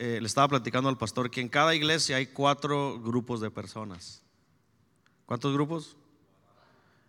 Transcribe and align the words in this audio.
eh, 0.00 0.20
le 0.20 0.28
estaba 0.28 0.46
platicando 0.46 0.88
al 0.88 0.96
pastor 0.96 1.28
que 1.28 1.40
en 1.40 1.48
cada 1.48 1.74
iglesia 1.74 2.18
hay 2.18 2.28
cuatro 2.28 3.00
grupos 3.00 3.40
de 3.40 3.50
personas. 3.50 4.22
¿Cuántos 5.26 5.52
grupos? 5.52 5.96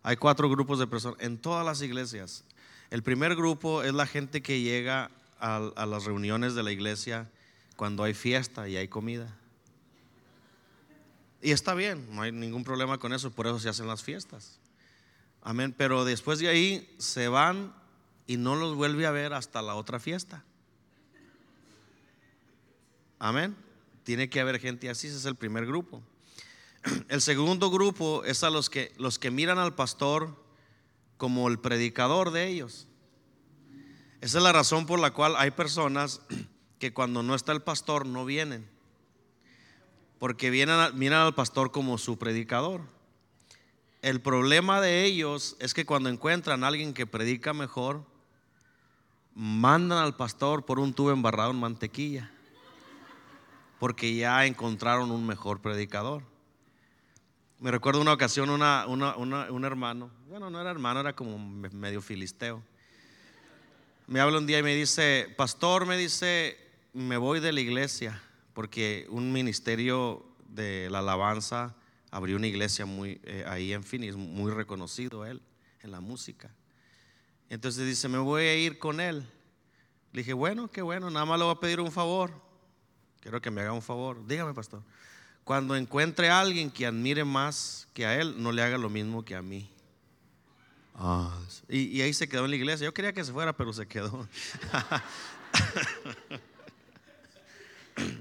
Hay 0.02 0.18
cuatro 0.18 0.50
grupos 0.50 0.80
de 0.80 0.88
personas 0.88 1.20
en 1.22 1.38
todas 1.38 1.64
las 1.64 1.84
iglesias. 1.84 2.44
El 2.90 3.04
primer 3.04 3.36
grupo 3.36 3.84
es 3.84 3.94
la 3.94 4.08
gente 4.08 4.42
que 4.42 4.62
llega 4.62 5.12
a, 5.40 5.58
a 5.76 5.86
las 5.86 6.06
reuniones 6.06 6.56
de 6.56 6.64
la 6.64 6.72
iglesia 6.72 7.30
cuando 7.76 8.04
hay 8.04 8.16
fiesta 8.16 8.68
y 8.68 8.76
hay 8.76 8.88
comida. 8.88 9.38
Y 11.44 11.52
está 11.52 11.76
bien, 11.76 12.08
no 12.16 12.24
hay 12.24 12.32
ningún 12.32 12.64
problema 12.64 12.98
con 12.98 13.14
eso, 13.14 13.30
por 13.30 13.46
eso 13.46 13.60
se 13.60 13.70
hacen 13.70 13.86
las 13.86 14.02
fiestas. 14.02 14.58
Amén, 15.44 15.76
pero 15.78 16.06
después 16.06 16.40
de 16.40 16.48
ahí 16.48 16.96
se 16.98 17.28
van 17.28 17.72
y 18.26 18.38
no 18.38 18.56
los 18.56 18.76
vuelve 18.76 19.06
a 19.06 19.12
ver 19.12 19.34
hasta 19.34 19.62
la 19.62 19.76
otra 19.76 20.00
fiesta. 20.00 20.44
Amén. 23.20 23.54
Tiene 24.04 24.30
que 24.30 24.40
haber 24.40 24.60
gente 24.60 24.90
así, 24.90 25.08
ese 25.08 25.18
es 25.18 25.26
el 25.26 25.36
primer 25.36 25.66
grupo. 25.66 26.02
El 27.10 27.22
segundo 27.22 27.70
grupo 27.70 28.24
es 28.24 28.44
a 28.46 28.50
los 28.50 28.70
que 28.70 28.94
los 28.98 29.20
que 29.20 29.30
miran 29.30 29.60
al 29.60 29.76
pastor 29.76 30.42
como 31.18 31.50
el 31.50 31.60
predicador 31.60 32.32
de 32.32 32.48
ellos. 32.48 32.88
Esa 34.22 34.38
es 34.38 34.44
la 34.44 34.54
razón 34.54 34.86
por 34.86 35.00
la 35.00 35.12
cual 35.12 35.36
hay 35.38 35.52
personas 35.52 36.22
que 36.80 36.94
cuando 36.94 37.22
no 37.22 37.36
está 37.36 37.52
el 37.52 37.62
pastor 37.62 38.06
no 38.06 38.24
vienen. 38.24 38.66
Porque 40.18 40.50
vienen, 40.50 40.98
miran 40.98 41.22
al 41.22 41.36
pastor 41.36 41.72
como 41.72 41.98
su 41.98 42.18
predicador. 42.18 42.82
El 44.02 44.22
problema 44.22 44.80
de 44.80 45.04
ellos 45.04 45.58
es 45.60 45.74
que 45.74 45.86
cuando 45.86 46.08
encuentran 46.08 46.64
a 46.64 46.68
alguien 46.68 46.94
que 46.94 47.06
predica 47.06 47.54
mejor, 47.54 48.06
mandan 49.36 49.98
al 49.98 50.16
pastor 50.16 50.66
por 50.66 50.80
un 50.80 50.94
tubo 50.94 51.12
embarrado 51.12 51.52
en 51.52 51.60
mantequilla. 51.60 52.32
Porque 53.80 54.14
ya 54.16 54.46
encontraron 54.46 55.12
un 55.12 55.26
mejor 55.26 55.62
predicador. 55.62 56.24
Me 57.60 57.72
recuerdo 57.72 58.02
una 58.02 58.14
ocasión 58.14 58.50
una, 58.50 58.86
un 58.88 59.66
hermano, 59.66 60.12
bueno, 60.28 60.50
no 60.50 60.62
era 60.62 60.72
hermano, 60.72 61.00
era 61.02 61.14
como 61.14 61.38
medio 61.40 62.02
filisteo. 62.02 62.62
Me 64.08 64.20
habla 64.20 64.38
un 64.38 64.48
día 64.48 64.60
y 64.60 64.64
me 64.64 64.76
dice, 64.76 65.34
pastor, 65.38 65.86
me 65.86 65.98
dice, 65.98 66.58
me 66.94 67.18
voy 67.18 67.40
de 67.40 67.52
la 67.52 67.62
iglesia 67.62 68.22
porque 68.54 69.06
un 69.10 69.32
ministerio 69.32 70.26
de 70.48 70.90
la 70.90 71.00
alabanza 71.00 71.76
abrió 72.12 72.36
una 72.36 72.48
iglesia 72.48 72.86
muy, 72.86 73.22
eh, 73.24 73.46
ahí 73.48 73.72
en 73.72 73.84
Phoenix, 73.84 74.16
muy 74.16 74.52
reconocido 74.52 75.26
él 75.26 75.42
en 75.82 75.92
la 75.92 76.00
música. 76.02 76.54
Entonces 77.50 77.86
dice, 77.86 78.08
me 78.08 78.18
voy 78.18 78.44
a 78.44 78.56
ir 78.56 78.78
con 78.80 79.00
él. 79.00 79.26
Le 80.12 80.22
dije, 80.22 80.34
bueno, 80.34 80.70
qué 80.70 80.82
bueno, 80.82 81.10
nada 81.10 81.26
más 81.26 81.40
le 81.40 81.46
voy 81.46 81.56
a 81.56 81.60
pedir 81.60 81.80
un 81.80 81.92
favor. 81.92 82.32
Quiero 83.22 83.42
que 83.42 83.52
me 83.52 83.62
haga 83.62 83.74
un 83.74 83.82
favor. 83.82 84.26
Dígame, 84.28 84.54
pastor. 84.54 84.82
Cuando 85.44 85.76
encuentre 85.76 86.30
a 86.30 86.40
alguien 86.40 86.70
que 86.70 86.86
admire 86.86 87.24
más 87.24 87.88
que 87.94 88.06
a 88.06 88.20
él, 88.20 88.42
no 88.42 88.52
le 88.52 88.62
haga 88.62 88.78
lo 88.78 88.90
mismo 88.90 89.26
que 89.26 89.36
a 89.36 89.42
mí. 89.42 89.70
Ah, 90.96 91.36
y, 91.68 91.98
y 91.98 92.02
ahí 92.02 92.14
se 92.14 92.28
quedó 92.28 92.46
en 92.46 92.52
la 92.52 92.58
iglesia. 92.58 92.86
Yo 92.86 92.94
quería 92.94 93.14
que 93.14 93.24
se 93.24 93.32
fuera, 93.32 93.54
pero 93.54 93.74
se 93.74 93.88
quedó. 93.88 94.28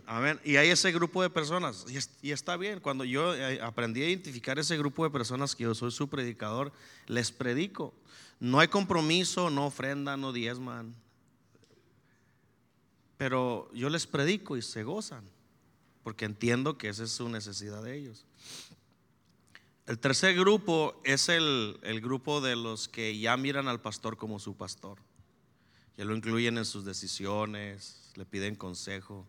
Amén. 0.06 0.40
Y 0.44 0.56
hay 0.56 0.70
ese 0.70 0.92
grupo 0.92 1.22
de 1.22 1.30
personas. 1.30 1.86
Y, 2.22 2.30
está 2.30 2.56
bien. 2.56 2.80
Cuando 2.80 3.04
yo 3.04 3.34
eh, 3.34 3.60
aprendí 3.62 4.02
a 4.02 4.08
identificar 4.08 4.58
ese 4.58 4.76
grupo 4.76 5.04
de 5.04 5.10
personas 5.10 5.54
que 5.54 5.64
yo 5.64 5.74
soy 5.74 5.90
su 5.90 6.08
predicador, 6.08 6.72
les 7.06 7.30
predico. 7.30 7.94
No 8.40 8.60
hay 8.60 8.68
compromiso, 8.68 9.50
no 9.50 9.66
ofrenda, 9.66 10.16
no 10.16 10.32
diezman. 10.32 10.94
Pero 13.18 13.70
yo 13.74 13.90
les 13.90 14.06
predico 14.06 14.56
y 14.56 14.62
se 14.62 14.82
gozan. 14.82 15.24
Porque 16.02 16.24
entiendo 16.24 16.78
que 16.78 16.88
esa 16.88 17.04
es 17.04 17.10
su 17.10 17.28
necesidad 17.28 17.82
de 17.82 17.94
ellos. 17.94 18.24
El 19.84 19.98
tercer 19.98 20.34
grupo 20.34 20.98
es 21.04 21.28
el, 21.28 21.78
el 21.82 22.00
grupo 22.00 22.40
de 22.40 22.56
los 22.56 22.88
que 22.88 23.18
ya 23.18 23.36
miran 23.36 23.68
al 23.68 23.82
pastor 23.82 24.16
como 24.16 24.38
su 24.38 24.56
pastor. 24.56 24.98
Que 25.96 26.06
lo 26.06 26.16
incluyen 26.16 26.56
en 26.56 26.64
sus 26.64 26.86
decisiones, 26.86 28.10
le 28.14 28.24
piden 28.24 28.54
consejo 28.54 29.26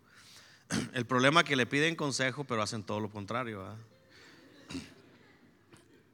el 0.93 1.05
problema 1.05 1.41
es 1.41 1.47
que 1.47 1.55
le 1.55 1.65
piden 1.65 1.95
consejo, 1.95 2.43
pero 2.43 2.61
hacen 2.61 2.83
todo 2.83 2.99
lo 2.99 3.09
contrario. 3.09 3.63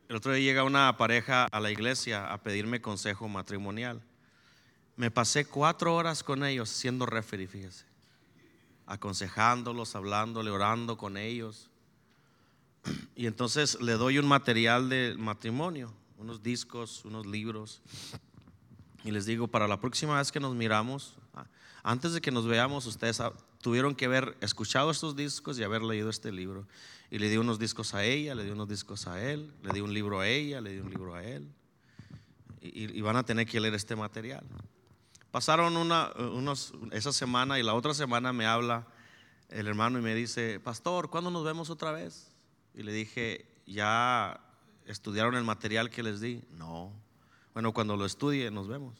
El 0.07 0.15
otro 0.15 0.33
día 0.33 0.51
llega 0.51 0.63
una 0.63 0.95
pareja 0.97 1.45
a 1.45 1.59
la 1.59 1.71
iglesia 1.71 2.31
a 2.31 2.41
pedirme 2.41 2.81
consejo 2.81 3.27
matrimonial. 3.27 4.01
Me 4.97 5.11
pasé 5.11 5.45
cuatro 5.45 5.95
horas 5.95 6.23
con 6.23 6.43
ellos 6.43 6.69
siendo 6.69 7.05
referee, 7.05 7.47
fíjese. 7.47 7.85
Aconsejándolos, 8.85 9.95
hablándole, 9.95 10.51
orando 10.51 10.97
con 10.97 11.17
ellos. 11.17 11.69
Y 13.15 13.25
entonces 13.25 13.81
le 13.81 13.93
doy 13.93 14.19
un 14.19 14.27
material 14.27 14.89
de 14.89 15.15
matrimonio, 15.17 15.91
unos 16.17 16.43
discos, 16.43 17.03
unos 17.03 17.25
libros. 17.25 17.81
Y 19.03 19.11
les 19.11 19.25
digo, 19.25 19.47
para 19.47 19.67
la 19.67 19.79
próxima 19.79 20.17
vez 20.17 20.31
que 20.31 20.39
nos 20.39 20.55
miramos, 20.55 21.15
antes 21.83 22.13
de 22.13 22.21
que 22.21 22.31
nos 22.31 22.47
veamos, 22.47 22.85
ustedes 22.87 23.21
tuvieron 23.61 23.95
que 23.95 24.05
haber 24.05 24.35
escuchado 24.41 24.89
estos 24.91 25.15
discos 25.15 25.59
y 25.59 25.63
haber 25.63 25.83
leído 25.83 26.09
este 26.09 26.31
libro. 26.31 26.67
Y 27.11 27.19
le 27.19 27.29
di 27.29 27.37
unos 27.37 27.59
discos 27.59 27.93
a 27.93 28.03
ella, 28.03 28.33
le 28.33 28.43
di 28.43 28.49
unos 28.49 28.67
discos 28.67 29.07
a 29.07 29.23
él, 29.23 29.51
le 29.61 29.71
di 29.71 29.81
un 29.81 29.93
libro 29.93 30.19
a 30.19 30.27
ella, 30.27 30.61
le 30.61 30.71
di 30.71 30.79
un 30.79 30.89
libro 30.89 31.13
a 31.13 31.23
él. 31.23 31.47
Y, 32.61 32.99
van 33.01 33.15
a 33.15 33.23
tener 33.23 33.45
que 33.45 33.59
leer 33.59 33.75
este 33.75 33.95
material. 33.95 34.43
Pasaron 35.35 35.75
una, 35.75 36.13
unos, 36.17 36.73
esa 36.91 37.11
semana 37.11 37.59
y 37.59 37.61
la 37.61 37.73
otra 37.73 37.93
semana 37.93 38.31
me 38.31 38.45
habla 38.45 38.87
el 39.49 39.67
hermano 39.67 39.99
y 39.99 40.01
me 40.01 40.15
dice, 40.15 40.61
pastor, 40.61 41.09
¿cuándo 41.09 41.29
nos 41.29 41.43
vemos 41.43 41.69
otra 41.69 41.91
vez? 41.91 42.31
Y 42.73 42.83
le 42.83 42.93
dije, 42.93 43.45
¿ya 43.65 44.39
estudiaron 44.85 45.35
el 45.35 45.43
material 45.43 45.89
que 45.89 46.03
les 46.03 46.21
di? 46.21 46.41
No. 46.51 46.89
Bueno, 47.53 47.73
cuando 47.73 47.97
lo 47.97 48.05
estudie 48.05 48.49
nos 48.49 48.69
vemos. 48.69 48.95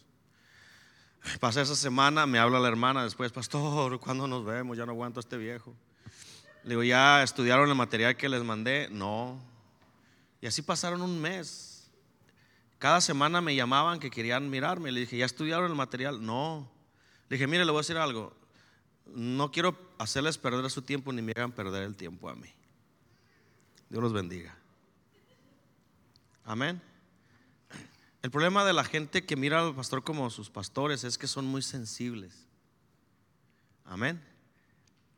Pasa 1.40 1.62
esa 1.62 1.74
semana, 1.74 2.26
me 2.26 2.38
habla 2.38 2.60
la 2.60 2.68
hermana 2.68 3.06
después, 3.06 3.32
pastor, 3.32 3.98
¿cuándo 4.02 4.28
nos 4.28 4.44
vemos? 4.44 4.78
Ya 4.78 4.86
no 4.86 4.92
aguanto 4.92 5.20
a 5.20 5.22
este 5.22 5.38
viejo. 5.38 5.74
Le 6.66 6.72
digo, 6.72 6.84
¿ya 6.84 7.24
estudiaron 7.24 7.70
el 7.70 7.76
material 7.76 8.18
que 8.18 8.28
les 8.28 8.44
mandé? 8.44 8.90
No. 8.92 9.40
Y 10.42 10.48
así 10.48 10.62
pasaron 10.62 11.02
un 11.02 11.18
mes. 11.18 11.75
Cada 12.86 13.02
semana 13.02 13.42
me 13.42 13.56
llamaban 13.56 14.00
que 14.00 14.12
querían 14.12 14.48
mirarme. 14.48 14.92
Le 14.92 15.00
dije, 15.00 15.18
¿ya 15.18 15.26
estudiaron 15.26 15.72
el 15.72 15.76
material? 15.76 16.24
No. 16.24 16.70
Le 17.30 17.38
dije, 17.38 17.48
mire, 17.48 17.66
le 17.66 17.72
voy 17.72 17.80
a 17.80 17.82
decir 17.82 17.98
algo. 17.98 18.32
No 19.08 19.52
quiero 19.52 19.76
hacerles 19.98 20.38
perder 20.38 20.70
su 20.70 20.84
tiempo 20.84 21.12
ni 21.12 21.24
me 21.24 21.32
hagan 21.36 21.52
perder 21.52 21.82
el 21.82 21.96
tiempo 21.96 22.30
a 22.30 22.36
mí. 22.36 22.48
Dios 23.90 24.04
los 24.04 24.14
bendiga. 24.14 24.56
Amén. 26.44 26.80
El 28.22 28.30
problema 28.30 28.64
de 28.64 28.74
la 28.74 28.84
gente 28.84 29.26
que 29.26 29.36
mira 29.36 29.62
al 29.62 29.74
pastor 29.74 30.04
como 30.04 30.30
sus 30.30 30.52
pastores 30.52 31.04
es 31.04 31.18
que 31.18 31.26
son 31.26 31.48
muy 31.48 31.64
sensibles. 31.64 32.46
Amén. 33.86 34.24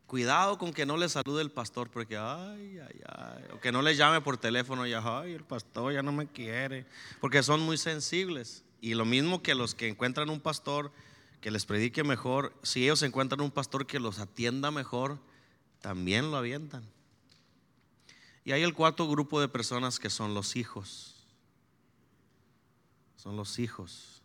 Cuidado 0.08 0.58
con 0.58 0.74
que 0.74 0.86
no 0.86 0.98
le 0.98 1.10
salude 1.10 1.42
el 1.42 1.52
pastor 1.52 1.90
porque, 1.92 2.18
ay, 2.18 2.80
ay, 2.80 3.02
ay, 3.06 3.44
o 3.54 3.60
que 3.60 3.72
no 3.72 3.82
le 3.82 3.96
llame 3.96 4.22
por 4.22 4.38
teléfono 4.38 4.88
y, 4.88 4.94
ay, 4.94 5.34
el 5.34 5.44
pastor 5.44 5.94
ya 5.94 6.02
no 6.02 6.12
me 6.12 6.28
quiere, 6.28 6.86
porque 7.20 7.44
son 7.44 7.62
muy 7.62 7.78
sensibles. 7.78 8.64
Y 8.80 8.94
lo 8.94 9.06
mismo 9.06 9.44
que 9.44 9.54
los 9.54 9.76
que 9.76 9.88
encuentran 9.88 10.30
un 10.30 10.40
pastor 10.40 10.92
que 11.42 11.52
les 11.52 11.66
predique 11.66 12.04
mejor, 12.04 12.54
si 12.64 12.84
ellos 12.84 13.04
encuentran 13.04 13.42
un 13.42 13.52
pastor 13.52 13.86
que 13.86 14.00
los 14.00 14.20
atienda 14.20 14.72
mejor, 14.72 15.20
también 15.82 16.32
lo 16.32 16.38
avientan. 16.38 16.84
Y 18.46 18.54
hay 18.54 18.64
el 18.64 18.74
cuarto 18.74 19.08
grupo 19.10 19.42
de 19.42 19.50
personas 19.50 20.00
que 20.00 20.10
son 20.10 20.34
los 20.34 20.56
hijos 20.56 21.18
son 23.28 23.36
los 23.36 23.60
hijos. 23.60 24.22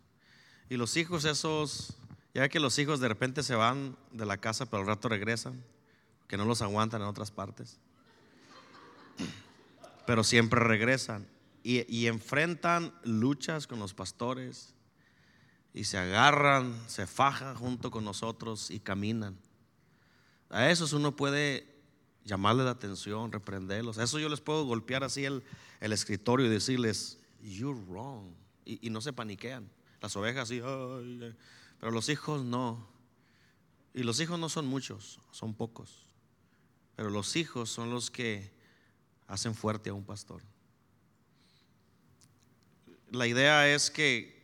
Y 0.68 0.76
los 0.76 0.96
hijos 0.96 1.24
esos, 1.24 1.94
ya 2.34 2.48
que 2.48 2.60
los 2.60 2.78
hijos 2.78 3.00
de 3.00 3.08
repente 3.08 3.42
se 3.42 3.56
van 3.56 3.96
de 4.12 4.24
la 4.24 4.36
casa, 4.36 4.66
pero 4.66 4.82
al 4.82 4.86
rato 4.86 5.08
regresan, 5.08 5.60
que 6.32 6.38
no 6.38 6.46
los 6.46 6.62
aguantan 6.62 7.02
en 7.02 7.08
otras 7.08 7.30
partes. 7.30 7.78
Pero 10.06 10.24
siempre 10.24 10.60
regresan 10.60 11.28
y, 11.62 11.84
y 11.94 12.06
enfrentan 12.06 12.94
luchas 13.04 13.66
con 13.66 13.78
los 13.78 13.92
pastores 13.92 14.72
y 15.74 15.84
se 15.84 15.98
agarran, 15.98 16.74
se 16.86 17.06
fajan 17.06 17.54
junto 17.54 17.90
con 17.90 18.06
nosotros 18.06 18.70
y 18.70 18.80
caminan. 18.80 19.36
A 20.48 20.70
esos 20.70 20.94
uno 20.94 21.14
puede 21.14 21.70
llamarle 22.24 22.64
la 22.64 22.70
atención, 22.70 23.30
reprenderlos. 23.30 23.98
A 23.98 24.04
eso 24.04 24.18
yo 24.18 24.30
les 24.30 24.40
puedo 24.40 24.64
golpear 24.64 25.04
así 25.04 25.26
el, 25.26 25.42
escritorio 25.80 26.46
y 26.46 26.48
decirles, 26.48 27.18
you're 27.42 27.78
wrong 27.90 28.32
y, 28.64 28.88
no 28.88 29.02
se 29.02 29.12
paniquean. 29.12 29.68
Las 30.00 30.16
ovejas 30.16 30.48
sí, 30.48 30.62
pero 31.78 31.92
los 31.92 32.08
hijos 32.08 32.42
no. 32.42 32.88
Y 33.92 34.02
los 34.02 34.18
hijos 34.18 34.38
no 34.38 34.48
son 34.48 34.64
muchos, 34.64 35.20
son 35.30 35.52
pocos. 35.52 36.06
Pero 36.96 37.10
los 37.10 37.36
hijos 37.36 37.70
son 37.70 37.90
los 37.90 38.10
que 38.10 38.50
hacen 39.26 39.54
fuerte 39.54 39.90
a 39.90 39.94
un 39.94 40.04
pastor. 40.04 40.42
La 43.10 43.26
idea 43.26 43.68
es 43.68 43.90
que 43.90 44.40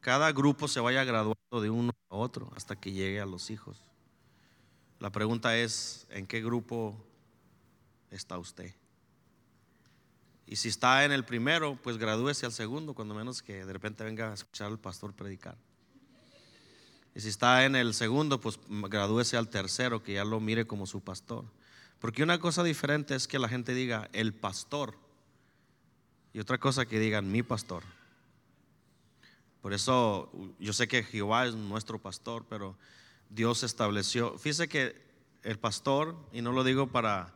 cada 0.00 0.32
grupo 0.32 0.68
se 0.68 0.80
vaya 0.80 1.04
graduando 1.04 1.60
de 1.60 1.70
uno 1.70 1.92
a 2.10 2.16
otro 2.16 2.50
hasta 2.56 2.76
que 2.76 2.92
llegue 2.92 3.20
a 3.20 3.26
los 3.26 3.50
hijos. 3.50 3.78
La 4.98 5.10
pregunta 5.10 5.56
es, 5.56 6.06
¿en 6.10 6.26
qué 6.26 6.42
grupo 6.42 6.96
está 8.10 8.38
usted? 8.38 8.74
Y 10.46 10.56
si 10.56 10.68
está 10.68 11.04
en 11.04 11.12
el 11.12 11.24
primero, 11.24 11.78
pues 11.82 11.98
gradúese 11.98 12.46
al 12.46 12.52
segundo, 12.52 12.94
cuando 12.94 13.14
menos 13.14 13.42
que 13.42 13.66
de 13.66 13.72
repente 13.72 14.02
venga 14.02 14.30
a 14.30 14.34
escuchar 14.34 14.68
al 14.68 14.78
pastor 14.78 15.12
predicar. 15.12 15.56
Y 17.18 17.20
si 17.20 17.30
está 17.30 17.64
en 17.64 17.74
el 17.74 17.94
segundo, 17.94 18.40
pues 18.40 18.60
gradúese 18.68 19.36
al 19.36 19.48
tercero, 19.48 20.04
que 20.04 20.12
ya 20.12 20.24
lo 20.24 20.38
mire 20.38 20.68
como 20.68 20.86
su 20.86 21.00
pastor. 21.00 21.44
Porque 21.98 22.22
una 22.22 22.38
cosa 22.38 22.62
diferente 22.62 23.16
es 23.16 23.26
que 23.26 23.40
la 23.40 23.48
gente 23.48 23.74
diga 23.74 24.08
el 24.12 24.32
pastor 24.32 24.94
y 26.32 26.38
otra 26.38 26.58
cosa 26.58 26.86
que 26.86 27.00
digan 27.00 27.32
mi 27.32 27.42
pastor. 27.42 27.82
Por 29.62 29.72
eso 29.72 30.30
yo 30.60 30.72
sé 30.72 30.86
que 30.86 31.02
Jehová 31.02 31.46
es 31.46 31.56
nuestro 31.56 31.98
pastor, 31.98 32.46
pero 32.48 32.76
Dios 33.30 33.64
estableció. 33.64 34.38
Fíjese 34.38 34.68
que 34.68 34.94
el 35.42 35.58
pastor, 35.58 36.14
y 36.32 36.40
no 36.40 36.52
lo 36.52 36.62
digo 36.62 36.86
para, 36.86 37.34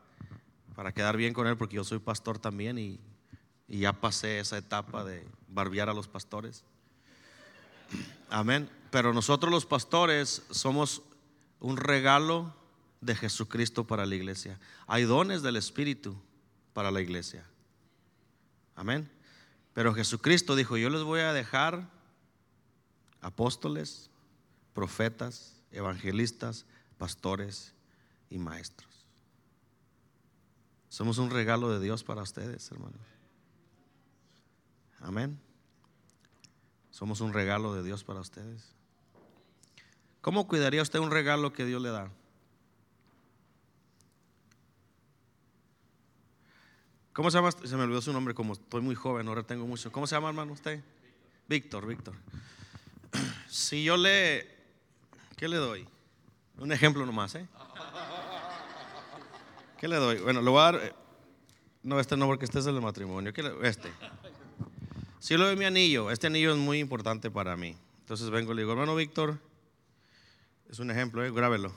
para 0.76 0.92
quedar 0.92 1.16
bien 1.16 1.34
con 1.34 1.48
él, 1.48 1.56
porque 1.56 1.74
yo 1.74 1.82
soy 1.82 1.98
pastor 1.98 2.38
también 2.38 2.78
y, 2.78 3.00
y 3.66 3.80
ya 3.80 3.92
pasé 3.92 4.38
esa 4.38 4.58
etapa 4.58 5.02
de 5.02 5.26
barbear 5.48 5.88
a 5.88 5.92
los 5.92 6.06
pastores. 6.06 6.62
Amén. 8.30 8.68
Pero 8.90 9.12
nosotros 9.12 9.50
los 9.50 9.66
pastores 9.66 10.42
somos 10.50 11.02
un 11.60 11.76
regalo 11.76 12.54
de 13.00 13.14
Jesucristo 13.14 13.86
para 13.86 14.06
la 14.06 14.14
iglesia. 14.14 14.58
Hay 14.86 15.04
dones 15.04 15.42
del 15.42 15.56
Espíritu 15.56 16.16
para 16.72 16.90
la 16.90 17.00
iglesia. 17.00 17.44
Amén. 18.74 19.10
Pero 19.74 19.94
Jesucristo 19.94 20.56
dijo, 20.56 20.76
yo 20.76 20.90
les 20.90 21.02
voy 21.02 21.20
a 21.20 21.32
dejar 21.32 21.88
apóstoles, 23.20 24.10
profetas, 24.74 25.56
evangelistas, 25.70 26.66
pastores 26.98 27.72
y 28.28 28.38
maestros. 28.38 28.90
Somos 30.88 31.18
un 31.18 31.30
regalo 31.30 31.70
de 31.70 31.80
Dios 31.80 32.04
para 32.04 32.22
ustedes, 32.22 32.70
hermanos. 32.70 33.00
Amén. 35.00 35.40
Somos 36.92 37.22
un 37.22 37.32
regalo 37.32 37.74
de 37.74 37.82
Dios 37.82 38.04
para 38.04 38.20
ustedes. 38.20 38.74
¿Cómo 40.20 40.46
cuidaría 40.46 40.82
usted 40.82 41.00
un 41.00 41.10
regalo 41.10 41.52
que 41.52 41.64
Dios 41.64 41.82
le 41.82 41.88
da? 41.88 42.10
¿Cómo 47.14 47.30
se 47.30 47.38
llama? 47.38 47.50
Se 47.50 47.76
me 47.76 47.82
olvidó 47.82 48.00
su 48.02 48.12
nombre, 48.12 48.34
como 48.34 48.52
estoy 48.52 48.82
muy 48.82 48.94
joven, 48.94 49.26
ahora 49.26 49.42
tengo 49.42 49.66
mucho. 49.66 49.90
¿Cómo 49.90 50.06
se 50.06 50.14
llama, 50.14 50.28
hermano, 50.28 50.52
usted? 50.52 50.80
Víctor, 51.48 51.86
Víctor. 51.86 52.14
Si 53.48 53.84
yo 53.84 53.98
le, 53.98 54.48
¿qué 55.36 55.46
le 55.46 55.58
doy? 55.58 55.86
Un 56.56 56.72
ejemplo 56.72 57.04
nomás, 57.04 57.34
¿eh? 57.34 57.46
¿Qué 59.78 59.88
le 59.88 59.96
doy? 59.96 60.20
Bueno, 60.20 60.40
le 60.40 60.50
voy 60.50 60.60
a 60.60 60.62
dar, 60.62 60.76
eh, 60.76 60.94
no, 61.82 62.00
este 62.00 62.16
no, 62.16 62.26
porque 62.26 62.46
este 62.46 62.60
es 62.60 62.66
el 62.66 62.80
matrimonio. 62.80 63.30
¿Qué 63.34 63.42
le, 63.42 63.68
este. 63.68 63.92
Si 65.22 65.36
le 65.36 65.44
doy 65.44 65.54
mi 65.54 65.64
anillo, 65.64 66.10
este 66.10 66.26
anillo 66.26 66.50
es 66.50 66.58
muy 66.58 66.80
importante 66.80 67.30
para 67.30 67.56
mí. 67.56 67.76
Entonces 68.00 68.28
vengo 68.30 68.50
y 68.50 68.56
le 68.56 68.62
digo, 68.62 68.72
hermano 68.72 68.96
Víctor, 68.96 69.38
es 70.68 70.80
un 70.80 70.90
ejemplo, 70.90 71.24
¿eh? 71.24 71.30
grábelo, 71.30 71.72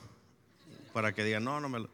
para 0.92 1.12
que 1.12 1.22
diga 1.22 1.38
no, 1.38 1.60
no 1.60 1.68
me 1.68 1.78
lo 1.78 1.88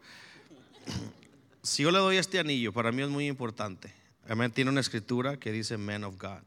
si 1.61 1.83
yo 1.83 1.91
le 1.91 1.99
doy 1.99 2.17
este 2.17 2.39
anillo, 2.39 2.73
para 2.73 2.91
mí 2.91 3.03
es 3.03 3.09
muy 3.09 3.27
importante. 3.27 3.93
Amén. 4.27 4.51
Tiene 4.51 4.71
una 4.71 4.79
escritura 4.79 5.37
que 5.37 5.51
dice 5.51 5.77
Man 5.77 6.03
of 6.05 6.19
God. 6.19 6.41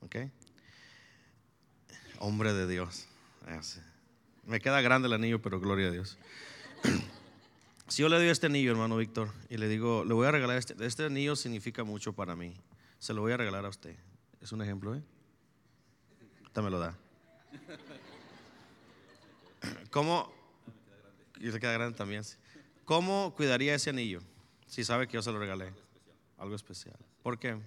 ¿Ok? 0.00 0.16
Hombre 2.20 2.54
de 2.54 2.66
Dios. 2.66 3.06
Me 4.46 4.60
queda 4.60 4.80
grande 4.80 5.08
el 5.08 5.12
anillo, 5.12 5.42
pero 5.42 5.60
gloria 5.60 5.88
a 5.88 5.90
Dios. 5.90 6.16
si 7.86 8.00
yo 8.00 8.08
le 8.08 8.16
doy 8.16 8.28
este 8.28 8.46
anillo, 8.46 8.70
hermano 8.70 8.96
Víctor, 8.96 9.30
y 9.50 9.58
le 9.58 9.68
digo, 9.68 10.06
le 10.06 10.14
voy 10.14 10.26
a 10.26 10.30
regalar 10.30 10.56
este, 10.56 10.74
este 10.86 11.04
anillo 11.04 11.36
significa 11.36 11.84
mucho 11.84 12.14
para 12.14 12.34
mí. 12.34 12.56
Se 13.00 13.14
lo 13.14 13.22
voy 13.22 13.32
a 13.32 13.38
regalar 13.38 13.64
a 13.64 13.70
usted. 13.70 13.96
Es 14.40 14.52
un 14.52 14.60
ejemplo, 14.60 14.94
¿eh? 14.94 15.02
Usted 16.44 16.62
me 16.62 16.70
lo 16.70 16.78
da. 16.78 16.96
¿Cómo? 19.90 20.30
Y 21.40 21.50
se 21.50 21.58
queda 21.58 21.72
grande 21.72 21.96
también. 21.96 22.22
¿Cómo 22.84 23.34
cuidaría 23.34 23.74
ese 23.74 23.90
anillo 23.90 24.20
si 24.66 24.84
sabe 24.84 25.08
que 25.08 25.14
yo 25.14 25.22
se 25.22 25.32
lo 25.32 25.38
regalé? 25.38 25.72
Algo 26.36 26.54
especial. 26.54 26.96
¿Por 27.22 27.38
qué? 27.38 27.58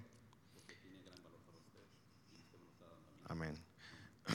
Amén. 3.28 3.58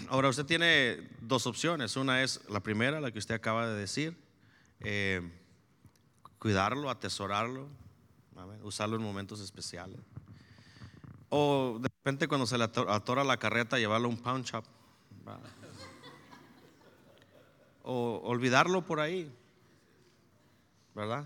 Ahora 0.09 0.27
usted 0.27 0.45
tiene 0.45 1.09
dos 1.21 1.47
opciones. 1.47 1.95
Una 1.95 2.23
es 2.23 2.41
la 2.49 2.59
primera, 2.59 2.99
la 2.99 3.11
que 3.11 3.19
usted 3.19 3.35
acaba 3.35 3.67
de 3.67 3.79
decir. 3.79 4.17
Eh, 4.81 5.21
cuidarlo, 6.39 6.89
atesorarlo, 6.89 7.69
usarlo 8.63 8.97
en 8.97 9.01
momentos 9.01 9.39
especiales. 9.39 10.01
O 11.29 11.77
de 11.79 11.89
repente 11.89 12.27
cuando 12.27 12.47
se 12.47 12.57
le 12.57 12.63
atora 12.63 13.23
la 13.23 13.37
carreta, 13.37 13.77
llevarlo 13.77 14.07
a 14.07 14.11
un 14.11 14.17
pound 14.17 14.45
shop. 14.45 14.65
O 17.83 18.21
olvidarlo 18.23 18.85
por 18.85 18.99
ahí. 18.99 19.31
¿verdad? 20.99 21.25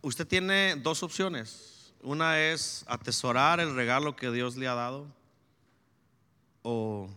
Usted 0.00 0.26
tiene 0.26 0.76
dos 0.76 1.02
opciones. 1.02 1.92
Una 2.02 2.40
es 2.40 2.84
atesorar 2.88 3.60
el 3.60 3.74
regalo 3.74 4.16
que 4.16 4.30
Dios 4.30 4.56
le 4.56 4.68
ha 4.68 4.74
dado 4.74 5.06
o 6.62 7.10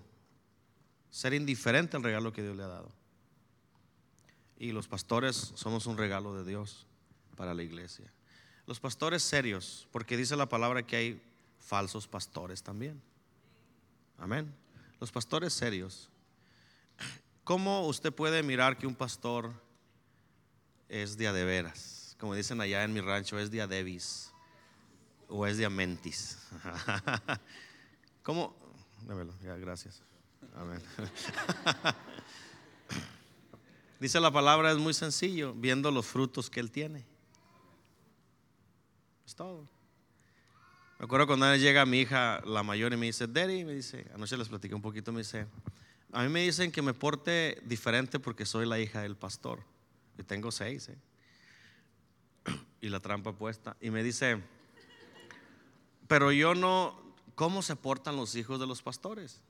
ser 1.09 1.33
indiferente 1.33 1.95
al 1.95 2.03
regalo 2.03 2.33
que 2.33 2.41
Dios 2.41 2.57
le 2.57 2.63
ha 2.63 2.67
dado. 2.67 2.91
Y 4.57 4.73
los 4.73 4.89
pastores 4.89 5.53
somos 5.55 5.85
un 5.85 5.97
regalo 5.97 6.35
de 6.35 6.43
Dios 6.43 6.85
para 7.37 7.53
la 7.53 7.63
iglesia. 7.63 8.11
Los 8.65 8.81
pastores 8.81 9.23
serios, 9.23 9.87
porque 9.91 10.17
dice 10.17 10.35
la 10.35 10.49
palabra 10.49 10.83
que 10.83 10.95
hay 10.97 11.21
falsos 11.65 12.07
pastores 12.07 12.61
también. 12.61 13.01
Amén. 14.17 14.53
Los 14.99 15.11
pastores 15.11 15.53
serios. 15.53 16.09
¿Cómo 17.43 17.87
usted 17.87 18.13
puede 18.13 18.41
mirar 18.43 18.77
que 18.77 18.87
un 18.87 18.95
pastor 18.95 19.53
es 20.93 21.17
de 21.17 21.43
veras. 21.43 22.15
Como 22.19 22.35
dicen 22.35 22.61
allá 22.61 22.83
en 22.83 22.93
mi 22.93 23.01
rancho, 23.01 23.39
es 23.39 23.49
día 23.49 23.65
devis 23.67 24.31
o 25.27 25.45
es 25.47 25.57
día 25.57 25.69
mentis. 25.69 26.37
¿Cómo? 28.23 28.55
Démelo, 29.07 29.33
ya, 29.41 29.55
gracias. 29.55 30.03
Amén. 30.55 30.81
Dice 33.99 34.19
la 34.19 34.31
palabra, 34.31 34.71
es 34.71 34.77
muy 34.77 34.93
sencillo, 34.93 35.53
viendo 35.53 35.89
los 35.89 36.05
frutos 36.05 36.49
que 36.49 36.59
él 36.59 36.69
tiene. 36.69 37.03
Es 39.25 39.33
todo. 39.33 39.67
Me 41.03 41.05
acuerdo 41.05 41.27
cuando 41.27 41.53
llega 41.57 41.85
mi 41.85 41.99
hija, 41.99 42.39
la 42.45 42.63
mayor, 42.63 42.93
y 42.93 42.95
me 42.95 43.07
dice, 43.07 43.27
Daddy, 43.27 43.65
me 43.65 43.73
dice, 43.73 44.05
anoche 44.15 44.37
les 44.37 44.47
platiqué 44.47 44.73
un 44.73 44.81
poquito, 44.81 45.11
me 45.11 45.17
dice, 45.17 45.47
a 46.13 46.23
mí 46.23 46.29
me 46.29 46.43
dicen 46.43 46.71
que 46.71 46.81
me 46.81 46.93
porte 46.93 47.61
diferente 47.65 48.21
porque 48.21 48.45
soy 48.45 48.65
la 48.65 48.79
hija 48.79 49.01
del 49.01 49.17
pastor. 49.17 49.59
Y 50.17 50.23
tengo 50.23 50.49
seis, 50.49 50.87
¿eh? 50.87 50.97
Y 52.79 52.87
la 52.87 53.01
trampa 53.01 53.33
puesta. 53.33 53.75
Y 53.81 53.91
me 53.91 54.01
dice, 54.01 54.41
pero 56.07 56.31
yo 56.31 56.55
no, 56.55 56.97
¿cómo 57.35 57.63
se 57.63 57.75
portan 57.75 58.15
los 58.15 58.33
hijos 58.35 58.61
de 58.61 58.65
los 58.65 58.81
pastores? 58.81 59.41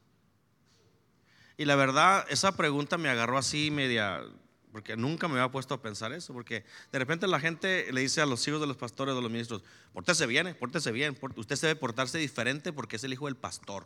Y 1.56 1.66
la 1.66 1.76
verdad, 1.76 2.26
esa 2.30 2.58
pregunta 2.58 2.98
me 2.98 3.10
agarró 3.10 3.38
así 3.38 3.70
media, 3.70 4.24
porque 4.74 4.98
nunca 4.98 5.27
me 5.27 5.36
había 5.36 5.51
puesto 5.51 5.75
a 5.75 5.82
pensar 5.82 6.12
eso, 6.13 6.34
porque 6.34 6.65
de 6.92 7.00
repente 7.00 7.27
la 7.27 7.39
gente 7.39 7.94
le 7.94 8.01
dice 8.01 8.22
a 8.22 8.25
los 8.25 8.46
hijos 8.48 8.60
de 8.60 8.65
los 8.65 8.75
pastores, 8.75 9.13
de 9.13 9.22
los 9.22 9.30
ministros, 9.30 9.63
pórtese 9.94 10.25
bien, 10.25 10.58
pórtese 10.60 10.92
bien, 10.92 11.15
usted 11.36 11.56
se 11.56 11.68
debe 11.68 11.80
portarse 11.80 12.18
diferente 12.18 12.74
porque 12.74 12.96
es 12.96 13.03
el 13.03 13.13
hijo 13.13 13.27
del 13.27 13.36
pastor. 13.36 13.86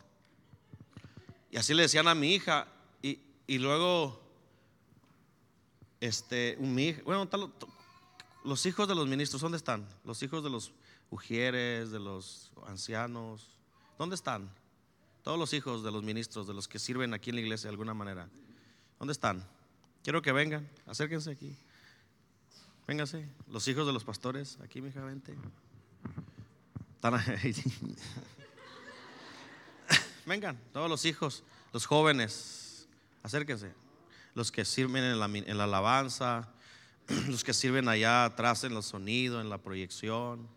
Y 1.50 1.58
así 1.58 1.74
le 1.74 1.82
decían 1.82 2.08
a 2.08 2.14
mi 2.14 2.34
hija, 2.34 2.68
y, 3.02 3.58
luego 3.58 4.20
este, 6.00 6.56
un, 6.58 6.74
bueno, 7.04 7.28
los 8.44 8.64
hijos 8.64 8.88
de 8.88 8.94
los 8.94 9.06
ministros, 9.06 9.42
¿dónde 9.42 9.58
están? 9.58 9.86
Los 10.04 10.22
hijos 10.22 10.42
de 10.42 10.48
los 10.48 10.72
ujieres, 11.10 11.90
de 11.90 11.98
los 12.00 12.50
ancianos, 12.66 13.58
¿dónde 13.98 14.14
están? 14.14 14.50
Todos 15.22 15.38
los 15.38 15.52
hijos 15.52 15.82
de 15.82 15.90
los 15.90 16.02
ministros, 16.02 16.46
de 16.46 16.54
los 16.54 16.66
que 16.66 16.78
sirven 16.78 17.12
aquí 17.12 17.28
en 17.28 17.36
la 17.36 17.42
iglesia 17.42 17.68
de 17.68 17.72
alguna 17.72 17.92
manera, 17.92 18.30
¿dónde 18.98 19.12
están? 19.12 19.46
Quiero 20.02 20.22
que 20.22 20.32
vengan, 20.32 20.68
acérquense 20.86 21.30
aquí. 21.30 21.56
Vénganse, 22.86 23.28
los 23.48 23.68
hijos 23.68 23.86
de 23.86 23.92
los 23.92 24.04
pastores, 24.04 24.58
aquí, 24.62 24.80
mi 24.80 24.88
hija, 24.88 25.04
vente. 25.04 25.36
Vengan, 30.26 30.58
todos 30.72 30.90
los 30.90 31.04
hijos, 31.04 31.42
los 31.72 31.86
jóvenes, 31.86 32.88
acérquense 33.22 33.72
los 34.38 34.52
que 34.52 34.64
sirven 34.64 35.02
en 35.02 35.18
la, 35.58 35.64
alabanza, 35.64 36.48
los 37.28 37.42
que 37.42 37.52
sirven 37.52 37.88
allá 37.88 38.24
atrás 38.24 38.62
en 38.62 38.76
el 38.76 38.84
sonido, 38.84 39.40
en 39.40 39.50
la 39.50 39.58
proyección, 39.58 40.48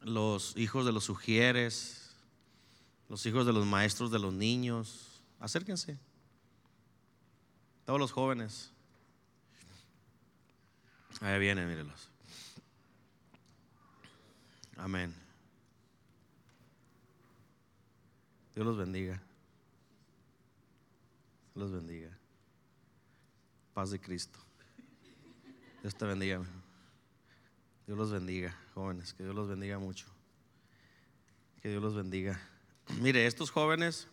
los 0.00 0.56
hijos 0.56 0.86
de 0.86 0.92
los 0.92 1.04
sugieres, 1.04 2.08
los 3.10 3.26
hijos 3.26 3.44
de 3.44 3.52
los 3.52 3.66
maestros 3.66 4.10
de 4.10 4.18
los 4.18 4.32
niños. 4.32 5.20
Acérquense. 5.38 5.98
Todos 7.88 8.00
los 8.00 8.12
jóvenes. 8.12 8.70
Ahí 11.22 11.38
vienen, 11.40 11.66
mírenlos. 11.66 12.10
Amén. 14.76 15.14
Dios 18.54 18.66
los 18.66 18.76
bendiga. 18.76 19.22
Dios 21.54 21.70
los 21.70 21.72
bendiga. 21.72 22.10
Paz 23.72 23.90
de 23.92 23.98
Cristo. 23.98 24.38
Dios 25.80 25.94
te 25.94 26.04
bendiga. 26.04 26.44
Dios 27.86 27.96
los 27.96 28.12
bendiga, 28.12 28.54
jóvenes. 28.74 29.14
Que 29.14 29.22
Dios 29.22 29.34
los 29.34 29.48
bendiga 29.48 29.78
mucho. 29.78 30.04
Que 31.62 31.70
Dios 31.70 31.82
los 31.82 31.94
bendiga. 31.94 32.38
Mire, 33.00 33.26
estos 33.26 33.50
jóvenes, 33.50 34.08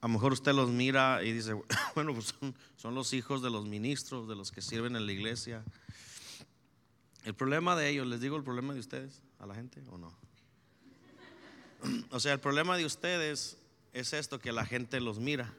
a 0.00 0.06
lo 0.06 0.14
mejor 0.14 0.32
usted 0.32 0.54
los 0.54 0.70
mira 0.70 1.22
y 1.22 1.32
dice, 1.32 1.54
bueno, 1.94 2.14
pues 2.14 2.34
son, 2.38 2.54
son 2.76 2.94
los 2.94 3.12
hijos 3.12 3.42
de 3.42 3.50
los 3.50 3.66
ministros, 3.66 4.28
de 4.28 4.34
los 4.34 4.50
que 4.50 4.62
sirven 4.62 4.96
en 4.96 5.04
la 5.04 5.12
iglesia. 5.12 5.62
El 7.24 7.34
problema 7.34 7.76
de 7.76 7.90
ellos, 7.90 8.06
les 8.06 8.20
digo 8.20 8.36
el 8.36 8.42
problema 8.42 8.72
de 8.72 8.80
ustedes 8.80 9.20
a 9.38 9.46
la 9.46 9.54
gente 9.54 9.82
o 9.90 9.98
no. 9.98 10.12
O 12.10 12.20
sea, 12.20 12.34
el 12.34 12.40
problema 12.40 12.76
de 12.76 12.84
ustedes 12.84 13.56
es 13.92 14.12
esto, 14.12 14.38
que 14.38 14.52
la 14.52 14.66
gente 14.66 15.00
los 15.00 15.18
mira. 15.18 15.52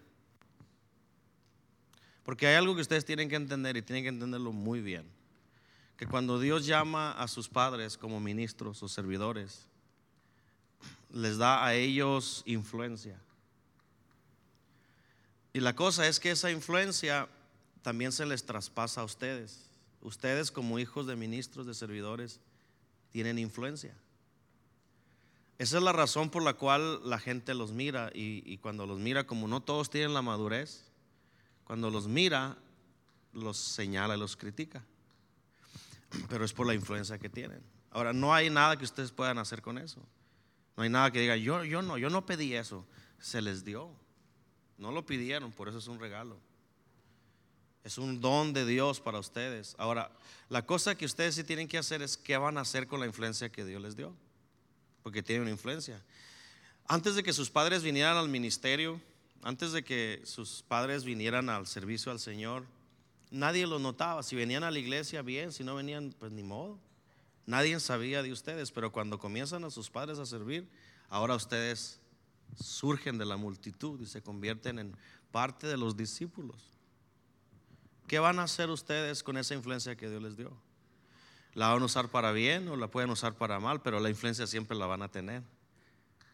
Porque 2.23 2.47
hay 2.47 2.55
algo 2.55 2.75
que 2.75 2.81
ustedes 2.81 3.05
tienen 3.05 3.29
que 3.29 3.35
entender 3.35 3.75
y 3.77 3.81
tienen 3.81 4.03
que 4.03 4.09
entenderlo 4.09 4.51
muy 4.51 4.81
bien. 4.81 5.05
Que 5.97 6.05
cuando 6.07 6.39
Dios 6.39 6.65
llama 6.65 7.11
a 7.11 7.27
sus 7.27 7.49
padres 7.49 7.97
como 7.97 8.19
ministros 8.19 8.81
o 8.83 8.87
servidores, 8.87 9.67
les 11.11 11.37
da 11.37 11.65
a 11.65 11.73
ellos 11.73 12.43
influencia. 12.45 13.19
Y 15.53 15.59
la 15.59 15.75
cosa 15.75 16.07
es 16.07 16.19
que 16.19 16.31
esa 16.31 16.51
influencia 16.51 17.27
también 17.81 18.11
se 18.11 18.25
les 18.25 18.45
traspasa 18.45 19.01
a 19.01 19.03
ustedes. 19.03 19.65
Ustedes 20.01 20.51
como 20.51 20.79
hijos 20.79 21.07
de 21.07 21.15
ministros, 21.15 21.65
de 21.65 21.73
servidores, 21.73 22.39
tienen 23.11 23.37
influencia. 23.37 23.93
Esa 25.57 25.77
es 25.77 25.83
la 25.83 25.91
razón 25.91 26.29
por 26.29 26.41
la 26.41 26.53
cual 26.53 27.07
la 27.07 27.19
gente 27.19 27.53
los 27.53 27.71
mira 27.71 28.09
y, 28.15 28.57
cuando 28.57 28.87
los 28.87 28.97
mira, 28.97 29.27
como 29.27 29.47
no 29.47 29.61
todos 29.61 29.91
tienen 29.91 30.13
la 30.13 30.23
madurez, 30.23 30.85
cuando 31.65 31.91
los 31.91 32.07
mira, 32.07 32.57
los 33.33 33.57
señala 33.57 34.15
y 34.15 34.19
los 34.19 34.35
critica. 34.35 34.83
Pero 36.29 36.45
es 36.45 36.53
por 36.53 36.65
la 36.65 36.73
influencia 36.73 37.19
que 37.19 37.29
tienen. 37.29 37.61
Ahora, 37.91 38.11
no 38.11 38.33
hay 38.33 38.49
nada 38.49 38.75
que 38.77 38.85
ustedes 38.85 39.11
puedan 39.11 39.37
hacer 39.37 39.61
con 39.61 39.77
eso. 39.77 40.01
No 40.75 40.83
hay 40.83 40.89
nada 40.89 41.11
que 41.11 41.19
diga, 41.19 41.35
yo, 41.35 41.63
yo 41.63 41.81
no, 41.81 41.97
yo 41.97 42.09
no 42.09 42.25
pedí 42.25 42.55
eso. 42.55 42.85
Se 43.19 43.41
les 43.41 43.63
dio. 43.63 43.91
No 44.81 44.91
lo 44.91 45.05
pidieron, 45.05 45.51
por 45.51 45.69
eso 45.69 45.77
es 45.77 45.85
un 45.85 45.99
regalo. 45.99 46.35
Es 47.83 47.99
un 47.99 48.19
don 48.19 48.51
de 48.51 48.65
Dios 48.65 48.99
para 48.99 49.19
ustedes. 49.19 49.75
Ahora, 49.77 50.11
la 50.49 50.65
cosa 50.65 50.95
que 50.95 51.05
ustedes 51.05 51.35
sí 51.35 51.43
tienen 51.43 51.67
que 51.67 51.77
hacer 51.77 52.01
es 52.01 52.17
qué 52.17 52.35
van 52.35 52.57
a 52.57 52.61
hacer 52.61 52.87
con 52.87 52.99
la 52.99 53.05
influencia 53.05 53.51
que 53.51 53.63
Dios 53.63 53.79
les 53.79 53.95
dio. 53.95 54.11
Porque 55.03 55.21
tienen 55.21 55.43
una 55.43 55.51
influencia. 55.51 56.03
Antes 56.87 57.13
de 57.13 57.21
que 57.21 57.31
sus 57.31 57.51
padres 57.51 57.83
vinieran 57.83 58.17
al 58.17 58.27
ministerio, 58.27 58.99
antes 59.43 59.71
de 59.71 59.83
que 59.83 60.23
sus 60.25 60.63
padres 60.67 61.03
vinieran 61.03 61.49
al 61.49 61.67
servicio 61.67 62.11
al 62.11 62.19
Señor, 62.19 62.65
nadie 63.29 63.67
lo 63.67 63.77
notaba. 63.77 64.23
Si 64.23 64.35
venían 64.35 64.63
a 64.63 64.71
la 64.71 64.79
iglesia, 64.79 65.21
bien. 65.21 65.51
Si 65.51 65.63
no 65.63 65.75
venían, 65.75 66.15
pues 66.17 66.31
ni 66.31 66.41
modo. 66.41 66.79
Nadie 67.45 67.79
sabía 67.79 68.23
de 68.23 68.31
ustedes. 68.31 68.71
Pero 68.71 68.91
cuando 68.91 69.19
comienzan 69.19 69.63
a 69.63 69.69
sus 69.69 69.91
padres 69.91 70.17
a 70.17 70.25
servir, 70.25 70.67
ahora 71.07 71.35
ustedes 71.35 72.00
surgen 72.55 73.17
de 73.17 73.25
la 73.25 73.37
multitud 73.37 73.99
y 74.01 74.05
se 74.05 74.21
convierten 74.21 74.79
en 74.79 74.95
parte 75.31 75.67
de 75.67 75.77
los 75.77 75.95
discípulos. 75.95 76.71
¿Qué 78.07 78.19
van 78.19 78.39
a 78.39 78.43
hacer 78.43 78.69
ustedes 78.69 79.23
con 79.23 79.37
esa 79.37 79.53
influencia 79.53 79.95
que 79.95 80.09
Dios 80.09 80.21
les 80.21 80.35
dio? 80.35 80.51
La 81.53 81.69
van 81.69 81.81
a 81.81 81.85
usar 81.85 82.09
para 82.09 82.31
bien 82.31 82.67
o 82.67 82.75
la 82.75 82.89
pueden 82.89 83.09
usar 83.09 83.35
para 83.35 83.59
mal, 83.59 83.81
pero 83.81 83.99
la 83.99 84.09
influencia 84.09 84.47
siempre 84.47 84.77
la 84.77 84.85
van 84.85 85.01
a 85.01 85.09
tener. 85.09 85.43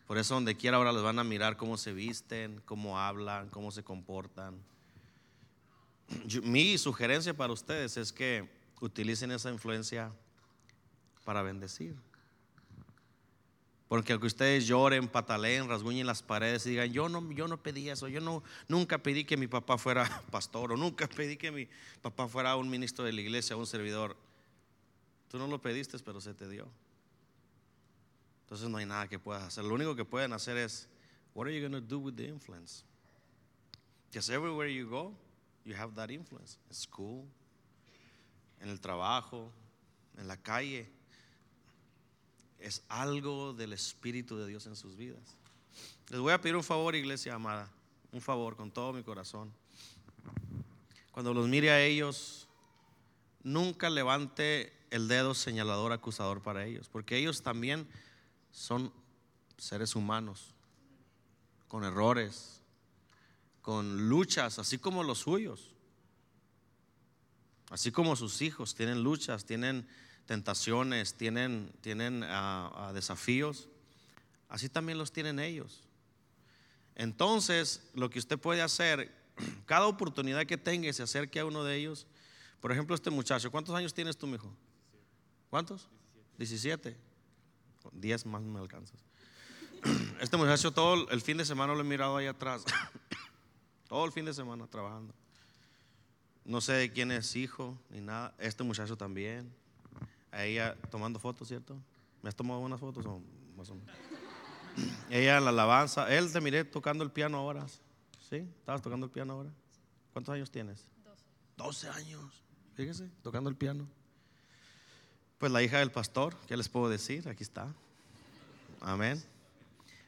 Por 0.07 0.17
eso 0.17 0.35
donde 0.35 0.55
quiera 0.55 0.77
ahora 0.77 0.91
les 0.91 1.03
van 1.03 1.19
a 1.19 1.23
mirar 1.23 1.57
cómo 1.57 1.77
se 1.77 1.93
visten, 1.93 2.61
cómo 2.65 2.99
hablan, 2.99 3.49
cómo 3.49 3.71
se 3.71 3.83
comportan. 3.83 4.57
mi 6.43 6.77
sugerencia 6.77 7.35
para 7.35 7.53
ustedes 7.53 7.97
es 7.97 8.13
que 8.13 8.49
utilicen 8.79 9.31
esa 9.31 9.51
influencia 9.51 10.11
para 11.25 11.41
bendecir. 11.41 11.95
Porque 13.87 14.11
aunque 14.11 14.27
ustedes 14.27 14.67
lloren, 14.67 15.07
pataleen, 15.07 15.69
rasguñen 15.69 16.05
las 16.05 16.21
paredes 16.21 16.65
y 16.65 16.71
digan, 16.71 16.91
yo 16.91 17.07
no, 17.07 17.31
yo 17.31 17.47
no 17.47 17.61
pedí 17.61 17.89
eso, 17.89 18.09
yo 18.09 18.19
no, 18.19 18.43
nunca 18.67 18.97
pedí 18.97 19.23
que 19.23 19.37
mi 19.37 19.47
papá 19.47 19.77
fuera 19.77 20.23
pastor 20.31 20.73
o 20.73 20.77
nunca 20.77 21.07
pedí 21.07 21.37
que 21.37 21.51
mi 21.51 21.69
papá 22.01 22.27
fuera 22.27 22.55
un 22.57 22.69
ministro 22.69 23.05
de 23.05 23.13
la 23.13 23.21
iglesia, 23.21 23.55
un 23.55 23.65
servidor. 23.65 24.17
Tú 25.29 25.37
no 25.37 25.47
lo 25.47 25.61
pediste, 25.61 25.97
pero 25.99 26.19
se 26.19 26.33
te 26.33 26.49
dio. 26.49 26.67
Entonces 28.41 28.69
no 28.69 28.77
hay 28.77 28.85
nada 28.85 29.07
que 29.07 29.19
puedas 29.19 29.43
hacer. 29.43 29.63
Lo 29.63 29.73
único 29.73 29.95
que 29.95 30.05
pueden 30.05 30.33
hacer 30.33 30.57
es, 30.57 30.87
what 31.33 31.47
are 31.47 31.53
you 31.53 31.61
going 31.61 31.81
to 31.81 31.85
do 31.85 31.99
with 31.99 32.15
the 32.15 32.25
influence? 32.25 32.83
Because 34.09 34.29
everywhere 34.29 34.69
you 34.69 34.89
go, 34.89 35.13
you 35.65 35.75
have 35.75 35.95
that 35.95 36.09
influence. 36.09 36.57
In 36.69 36.75
school, 36.75 37.25
en 38.61 38.69
el 38.69 38.79
trabajo, 38.79 39.51
en 40.17 40.27
la 40.27 40.37
calle 40.37 40.89
es 42.59 42.83
algo 42.89 43.53
del 43.53 43.73
Espíritu 43.73 44.37
de 44.37 44.47
Dios 44.47 44.65
en 44.67 44.75
sus 44.75 44.95
vidas. 44.95 45.37
Les 46.09 46.19
voy 46.19 46.33
a 46.33 46.41
pedir 46.41 46.55
un 46.55 46.63
favor, 46.63 46.95
iglesia 46.95 47.35
amada, 47.35 47.69
un 48.11 48.21
favor 48.21 48.55
con 48.55 48.71
todo 48.71 48.93
mi 48.93 49.03
corazón. 49.03 49.51
Cuando 51.11 51.33
los 51.33 51.47
mire 51.47 51.71
a 51.71 51.83
ellos, 51.83 52.47
nunca 53.43 53.89
levante 53.89 54.73
el 54.89 55.07
dedo 55.07 55.33
señalador 55.33 55.91
acusador 55.91 56.41
para 56.41 56.65
ellos, 56.65 56.89
porque 56.89 57.17
ellos 57.17 57.41
también 57.41 57.87
son 58.51 58.91
seres 59.57 59.95
humanos, 59.95 60.53
con 61.67 61.83
errores, 61.83 62.61
con 63.61 64.07
luchas, 64.07 64.59
así 64.59 64.77
como 64.77 65.03
los 65.03 65.19
suyos, 65.19 65.75
así 67.69 67.91
como 67.91 68.15
sus 68.15 68.41
hijos 68.41 68.75
tienen 68.75 69.03
luchas, 69.03 69.45
tienen 69.45 69.87
tentaciones, 70.27 71.15
tienen, 71.15 71.71
tienen 71.81 72.23
ah, 72.23 72.71
ah, 72.75 72.93
desafíos, 72.93 73.69
así 74.49 74.69
también 74.69 74.99
los 74.99 75.11
tienen 75.11 75.39
ellos. 75.39 75.81
Entonces, 76.95 77.89
lo 77.95 78.09
que 78.09 78.19
usted 78.19 78.37
puede 78.37 78.61
hacer, 78.61 79.11
cada 79.65 79.87
oportunidad 79.87 80.45
que 80.45 80.57
tenga 80.57 80.91
se 80.93 81.01
acerque 81.01 81.39
a 81.39 81.45
uno 81.45 81.63
de 81.63 81.77
ellos, 81.77 82.05
por 82.59 82.71
ejemplo, 82.71 82.93
este 82.93 83.09
muchacho, 83.09 83.49
¿cuántos 83.49 83.73
años 83.73 83.93
tienes 83.93 84.17
tú, 84.17 84.27
mijo? 84.27 84.53
¿Cuántos? 85.49 85.87
17. 86.37 86.95
10 87.93 88.25
más 88.25 88.41
me 88.41 88.59
alcanzas. 88.59 88.99
Este 90.19 90.35
muchacho 90.35 90.71
todo 90.71 91.09
el 91.09 91.21
fin 91.21 91.37
de 91.37 91.45
semana 91.45 91.73
lo 91.73 91.81
he 91.81 91.83
mirado 91.83 92.17
ahí 92.17 92.25
atrás. 92.25 92.65
todo 93.87 94.03
el 94.03 94.11
fin 94.11 94.25
de 94.25 94.33
semana 94.33 94.67
trabajando. 94.67 95.13
No 96.43 96.59
sé 96.59 96.73
de 96.73 96.91
quién 96.91 97.11
es 97.11 97.35
hijo 97.35 97.77
ni 97.89 98.01
nada. 98.01 98.33
Este 98.39 98.63
muchacho 98.63 98.97
también 98.97 99.53
a 100.31 100.43
ella 100.43 100.75
tomando 100.89 101.19
fotos, 101.19 101.47
¿cierto? 101.47 101.77
¿Me 102.21 102.29
has 102.29 102.35
tomado 102.35 102.59
buenas 102.59 102.79
fotos 102.79 103.05
o 103.05 103.21
más 103.55 103.69
o 103.69 103.75
menos? 103.75 103.95
ella 105.09 105.37
en 105.37 105.43
la 105.43 105.49
alabanza, 105.49 106.13
él 106.13 106.31
te 106.31 106.41
miré 106.41 106.63
tocando 106.63 107.03
el 107.03 107.11
piano 107.11 107.37
ahora. 107.37 107.65
¿Sí? 108.29 108.37
¿Estabas 108.59 108.81
tocando 108.81 109.05
el 109.05 109.11
piano 109.11 109.33
ahora? 109.33 109.49
¿Cuántos 110.11 110.33
años 110.33 110.51
tienes? 110.51 110.83
12. 111.05 111.23
12 111.57 111.89
años. 111.89 112.43
Fíjese, 112.75 113.09
tocando 113.21 113.49
el 113.49 113.55
piano. 113.55 113.87
Pues 115.37 115.51
la 115.51 115.61
hija 115.63 115.79
del 115.79 115.91
pastor, 115.91 116.35
¿qué 116.47 116.57
les 116.57 116.67
puedo 116.67 116.89
decir? 116.89 117.27
Aquí 117.29 117.43
está. 117.43 117.67
Amén. 118.81 119.23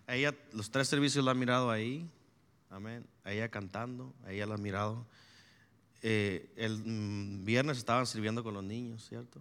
ella, 0.07 0.35
los 0.53 0.69
tres 0.69 0.87
servicios 0.87 1.23
la 1.23 1.31
han 1.31 1.39
mirado 1.39 1.71
ahí. 1.71 2.09
Amén. 2.69 3.05
A 3.23 3.31
ella 3.31 3.49
cantando, 3.49 4.13
a 4.25 4.31
ella 4.31 4.45
la 4.45 4.55
han 4.55 4.61
mirado. 4.61 5.05
Eh, 6.01 6.51
el 6.55 6.79
mm, 6.83 7.45
viernes 7.45 7.77
estaban 7.77 8.05
sirviendo 8.05 8.43
con 8.43 8.53
los 8.53 8.63
niños, 8.63 9.07
¿cierto? 9.07 9.39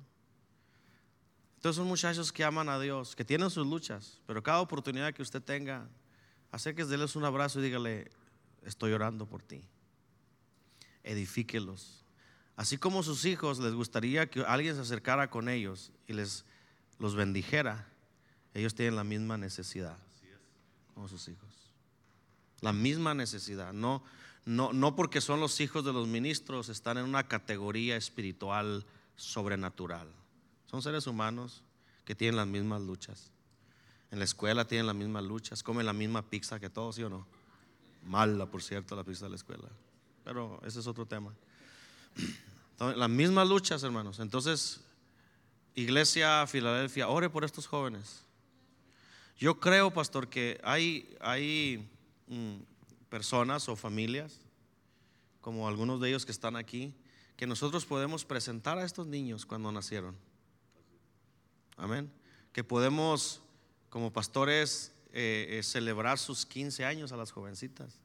Entonces 1.59 1.79
son 1.79 1.89
muchachos 1.89 2.31
que 2.31 2.45
aman 2.45 2.69
a 2.69 2.79
Dios, 2.79 3.17
que 3.17 3.25
tienen 3.25 3.51
sus 3.51 3.67
luchas, 3.67 4.21
pero 4.29 4.45
cada 4.45 4.61
oportunidad 4.61 5.13
que 5.13 5.23
usted 5.23 5.43
tenga, 5.43 5.89
acérquese, 6.53 6.89
déles 6.89 7.17
un 7.17 7.25
abrazo 7.25 7.59
y 7.59 7.65
dígale, 7.65 8.13
estoy 8.63 8.93
orando 8.93 9.27
por 9.27 9.43
ti. 9.43 9.61
Edifíquelos. 11.03 12.05
Así 12.55 12.79
como 12.79 13.03
sus 13.03 13.25
hijos 13.25 13.59
les 13.59 13.75
gustaría 13.75 14.31
que 14.31 14.43
alguien 14.43 14.77
se 14.77 14.83
acercara 14.83 15.31
con 15.31 15.49
ellos 15.49 15.91
y 16.07 16.13
les 16.13 16.45
los 17.01 17.17
bendijera, 17.17 17.89
ellos 18.55 18.77
tienen 18.77 18.95
la 18.95 19.03
misma 19.03 19.37
necesidad 19.37 19.99
como 20.95 21.09
sus 21.09 21.27
hijos. 21.27 21.73
La 22.61 22.73
misma 22.73 23.15
necesidad. 23.15 23.73
No, 23.73 24.05
no, 24.45 24.73
no 24.73 24.95
porque 24.95 25.21
son 25.21 25.41
los 25.41 25.61
hijos 25.61 25.85
de 25.85 25.93
los 25.93 26.07
ministros, 26.07 26.69
están 26.69 26.99
en 26.99 27.05
una 27.05 27.27
categoría 27.27 27.97
espiritual 27.97 28.87
sobrenatural. 29.17 30.09
Son 30.71 30.83
seres 30.83 31.07
humanos 31.07 31.63
que 32.05 32.15
tienen 32.15 32.37
las 32.37 32.47
mismas 32.47 32.83
luchas. 32.83 33.31
En 34.11 34.19
la 34.19 34.25
escuela 34.25 34.67
tienen 34.67 34.87
las 34.87 34.97
mismas 34.97 35.25
luchas, 35.25 35.63
comen 35.63 35.85
la 35.85 35.93
misma 35.93 36.23
pizza 36.23 36.59
que 36.59 36.71
todos, 36.71 36.97
¿sí 36.97 37.03
o 37.03 37.11
no? 37.11 37.27
Mala, 38.05 38.47
por 38.47 38.63
cierto, 38.63 38.97
la 38.97 39.05
pizza 39.05 39.27
de 39.27 39.31
la 39.31 39.37
escuela. 39.37 39.69
pero 40.25 40.61
ese 40.65 40.81
es 40.81 40.87
otro 40.87 41.07
tema. 41.07 41.35
las 42.79 43.11
mismas 43.11 43.49
luchas, 43.49 43.83
hermanos. 43.83 44.19
Entonces, 44.19 44.81
Iglesia 45.75 46.47
Filadelfia, 46.47 47.09
ore 47.09 47.31
por 47.31 47.45
estos 47.45 47.67
jóvenes. 47.67 48.23
Yo 49.39 49.61
creo, 49.61 49.93
pastor, 49.93 50.29
que 50.29 50.61
hay, 50.65 51.17
hay 51.21 51.89
mm, 52.27 52.57
personas 53.09 53.69
o 53.69 53.77
familias, 53.77 54.41
como 55.41 55.69
algunos 55.69 56.01
de 56.01 56.09
ellos 56.09 56.27
que 56.27 56.33
están 56.33 56.57
aquí, 56.57 56.93
que 57.37 57.47
nosotros 57.47 57.87
podemos 57.87 58.25
presentar 58.25 58.79
a 58.79 58.85
estos 58.85 59.07
niños 59.07 59.47
cuando 59.47 59.71
nacieron. 59.71 60.17
Amén. 61.79 62.13
Que 62.53 62.63
podemos, 62.65 63.41
como 63.89 64.13
pastores, 64.13 64.93
eh, 65.13 65.59
eh, 65.59 65.63
celebrar 65.63 66.19
sus 66.19 66.45
15 66.45 66.85
años 66.85 67.13
a 67.13 67.17
las 67.17 67.31
jovencitas, 67.31 67.99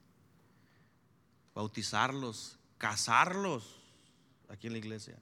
bautizarlos, 1.53 2.57
casarlos 2.77 3.81
aquí 4.47 4.67
en 4.67 4.73
la 4.73 4.79
iglesia, 4.79 5.17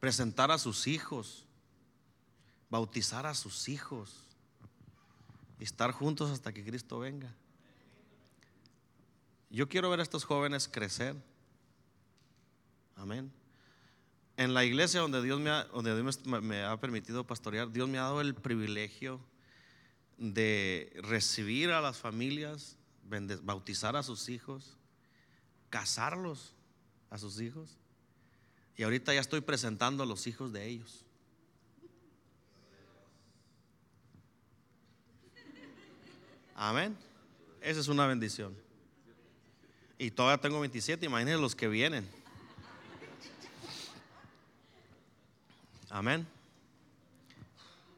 presentar 0.00 0.50
a 0.50 0.58
sus 0.58 0.86
hijos, 0.86 1.46
bautizar 2.68 3.24
a 3.24 3.34
sus 3.34 3.68
hijos 3.68 4.26
y 5.58 5.64
estar 5.64 5.92
juntos 5.92 6.30
hasta 6.30 6.52
que 6.52 6.64
Cristo 6.64 6.98
venga. 6.98 7.32
Yo 9.48 9.68
quiero 9.68 9.88
ver 9.88 10.00
a 10.00 10.02
estos 10.02 10.24
jóvenes 10.24 10.68
crecer. 10.68 11.16
Amén. 12.96 13.32
En 14.38 14.54
la 14.54 14.64
iglesia 14.64 15.00
donde 15.00 15.20
Dios 15.20 15.40
me 15.40 15.50
ha, 15.50 15.64
donde 15.64 16.00
Dios 16.00 16.24
me 16.24 16.62
ha 16.62 16.76
permitido 16.76 17.26
pastorear, 17.26 17.72
Dios 17.72 17.88
me 17.88 17.98
ha 17.98 18.02
dado 18.02 18.20
el 18.20 18.36
privilegio 18.36 19.20
de 20.16 20.92
recibir 21.02 21.72
a 21.72 21.80
las 21.80 21.96
familias, 21.98 22.76
bautizar 23.42 23.96
a 23.96 24.04
sus 24.04 24.28
hijos, 24.28 24.76
casarlos 25.70 26.54
a 27.10 27.18
sus 27.18 27.40
hijos. 27.40 27.78
Y 28.76 28.84
ahorita 28.84 29.12
ya 29.12 29.20
estoy 29.20 29.40
presentando 29.40 30.04
a 30.04 30.06
los 30.06 30.28
hijos 30.28 30.52
de 30.52 30.66
ellos. 30.68 31.04
Amén. 36.54 36.96
Esa 37.60 37.80
es 37.80 37.88
una 37.88 38.06
bendición. 38.06 38.56
Y 39.98 40.12
todavía 40.12 40.40
tengo 40.40 40.60
27, 40.60 41.06
imagínense 41.06 41.40
los 41.40 41.56
que 41.56 41.66
vienen. 41.66 42.17
Amén. 45.90 46.26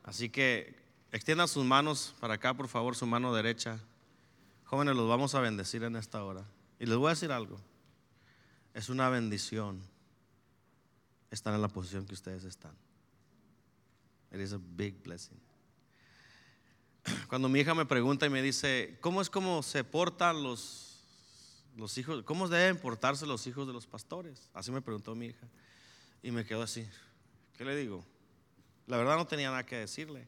Así 0.05 0.29
que 0.29 0.75
extiendan 1.13 1.49
sus 1.49 1.65
manos 1.65 2.15
para 2.21 2.35
acá, 2.35 2.55
por 2.55 2.69
favor, 2.69 2.97
su 2.97 3.07
mano 3.07 3.35
derecha. 3.35 3.79
Jóvenes, 4.65 4.97
los 4.97 5.09
vamos 5.09 5.35
a 5.35 5.41
bendecir 5.41 5.83
en 5.83 5.97
esta 5.97 6.23
hora. 6.25 6.45
Y 6.79 6.87
les 6.87 6.97
voy 6.97 7.09
a 7.09 7.11
decir 7.11 7.33
algo. 7.33 7.59
Es 8.75 8.89
una 8.89 9.09
bendición 9.09 9.83
estar 11.31 11.55
en 11.55 11.63
la 11.63 11.69
posición 11.69 12.07
que 12.07 12.15
ustedes 12.15 12.45
están. 12.45 12.73
It 14.33 14.41
is 14.41 14.53
a 14.53 14.61
big 14.77 15.03
blessing. 15.03 15.39
Cuando 17.29 17.49
mi 17.49 17.61
hija 17.61 17.75
me 17.75 17.87
pregunta 17.87 18.27
y 18.27 18.31
me 18.31 18.43
dice, 18.43 18.97
¿cómo 19.01 19.21
es 19.21 19.31
como 19.31 19.63
se 19.63 19.83
portan 19.83 20.43
los, 20.43 21.03
los 21.77 21.99
hijos? 21.99 22.23
¿Cómo 22.25 22.49
deben 22.49 22.79
portarse 22.79 23.27
los 23.27 23.47
hijos 23.47 23.67
de 23.67 23.73
los 23.73 23.87
pastores? 23.87 24.49
Así 24.55 24.71
me 24.71 24.83
preguntó 24.83 25.15
mi 25.15 25.27
hija. 25.27 25.47
Y 26.23 26.31
me 26.31 26.45
quedo 26.45 26.63
así. 26.63 26.87
¿Qué 27.61 27.67
le 27.67 27.77
digo? 27.77 28.03
La 28.87 28.97
verdad 28.97 29.17
no 29.19 29.27
tenía 29.27 29.51
nada 29.51 29.67
que 29.67 29.77
decirle. 29.77 30.27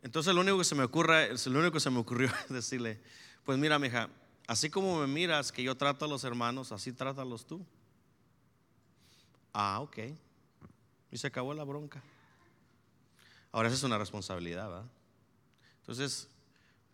Entonces 0.00 0.34
lo 0.34 0.40
único 0.40 0.56
que 0.56 0.64
se 0.64 0.74
me 0.74 0.84
ocurre, 0.84 1.28
lo 1.34 1.58
único 1.58 1.72
que 1.72 1.80
se 1.80 1.90
me 1.90 1.98
ocurrió 1.98 2.30
decirle, 2.48 2.98
pues 3.44 3.58
mira, 3.58 3.78
mija, 3.78 4.08
así 4.46 4.70
como 4.70 5.00
me 5.00 5.06
miras 5.06 5.52
que 5.52 5.62
yo 5.62 5.74
trato 5.74 6.06
a 6.06 6.08
los 6.08 6.24
hermanos, 6.24 6.72
así 6.72 6.94
trátalos 6.94 7.44
tú. 7.44 7.62
Ah, 9.52 9.80
ok. 9.82 9.98
Y 11.12 11.18
se 11.18 11.26
acabó 11.26 11.52
la 11.52 11.64
bronca. 11.64 12.02
Ahora 13.52 13.68
esa 13.68 13.76
es 13.76 13.82
una 13.82 13.98
responsabilidad, 13.98 14.66
¿verdad? 14.66 14.90
Entonces, 15.80 16.26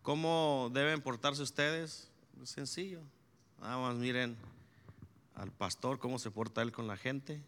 ¿cómo 0.01 0.69
deben 0.73 0.99
portarse 0.99 1.41
ustedes? 1.41 2.11
sencillo. 2.43 2.99
Nada 3.61 3.77
más 3.77 3.95
miren 3.95 4.35
al 5.35 5.53
pastor, 5.53 5.99
cómo 5.99 6.19
se 6.19 6.31
porta 6.31 6.61
él 6.61 6.73
con 6.73 6.85
la 6.85 6.97
gente. 6.97 7.41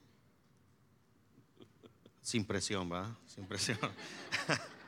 Sin 2.29 2.45
presión, 2.45 2.91
¿va? 2.91 3.17
Sin 3.25 3.47
presión. 3.47 3.79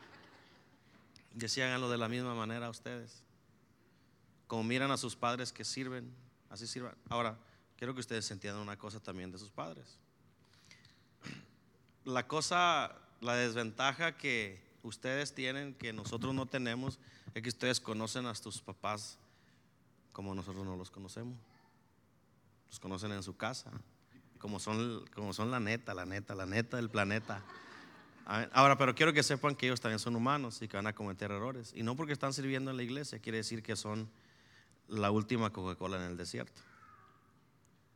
Decía, 1.34 1.66
háganlo 1.66 1.90
de 1.90 1.98
la 1.98 2.08
misma 2.08 2.36
manera 2.36 2.70
ustedes. 2.70 3.24
Como 4.46 4.64
miran 4.64 4.92
a 4.92 4.98
sus 4.98 5.16
padres 5.16 5.52
que 5.52 5.66
sirven, 5.66 6.14
así 6.52 6.68
sirvan. 6.68 6.94
Ahora, 7.10 7.40
quiero 7.78 7.96
que 7.96 8.02
ustedes 8.02 8.30
entiendan 8.30 8.62
una 8.62 8.78
cosa 8.78 9.00
también 9.00 9.32
de 9.32 9.40
sus 9.40 9.50
padres. 9.50 9.98
La 12.06 12.28
cosa, 12.28 12.96
la 13.22 13.34
desventaja 13.34 14.18
que 14.18 14.62
ustedes 14.84 15.34
tienen, 15.34 15.74
que 15.74 15.94
nosotros 15.94 16.36
no 16.36 16.46
tenemos, 16.46 17.00
es 17.34 17.42
que 17.42 17.50
ustedes 17.50 17.82
conocen 17.82 18.28
a 18.28 18.36
sus 18.36 18.62
papás 18.62 19.18
como 20.14 20.36
nosotros 20.36 20.64
no 20.64 20.78
los 20.78 20.92
conocemos. 20.92 21.40
Los 22.70 22.80
conocen 22.80 23.14
en 23.14 23.24
su 23.24 23.36
casa 23.36 23.72
como 24.42 24.60
son, 24.60 25.06
como 25.14 25.34
son 25.34 25.52
la 25.52 25.60
neta, 25.60 25.94
la 25.94 26.06
neta, 26.06 26.34
la 26.34 26.46
neta 26.46 26.78
del 26.78 26.90
planeta. 26.90 27.44
Ahora, 28.26 28.78
pero 28.78 28.96
quiero 28.96 29.14
que 29.14 29.24
sepan 29.24 29.56
que 29.56 29.68
ellos 29.68 29.82
también 29.82 30.00
son 30.00 30.16
humanos 30.16 30.62
y 30.62 30.68
que 30.68 30.78
van 30.78 30.88
a 30.88 30.94
cometer 30.94 31.32
errores. 31.32 31.74
Y 31.76 31.84
no 31.84 31.96
porque 31.96 32.14
están 32.14 32.34
sirviendo 32.34 32.72
en 32.72 32.78
la 32.78 32.84
iglesia, 32.84 33.20
quiere 33.20 33.38
decir 33.38 33.62
que 33.62 33.76
son 33.76 34.10
la 34.88 35.12
última 35.12 35.52
Coca-Cola 35.52 35.98
en 35.98 36.12
el 36.12 36.18
desierto. 36.18 36.62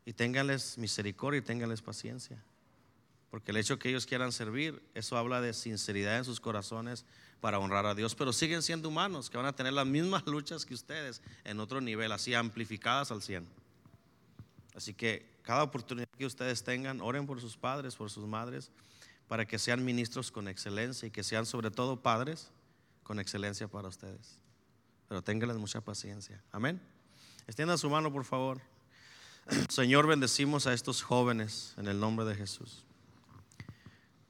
Y 0.06 0.14
ténganles 0.14 0.78
misericordia 0.78 1.40
y 1.40 1.42
ténganles 1.42 1.82
paciencia. 1.82 2.38
Porque 3.32 3.52
el 3.52 3.58
hecho 3.58 3.80
que 3.80 3.90
ellos 3.90 4.06
quieran 4.06 4.32
servir, 4.32 4.82
eso 4.94 5.18
habla 5.18 5.42
de 5.42 5.54
sinceridad 5.54 6.18
en 6.18 6.26
sus 6.26 6.40
corazones 6.40 7.06
para 7.42 7.60
honrar 7.60 7.86
a 7.86 7.96
Dios. 7.96 8.14
Pero 8.14 8.34
siguen 8.34 8.62
siendo 8.62 8.90
humanos, 8.90 9.30
que 9.30 9.38
van 9.38 9.48
a 9.48 9.56
tener 9.56 9.74
las 9.74 9.88
mismas 9.88 10.26
luchas 10.28 10.66
que 10.66 10.76
ustedes 10.76 11.22
en 11.44 11.60
otro 11.60 11.82
nivel, 11.82 12.12
así 12.12 12.34
amplificadas 12.34 13.12
al 13.12 13.22
100. 13.22 13.65
Así 14.76 14.94
que 14.94 15.26
cada 15.42 15.64
oportunidad 15.64 16.08
que 16.18 16.26
ustedes 16.26 16.64
tengan, 16.64 17.02
oren 17.02 17.26
por 17.26 17.40
sus 17.40 17.56
padres, 17.56 17.96
por 17.96 18.10
sus 18.10 18.28
madres, 18.28 18.72
para 19.28 19.46
que 19.46 19.58
sean 19.58 19.84
ministros 19.84 20.32
con 20.32 20.48
excelencia 20.48 21.08
y 21.08 21.12
que 21.12 21.24
sean 21.24 21.46
sobre 21.46 21.72
todo 21.72 22.02
padres 22.02 22.52
con 23.04 23.20
excelencia 23.20 23.68
para 23.68 23.88
ustedes. 23.88 24.40
Pero 25.08 25.22
ténganles 25.22 25.58
mucha 25.58 25.82
paciencia. 25.82 26.44
Amén. 26.52 26.82
Extienda 27.48 27.78
su 27.78 27.90
mano, 27.90 28.12
por 28.12 28.26
favor. 28.26 28.60
Señor, 29.70 30.08
bendecimos 30.08 30.68
a 30.68 30.74
estos 30.74 31.02
jóvenes 31.04 31.74
en 31.78 31.88
el 31.88 32.00
nombre 32.00 32.26
de 32.26 32.36
Jesús. 32.36 32.84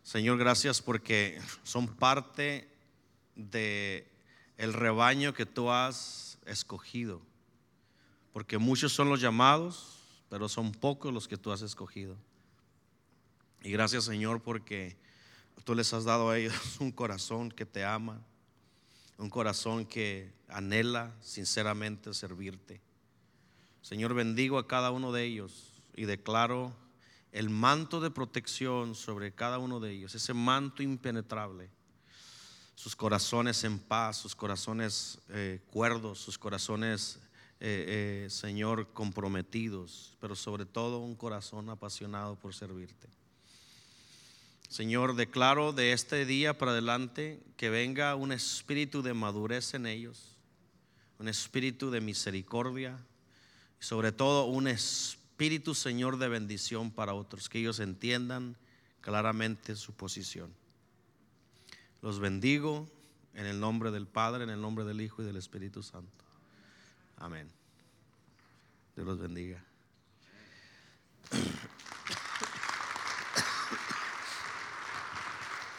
Señor, 0.03 0.37
gracias 0.37 0.81
porque 0.81 1.41
son 1.63 1.87
parte 1.87 2.69
de 3.35 4.07
el 4.57 4.73
rebaño 4.73 5.33
que 5.33 5.45
tú 5.45 5.71
has 5.71 6.37
escogido. 6.45 7.21
Porque 8.33 8.57
muchos 8.57 8.91
son 8.91 9.09
los 9.09 9.21
llamados, 9.21 9.94
pero 10.29 10.49
son 10.49 10.71
pocos 10.71 11.13
los 11.13 11.27
que 11.27 11.37
tú 11.37 11.51
has 11.51 11.61
escogido. 11.61 12.15
Y 13.63 13.71
gracias 13.71 14.03
Señor 14.03 14.41
porque 14.41 14.97
tú 15.63 15.73
les 15.73 15.93
has 15.93 16.03
dado 16.03 16.29
a 16.29 16.37
ellos 16.37 16.53
un 16.79 16.91
corazón 16.91 17.51
que 17.51 17.65
te 17.65 17.83
ama, 17.83 18.21
un 19.17 19.29
corazón 19.29 19.85
que 19.85 20.31
anhela 20.47 21.15
sinceramente 21.21 22.13
servirte. 22.13 22.81
Señor, 23.81 24.13
bendigo 24.13 24.57
a 24.57 24.67
cada 24.67 24.91
uno 24.91 25.11
de 25.11 25.23
ellos 25.23 25.81
y 25.95 26.05
declaro 26.05 26.75
el 27.31 27.49
manto 27.49 27.99
de 27.99 28.11
protección 28.11 28.95
sobre 28.95 29.33
cada 29.33 29.59
uno 29.59 29.79
de 29.79 29.91
ellos, 29.91 30.15
ese 30.15 30.33
manto 30.33 30.81
impenetrable. 30.81 31.69
Sus 32.75 32.95
corazones 32.95 33.63
en 33.63 33.79
paz, 33.79 34.17
sus 34.17 34.35
corazones 34.35 35.19
eh, 35.29 35.61
cuerdos, 35.71 36.19
sus 36.19 36.37
corazones 36.37 37.19
eh, 37.61 38.25
eh, 38.25 38.29
Señor, 38.29 38.91
comprometidos, 38.93 40.13
pero 40.19 40.35
sobre 40.35 40.65
todo 40.65 40.99
un 40.99 41.15
corazón 41.15 41.69
apasionado 41.69 42.35
por 42.35 42.53
servirte. 42.53 43.07
Señor, 44.67 45.15
declaro 45.15 45.71
de 45.71 45.93
este 45.93 46.25
día 46.25 46.57
para 46.57 46.71
adelante 46.71 47.41
que 47.55 47.69
venga 47.69 48.15
un 48.15 48.33
espíritu 48.33 49.01
de 49.01 49.13
madurez 49.13 49.73
en 49.73 49.85
ellos, 49.85 50.35
un 51.17 51.29
espíritu 51.29 51.91
de 51.91 52.01
misericordia 52.01 52.97
y 53.79 53.85
sobre 53.85 54.11
todo 54.11 54.45
un 54.45 54.67
espíritu, 54.67 55.75
Señor, 55.75 56.17
de 56.17 56.27
bendición 56.27 56.91
para 56.91 57.13
otros, 57.13 57.47
que 57.47 57.59
ellos 57.59 57.79
entiendan 57.79 58.57
claramente 58.99 59.77
su 59.77 59.93
posición. 59.93 60.53
Los 62.01 62.19
bendigo 62.19 62.89
en 63.33 63.45
el 63.45 63.59
nombre 63.61 63.91
del 63.91 64.07
Padre, 64.07 64.43
en 64.43 64.49
el 64.49 64.59
nombre 64.59 64.83
del 64.83 64.99
Hijo 64.99 65.21
y 65.21 65.25
del 65.25 65.37
Espíritu 65.37 65.83
Santo. 65.83 66.24
Amén. 67.17 67.51
Dios 68.95 69.07
los 69.07 69.19
bendiga. 69.19 69.63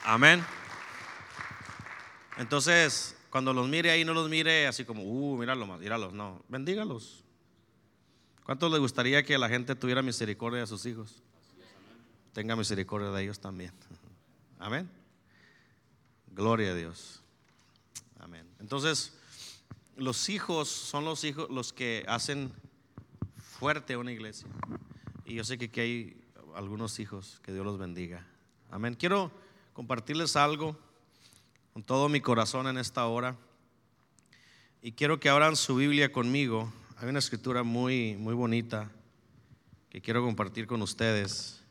Amén. 0.05 0.45
Entonces, 2.37 3.17
cuando 3.31 3.53
los 3.53 3.69
mire 3.69 3.91
ahí, 3.91 4.05
no 4.05 4.15
los 4.15 4.29
mire 4.29 4.67
así 4.67 4.85
como, 4.85 5.03
uh, 5.03 5.37
míralos, 5.37 5.79
míralos, 5.81 6.13
no, 6.13 6.45
bendígalos. 6.49 7.25
¿Cuántos 8.45 8.71
le 8.71 8.79
gustaría 8.79 9.25
que 9.25 9.37
la 9.39 9.49
gente 9.49 9.75
tuviera 9.75 10.03
misericordia 10.03 10.61
de 10.61 10.67
sus 10.67 10.87
hijos? 10.87 11.23
Tenga 12.33 12.55
misericordia 12.55 13.11
de 13.11 13.25
ellos 13.25 13.41
también. 13.41 13.73
Amén. 14.59 14.89
Gloria 16.29 16.71
a 16.71 16.75
Dios. 16.75 17.23
Amén. 18.21 18.47
Entonces, 18.61 19.13
los 19.97 20.29
hijos 20.29 20.69
son 20.69 21.05
los 21.05 21.25
hijos 21.25 21.49
los 21.51 21.73
que 21.73 22.05
hacen 22.07 22.53
fuerte 23.39 23.97
una 23.97 24.13
iglesia. 24.13 24.47
Y 25.25 25.35
yo 25.35 25.45
sé 25.45 25.59
que 25.59 25.67
aquí 25.67 25.81
hay 25.81 26.25
algunos 26.55 26.99
hijos, 27.01 27.41
que 27.43 27.53
Dios 27.53 27.65
los 27.65 27.79
bendiga. 27.79 28.27
Amén. 28.71 28.95
Quiero 28.95 29.33
compartirles 29.73 30.37
algo 30.37 30.77
con 31.73 31.83
todo 31.83 32.09
mi 32.09 32.21
corazón 32.21 32.67
en 32.67 32.79
esta 32.79 33.07
hora. 33.07 33.37
Y 34.83 34.93
quiero 34.93 35.19
que 35.19 35.29
abran 35.29 35.57
su 35.57 35.77
Biblia 35.77 36.13
conmigo. 36.13 36.73
Hay 36.99 37.09
una 37.09 37.19
escritura 37.19 37.63
muy, 37.63 38.17
muy 38.17 38.35
bonita 38.35 38.91
que 39.91 40.01
quiero 40.01 40.23
compartir 40.23 40.67
con 40.67 40.83
ustedes. 40.83 41.63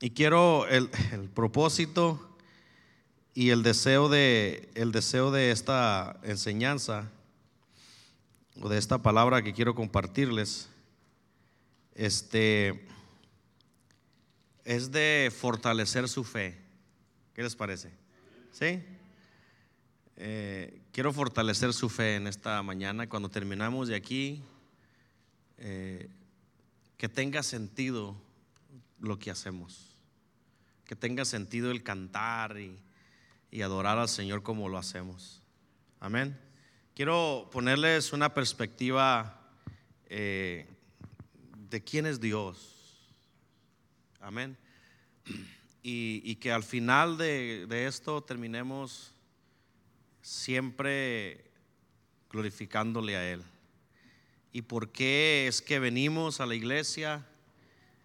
Y 0.00 0.10
quiero 0.10 0.66
el, 0.68 0.90
el 1.12 1.28
propósito 1.30 2.35
y 3.36 3.50
el 3.50 3.62
deseo 3.62 4.08
de 4.08 4.70
el 4.74 4.92
deseo 4.92 5.30
de 5.30 5.50
esta 5.50 6.18
enseñanza 6.22 7.10
o 8.62 8.70
de 8.70 8.78
esta 8.78 9.02
palabra 9.02 9.42
que 9.42 9.52
quiero 9.52 9.74
compartirles 9.74 10.70
este 11.94 12.88
es 14.64 14.90
de 14.90 15.30
fortalecer 15.38 16.08
su 16.08 16.24
fe. 16.24 16.58
¿Qué 17.34 17.42
les 17.42 17.54
parece? 17.54 17.92
¿Sí? 18.52 18.82
Eh, 20.16 20.80
quiero 20.90 21.12
fortalecer 21.12 21.74
su 21.74 21.90
fe 21.90 22.16
en 22.16 22.26
esta 22.28 22.62
mañana. 22.62 23.06
Cuando 23.06 23.28
terminamos 23.28 23.88
de 23.88 23.96
aquí, 23.96 24.42
eh, 25.58 26.08
que 26.96 27.10
tenga 27.10 27.42
sentido 27.42 28.16
lo 28.98 29.18
que 29.18 29.30
hacemos. 29.30 29.94
Que 30.86 30.96
tenga 30.96 31.26
sentido 31.26 31.70
el 31.70 31.82
cantar 31.82 32.58
y, 32.58 32.78
y 33.50 33.62
adorar 33.62 33.98
al 33.98 34.08
Señor 34.08 34.42
como 34.42 34.68
lo 34.68 34.78
hacemos. 34.78 35.42
Amén. 36.00 36.38
Quiero 36.94 37.48
ponerles 37.52 38.12
una 38.12 38.32
perspectiva 38.32 39.38
eh, 40.08 40.66
de 41.68 41.84
quién 41.84 42.06
es 42.06 42.20
Dios. 42.20 42.76
Amén. 44.20 44.56
Y, 45.82 46.34
que 46.36 46.50
al 46.50 46.64
final 46.64 47.16
de, 47.16 47.86
esto 47.86 48.22
terminemos 48.22 49.14
siempre 50.20 51.50
glorificándole 52.30 53.16
a 53.16 53.30
Él. 53.30 53.42
¿Y 54.52 54.62
por 54.62 54.90
qué 54.90 55.46
es 55.46 55.62
que 55.62 55.78
venimos 55.78 56.40
a 56.40 56.46
la 56.46 56.54
iglesia 56.56 57.24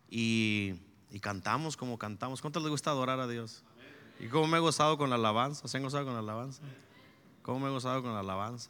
y, 0.09 0.75
y 1.09 1.19
cantamos 1.19 1.75
como 1.75 1.97
cantamos? 1.97 2.41
¿Cuánto 2.41 2.59
les 2.59 2.69
gusta 2.69 2.91
adorar 2.91 3.19
a 3.19 3.27
Dios? 3.27 3.63
¿Y 4.21 4.27
cómo 4.27 4.45
me 4.45 4.57
he 4.57 4.61
gozado 4.61 4.99
con 4.99 5.09
la 5.09 5.15
alabanza? 5.15 5.67
¿Se 5.67 5.77
han 5.77 5.83
gozado 5.83 6.05
con 6.05 6.13
la 6.13 6.19
alabanza? 6.19 6.61
¿Cómo 7.41 7.59
me 7.59 7.69
he 7.69 7.71
gozado 7.71 8.03
con 8.03 8.13
la 8.13 8.19
alabanza? 8.19 8.69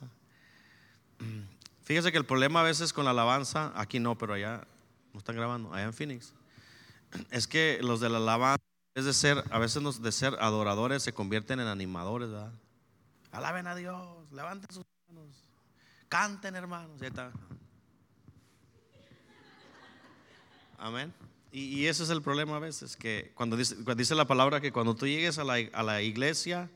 Fíjese 1.83 2.09
que 2.13 2.17
el 2.17 2.25
problema 2.25 2.61
a 2.61 2.63
veces 2.63 2.93
con 2.93 3.03
la 3.03 3.11
alabanza, 3.11 3.73
aquí 3.75 3.99
no, 3.99 4.17
pero 4.17 4.33
allá 4.33 4.65
no 5.11 5.19
están 5.19 5.35
grabando, 5.35 5.73
allá 5.73 5.83
en 5.83 5.93
Phoenix, 5.93 6.33
es 7.31 7.47
que 7.47 7.79
los 7.81 7.99
de 7.99 8.07
la 8.07 8.19
alabanza, 8.19 8.63
es 8.95 9.03
de 9.03 9.13
ser, 9.13 9.43
a 9.51 9.59
veces 9.59 9.83
los 9.83 10.01
de 10.01 10.13
ser 10.13 10.37
adoradores 10.39 11.03
se 11.03 11.11
convierten 11.11 11.59
en 11.59 11.67
animadores, 11.67 12.29
¿verdad? 12.29 12.53
Alaben 13.33 13.67
a 13.67 13.75
Dios, 13.75 14.31
levanten 14.31 14.73
sus 14.73 14.85
manos, 15.09 15.35
canten 16.07 16.55
hermanos, 16.55 17.01
está. 17.01 17.29
Amén. 20.77 21.13
Y, 21.53 21.85
ese 21.87 22.03
es 22.03 22.09
el 22.09 22.21
problema 22.21 22.55
a 22.55 22.59
veces, 22.59 22.95
que 22.95 23.31
cuando 23.35 23.57
dice, 23.57 24.15
la 24.15 24.25
palabra 24.25 24.61
que 24.61 24.71
cuando 24.71 24.95
tú 24.95 25.05
llegues 25.05 25.37
a 25.37 25.43
la, 25.43 25.55
a 25.73 25.83
la 25.83 26.01
iglesia 26.01 26.69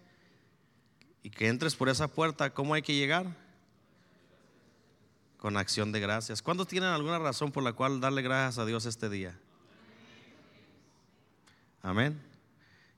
y 1.24 1.30
que 1.30 1.48
entres 1.48 1.76
por 1.76 1.88
esa 1.88 2.10
puerta, 2.10 2.54
¿cómo 2.54 2.74
hay 2.74 2.82
que 2.82 2.94
llegar? 2.94 3.26
Con 5.38 5.56
acción 5.56 5.94
de 5.94 6.02
gracias. 6.02 6.42
¿Cuántos 6.42 6.68
tienen 6.68 6.90
alguna 6.90 7.20
razón 7.20 7.54
por 7.54 7.64
la 7.64 7.72
cual 7.72 8.02
darle 8.02 8.22
gracias 8.22 8.58
a 8.58 8.66
Dios 8.66 8.86
este 8.86 9.10
día? 9.10 9.38
Amén. 11.82 12.22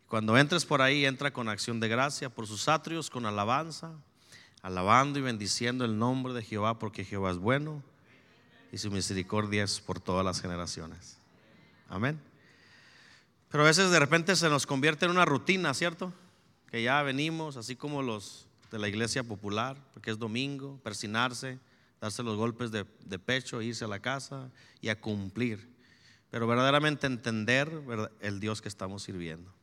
Cuando 0.07 0.35
entres 0.37 0.65
por 0.65 0.81
ahí, 0.81 1.05
entra 1.05 1.31
con 1.31 1.47
acción 1.47 1.79
de 1.79 1.89
gracia, 1.89 2.29
por 2.29 2.47
sus 2.47 2.69
atrios, 2.69 3.11
con 3.11 3.25
alabanza, 3.27 3.91
alabando 4.63 5.19
y 5.19 5.21
bendiciendo 5.21 5.85
el 5.85 5.99
nombre 5.99 6.33
de 6.33 6.41
Jehová, 6.41 6.79
porque 6.79 7.05
Jehová 7.05 7.31
es 7.31 7.37
bueno 7.37 7.83
y 8.71 8.77
su 8.79 8.89
misericordia 8.89 9.63
es 9.63 9.79
por 9.79 9.99
todas 9.99 10.25
las 10.25 10.41
generaciones. 10.41 11.17
Amén. 11.89 12.19
Pero 13.49 13.63
a 13.63 13.67
veces 13.67 13.91
de 13.91 13.99
repente 13.99 14.35
se 14.35 14.49
nos 14.49 14.65
convierte 14.65 15.05
en 15.05 15.11
una 15.11 15.25
rutina, 15.25 15.73
¿cierto? 15.73 16.13
Que 16.69 16.83
ya 16.83 17.01
venimos, 17.01 17.55
así 17.55 17.75
como 17.75 18.01
los 18.01 18.47
de 18.71 18.79
la 18.79 18.89
iglesia 18.89 19.23
popular, 19.23 19.77
porque 19.93 20.11
es 20.11 20.19
domingo, 20.19 20.79
persinarse, 20.83 21.59
darse 22.01 22.23
los 22.23 22.35
golpes 22.35 22.71
de, 22.71 22.85
pecho, 23.19 23.61
irse 23.61 23.85
a 23.85 23.87
la 23.87 23.99
casa 23.99 24.51
y 24.81 24.89
a 24.89 24.99
cumplir. 24.99 25.69
Pero 26.29 26.45
verdaderamente 26.45 27.07
entender 27.07 27.71
el 28.19 28.39
Dios 28.39 28.61
que 28.61 28.67
estamos 28.67 29.03
sirviendo. 29.03 29.53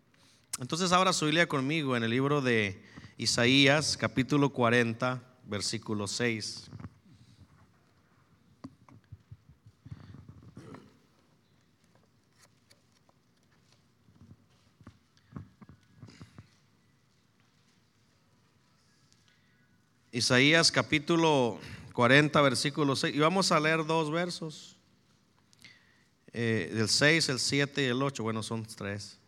Entonces 0.60 0.92
ahora 0.92 1.12
su 1.12 1.26
Biblia 1.26 1.46
conmigo 1.46 1.96
en 1.96 2.04
el 2.04 2.10
libro 2.10 2.40
de 2.40 2.82
Isaías, 3.18 3.96
capítulo 3.98 4.50
40, 4.50 5.22
versículo 5.46 6.06
6. 6.06 6.70
Isaías 20.14 20.70
capítulo 20.70 21.58
40, 21.92 22.40
versículo 22.40 22.94
6. 22.94 23.16
Y 23.16 23.18
vamos 23.18 23.50
a 23.50 23.58
leer 23.58 23.84
dos 23.84 24.12
versos. 24.12 24.76
Eh, 26.32 26.72
el 26.72 26.88
6, 26.88 27.30
el 27.30 27.40
7 27.40 27.82
y 27.82 27.86
el 27.86 28.00
8. 28.00 28.22
Bueno, 28.22 28.44
son 28.44 28.64
tres. 28.64 29.18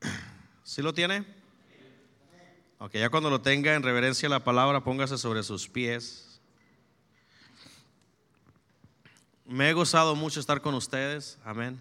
¿Sí 0.64 0.80
lo 0.80 0.94
tiene? 0.94 1.26
Ok, 2.78 2.94
ya 2.94 3.10
cuando 3.10 3.28
lo 3.28 3.42
tenga 3.42 3.74
en 3.74 3.82
reverencia 3.82 4.30
la 4.30 4.42
palabra, 4.42 4.82
póngase 4.82 5.18
sobre 5.18 5.42
sus 5.42 5.68
pies. 5.68 6.40
Me 9.44 9.68
he 9.68 9.74
gozado 9.74 10.16
mucho 10.16 10.40
estar 10.40 10.62
con 10.62 10.74
ustedes. 10.74 11.38
Amén. 11.44 11.78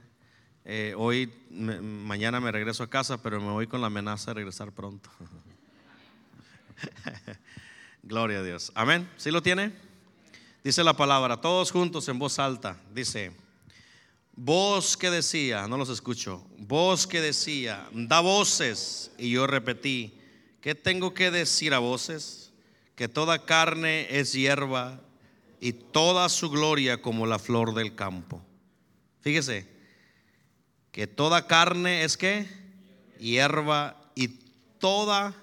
Eh, 0.66 0.96
hoy, 0.98 1.34
mañana 1.50 2.42
me 2.42 2.52
regreso 2.52 2.84
a 2.84 2.90
casa, 2.90 3.24
pero 3.24 3.40
me 3.40 3.52
voy 3.52 3.68
con 3.68 3.80
la 3.80 3.88
amenaza 3.88 4.32
de 4.32 4.36
regresar 4.36 4.74
pronto. 4.74 5.10
Gloria 8.04 8.40
a 8.40 8.44
Dios. 8.44 8.72
Amén. 8.76 9.10
¿Sí 9.18 9.32
lo 9.32 9.42
tiene? 9.42 9.74
Dice 10.64 10.84
la 10.84 10.96
palabra, 10.96 11.42
todos 11.42 11.72
juntos 11.72 12.08
en 12.10 12.20
voz 12.20 12.40
alta. 12.40 12.78
Dice, 12.94 13.32
voz 14.36 14.98
que 14.98 15.10
decía, 15.10 15.68
no 15.68 15.78
los 15.78 15.90
escucho, 15.90 16.46
voz 16.58 17.08
que 17.08 17.22
decía, 17.22 17.88
da 17.94 18.20
voces. 18.20 19.12
Y 19.18 19.32
yo 19.32 19.48
repetí, 19.48 20.14
¿qué 20.62 20.76
tengo 20.76 21.14
que 21.14 21.32
decir 21.32 21.74
a 21.74 21.80
voces? 21.80 22.52
Que 22.96 23.08
toda 23.08 23.46
carne 23.46 24.08
es 24.10 24.34
hierba 24.34 25.02
y 25.60 25.74
toda 25.74 26.30
su 26.30 26.50
gloria 26.50 27.02
como 27.02 27.26
la 27.26 27.40
flor 27.40 27.74
del 27.74 27.96
campo. 27.96 28.42
Fíjese, 29.22 29.68
que 30.92 31.08
toda 31.08 31.48
carne 31.48 32.04
es 32.04 32.18
que 32.18 32.48
hierba 33.20 34.12
y 34.16 34.28
toda 34.80 35.34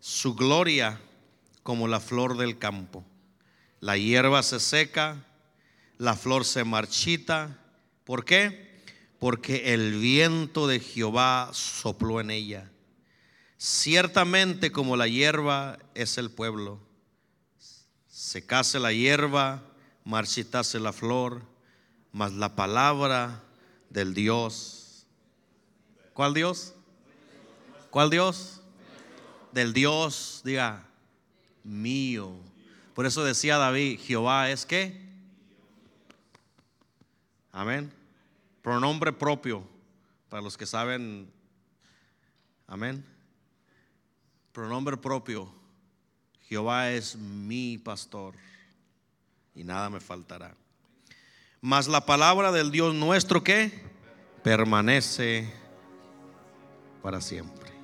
su 0.00 0.34
gloria 0.34 1.00
como 1.62 1.88
la 1.88 2.00
flor 2.00 2.36
del 2.36 2.58
campo. 2.58 3.04
La 3.80 3.96
hierba 3.96 4.42
se 4.42 4.60
seca, 4.60 5.24
la 5.98 6.16
flor 6.16 6.44
se 6.44 6.64
marchita. 6.64 7.58
¿Por 8.04 8.24
qué? 8.24 8.82
Porque 9.18 9.74
el 9.74 9.98
viento 9.98 10.66
de 10.66 10.80
Jehová 10.80 11.50
sopló 11.52 12.20
en 12.20 12.30
ella. 12.30 12.70
Ciertamente 13.56 14.72
como 14.72 14.96
la 14.96 15.06
hierba 15.06 15.78
es 15.94 16.16
el 16.18 16.30
pueblo. 16.30 16.80
Secase 18.08 18.78
la 18.78 18.92
hierba, 18.92 19.62
marchitase 20.04 20.80
la 20.80 20.92
flor, 20.92 21.42
mas 22.12 22.32
la 22.32 22.56
palabra 22.56 23.42
del 23.90 24.14
Dios. 24.14 25.06
¿Cuál 26.14 26.34
Dios? 26.34 26.74
¿Cuál 27.90 28.10
Dios? 28.10 28.60
Del 29.52 29.72
Dios, 29.72 30.42
diga, 30.44 30.89
mío. 31.64 32.32
Por 32.94 33.06
eso 33.06 33.24
decía 33.24 33.56
David, 33.56 33.98
Jehová 34.00 34.50
es 34.50 34.66
que. 34.66 35.00
Amén. 37.52 37.92
Pronombre 38.62 39.12
propio, 39.12 39.64
para 40.28 40.42
los 40.42 40.56
que 40.56 40.66
saben. 40.66 41.30
Amén. 42.66 43.04
Pronombre 44.52 44.96
propio. 44.96 45.52
Jehová 46.48 46.90
es 46.90 47.16
mi 47.16 47.78
pastor. 47.78 48.34
y 49.54 49.64
nada 49.64 49.90
me 49.90 50.00
faltará. 50.00 50.54
Mas 51.60 51.88
la 51.88 52.06
palabra 52.06 52.52
del 52.52 52.70
Dios 52.70 52.94
nuestro 52.94 53.42
que 53.42 53.72
permanece 54.42 55.52
para 57.02 57.20
siempre. 57.20 57.79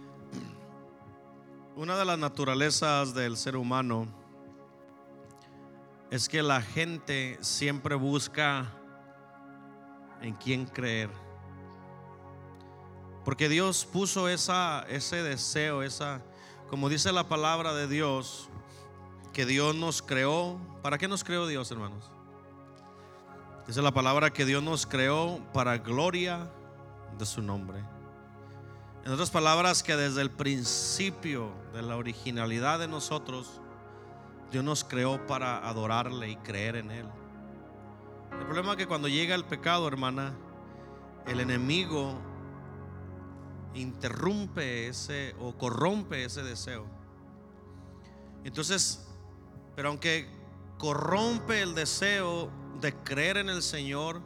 Una 1.76 1.98
de 1.98 2.06
las 2.06 2.18
naturalezas 2.18 3.12
del 3.12 3.36
ser 3.36 3.54
humano 3.54 4.06
es 6.10 6.26
que 6.26 6.42
la 6.42 6.62
gente 6.62 7.36
siempre 7.42 7.94
busca 7.94 8.72
en 10.22 10.34
quién 10.36 10.64
creer. 10.64 11.10
Porque 13.26 13.50
Dios 13.50 13.84
puso 13.84 14.26
ese 14.26 15.22
deseo, 15.22 15.82
esa, 15.82 16.22
como 16.70 16.88
dice 16.88 17.12
la 17.12 17.28
palabra 17.28 17.74
de 17.74 17.86
Dios, 17.86 18.48
que 19.34 19.44
Dios 19.44 19.76
nos 19.76 20.00
creó. 20.00 20.58
¿Para 20.80 20.96
qué 20.96 21.08
nos 21.08 21.24
creó 21.24 21.46
Dios, 21.46 21.70
hermanos? 21.70 22.10
Dice 23.66 23.82
la 23.82 23.92
palabra 23.92 24.32
que 24.32 24.46
Dios 24.46 24.62
nos 24.62 24.86
creó 24.86 25.40
para 25.52 25.76
gloria 25.76 26.50
de 27.18 27.26
su 27.26 27.42
nombre. 27.42 27.84
En 29.06 29.12
otras 29.12 29.30
palabras, 29.30 29.84
que 29.84 29.94
desde 29.94 30.20
el 30.20 30.32
principio 30.32 31.52
de 31.72 31.80
la 31.80 31.96
originalidad 31.96 32.80
de 32.80 32.88
nosotros, 32.88 33.60
Dios 34.50 34.64
nos 34.64 34.82
creó 34.82 35.24
para 35.28 35.68
adorarle 35.68 36.30
y 36.30 36.36
creer 36.38 36.74
en 36.74 36.90
Él. 36.90 37.06
El 38.32 38.46
problema 38.46 38.72
es 38.72 38.78
que 38.78 38.88
cuando 38.88 39.06
llega 39.06 39.36
el 39.36 39.44
pecado, 39.44 39.86
hermana, 39.86 40.34
el 41.24 41.38
enemigo 41.38 42.18
interrumpe 43.76 44.88
ese 44.88 45.36
o 45.38 45.56
corrompe 45.56 46.24
ese 46.24 46.42
deseo. 46.42 46.84
Entonces, 48.42 49.06
pero 49.76 49.90
aunque 49.90 50.28
corrompe 50.78 51.62
el 51.62 51.76
deseo 51.76 52.50
de 52.80 52.92
creer 52.92 53.36
en 53.36 53.50
el 53.50 53.62
Señor, 53.62 54.20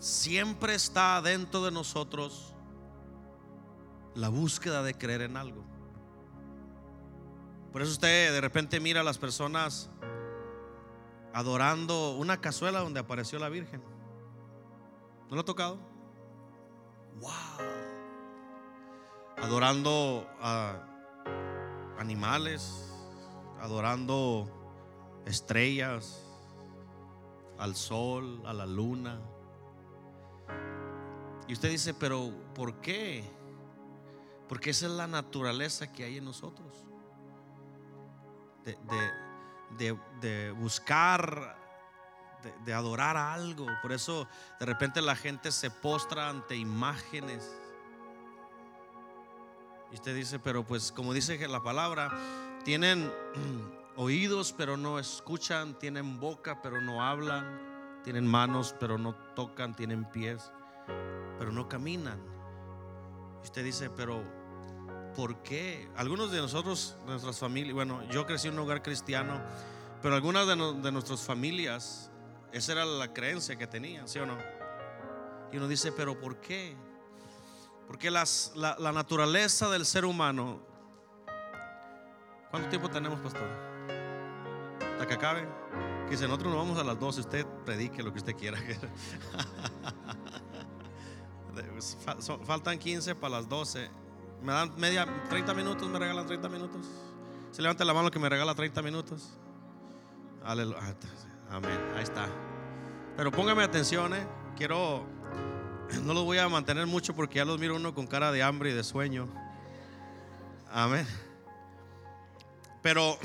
siempre 0.00 0.74
está 0.74 1.22
dentro 1.22 1.64
de 1.64 1.70
nosotros 1.70 2.51
la 4.14 4.28
búsqueda 4.28 4.82
de 4.82 4.94
creer 4.94 5.22
en 5.22 5.36
algo. 5.36 5.64
Por 7.72 7.82
eso 7.82 7.92
usted 7.92 8.32
de 8.32 8.40
repente 8.40 8.80
mira 8.80 9.00
a 9.00 9.04
las 9.04 9.18
personas 9.18 9.90
adorando 11.32 12.16
una 12.16 12.40
cazuela 12.40 12.80
donde 12.80 13.00
apareció 13.00 13.38
la 13.38 13.48
Virgen. 13.48 13.82
¿No 15.30 15.36
lo 15.36 15.40
ha 15.40 15.44
tocado? 15.44 15.78
¡Wow! 17.20 17.30
Adorando 19.38 20.26
a 20.40 20.76
animales, 21.98 22.92
adorando 23.60 24.46
estrellas, 25.24 26.22
al 27.58 27.74
sol, 27.74 28.42
a 28.44 28.52
la 28.52 28.66
luna. 28.66 29.20
Y 31.48 31.54
usted 31.54 31.70
dice, 31.70 31.94
pero 31.94 32.30
¿por 32.54 32.80
qué? 32.80 33.24
Porque 34.48 34.70
esa 34.70 34.86
es 34.86 34.92
la 34.92 35.06
naturaleza 35.06 35.92
que 35.92 36.04
hay 36.04 36.18
en 36.18 36.24
nosotros. 36.24 36.84
De, 39.78 40.52
buscar, 40.52 41.56
de, 42.64 42.72
adorar 42.74 43.16
a 43.16 43.32
algo. 43.32 43.66
Por 43.80 43.92
eso 43.92 44.28
de 44.60 44.66
repente 44.66 45.00
la 45.00 45.16
gente 45.16 45.50
se 45.50 45.70
postra 45.70 46.28
ante 46.28 46.56
imágenes. 46.56 47.50
Y 49.90 49.94
usted 49.94 50.14
dice, 50.14 50.38
pero 50.38 50.64
pues 50.64 50.92
como 50.92 51.12
dice 51.12 51.46
la 51.48 51.62
palabra, 51.62 52.10
tienen 52.64 53.12
oídos 53.96 54.54
pero 54.56 54.76
no 54.76 54.98
escuchan, 54.98 55.78
tienen 55.78 56.18
boca 56.18 56.62
pero 56.62 56.80
no 56.80 57.02
hablan, 57.02 58.00
tienen 58.04 58.26
manos 58.26 58.74
pero 58.78 58.96
no 58.96 59.14
tocan, 59.34 59.74
tienen 59.74 60.04
pies 60.04 60.52
pero 61.38 61.52
no 61.52 61.68
caminan. 61.68 62.31
Usted 63.42 63.64
dice, 63.64 63.90
pero 63.90 64.22
¿por 65.16 65.42
qué? 65.42 65.88
Algunos 65.96 66.30
de 66.30 66.38
nosotros, 66.38 66.96
nuestras 67.06 67.38
familias, 67.38 67.74
bueno, 67.74 68.02
yo 68.10 68.26
crecí 68.26 68.48
en 68.48 68.54
un 68.54 68.60
hogar 68.60 68.82
cristiano, 68.82 69.40
pero 70.00 70.14
algunas 70.14 70.46
de, 70.46 70.56
nuestras 70.92 71.20
familias, 71.20 72.10
esa 72.52 72.72
era 72.72 72.84
la 72.84 73.12
creencia 73.12 73.56
que 73.56 73.66
tenían, 73.66 74.08
¿sí 74.08 74.18
o 74.18 74.26
no? 74.26 74.36
Y 75.52 75.56
uno 75.56 75.68
dice, 75.68 75.92
pero 75.92 76.18
¿por 76.18 76.40
qué? 76.40 76.74
Porque 77.86 78.10
las, 78.10 78.52
la, 78.54 78.92
naturaleza 78.92 79.68
del 79.68 79.84
ser 79.84 80.04
humano, 80.04 80.60
¿cuánto 82.50 82.68
tiempo 82.68 82.88
tenemos, 82.88 83.20
pastor? 83.20 83.72
que 85.06 85.14
acabe. 85.14 85.48
Que 86.08 86.16
si 86.16 86.24
nosotros 86.24 86.52
nos 86.52 86.62
vamos 86.62 86.78
a 86.78 86.84
las 86.84 86.98
12, 86.98 87.20
usted 87.20 87.46
predique 87.64 88.02
lo 88.02 88.12
que 88.12 88.18
usted 88.18 88.36
quiera. 88.36 88.58
Faltan 92.44 92.78
15 92.78 93.14
para 93.14 93.36
las 93.36 93.48
12. 93.48 93.90
Me 94.42 94.52
dan 94.52 94.72
media, 94.76 95.06
30 95.28 95.54
minutos, 95.54 95.88
me 95.88 95.98
regalan 95.98 96.26
30 96.26 96.48
minutos. 96.48 96.86
Se 97.52 97.62
levante 97.62 97.84
la 97.84 97.94
mano 97.94 98.10
que 98.10 98.18
me 98.18 98.28
regala 98.28 98.54
30 98.54 98.82
minutos. 98.82 99.38
Aleluya. 100.44 100.78
Ah, 100.80 101.56
amén. 101.56 101.78
Ahí 101.94 102.02
está. 102.02 102.26
Pero 103.16 103.30
póngame 103.30 103.62
atención, 103.62 104.14
eh. 104.14 104.26
Quiero, 104.56 105.04
no 106.02 106.14
los 106.14 106.24
voy 106.24 106.38
a 106.38 106.48
mantener 106.48 106.86
mucho 106.86 107.14
porque 107.14 107.36
ya 107.36 107.44
los 107.44 107.58
miro 107.58 107.76
uno 107.76 107.94
con 107.94 108.06
cara 108.06 108.32
de 108.32 108.42
hambre 108.42 108.70
y 108.70 108.72
de 108.72 108.82
sueño. 108.82 109.28
Amén. 110.70 111.06
Pero 112.82 113.18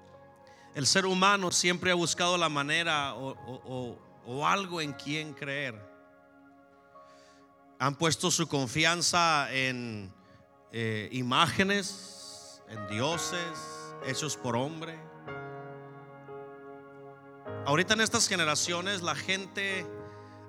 el 0.74 0.86
ser 0.86 1.06
humano 1.06 1.50
siempre 1.50 1.90
ha 1.90 1.94
buscado 1.94 2.36
la 2.36 2.48
manera 2.48 3.14
o, 3.14 3.96
algo 4.46 4.80
en 4.80 4.92
quien 4.92 5.32
creer. 5.34 5.74
Han 7.78 7.94
puesto 7.94 8.30
su 8.30 8.48
confianza 8.48 9.52
en 9.52 10.12
eh, 10.72 11.08
imágenes, 11.12 12.62
en 12.68 12.88
dioses, 12.88 13.58
hechos 14.06 14.36
por 14.36 14.56
hombre. 14.56 14.98
Ahorita 17.66 17.94
en 17.94 18.00
estas 18.00 18.28
generaciones 18.28 19.02
la 19.02 19.14
gente 19.14 19.86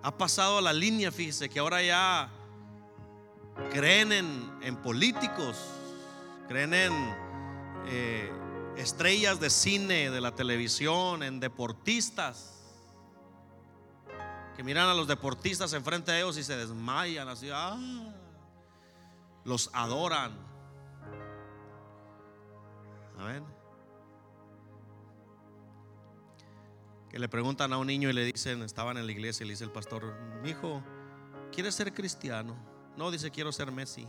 ha 0.02 0.18
pasado 0.18 0.58
a 0.58 0.62
la 0.62 0.74
línea, 0.74 1.12
fíjese, 1.12 1.50
que 1.50 1.60
ahora 1.60 1.82
ya 1.84 2.30
creen 3.72 4.12
en, 4.12 4.76
políticos, 4.78 5.58
creen 6.48 6.74
en 6.74 7.16
eh, 7.88 8.32
estrellas 8.78 9.40
de 9.40 9.50
cine, 9.50 10.10
de 10.10 10.22
la 10.22 10.34
televisión, 10.34 11.24
en 11.24 11.40
deportistas, 11.40 12.59
que 14.60 14.64
miran 14.66 14.90
a 14.90 14.94
los 14.94 15.08
deportistas 15.08 15.72
enfrente 15.72 16.12
de 16.12 16.18
ellos 16.20 16.38
y 16.38 16.44
se 16.44 16.58
desmayan 16.58 17.30
así, 17.30 17.50
ah, 17.50 17.80
los 19.46 19.70
adoran. 19.72 20.34
Amén. 23.18 23.46
Que 27.10 27.20
le 27.20 27.30
preguntan 27.30 27.72
a 27.72 27.78
un 27.78 27.88
niño 27.88 28.10
y 28.10 28.12
le 28.12 28.26
dicen, 28.26 28.62
estaban 28.62 28.98
en 28.98 29.06
la 29.06 29.14
iglesia 29.14 29.46
y 29.46 29.48
le 29.48 29.54
dice 29.54 29.64
el 29.64 29.72
pastor, 29.72 30.14
mi 30.44 30.50
hijo, 30.50 30.84
¿quieres 31.54 31.74
ser 31.74 31.94
cristiano? 31.94 32.58
No, 32.98 33.12
dice, 33.12 33.32
quiero 33.32 33.54
ser 33.54 33.72
Messi. 33.72 34.06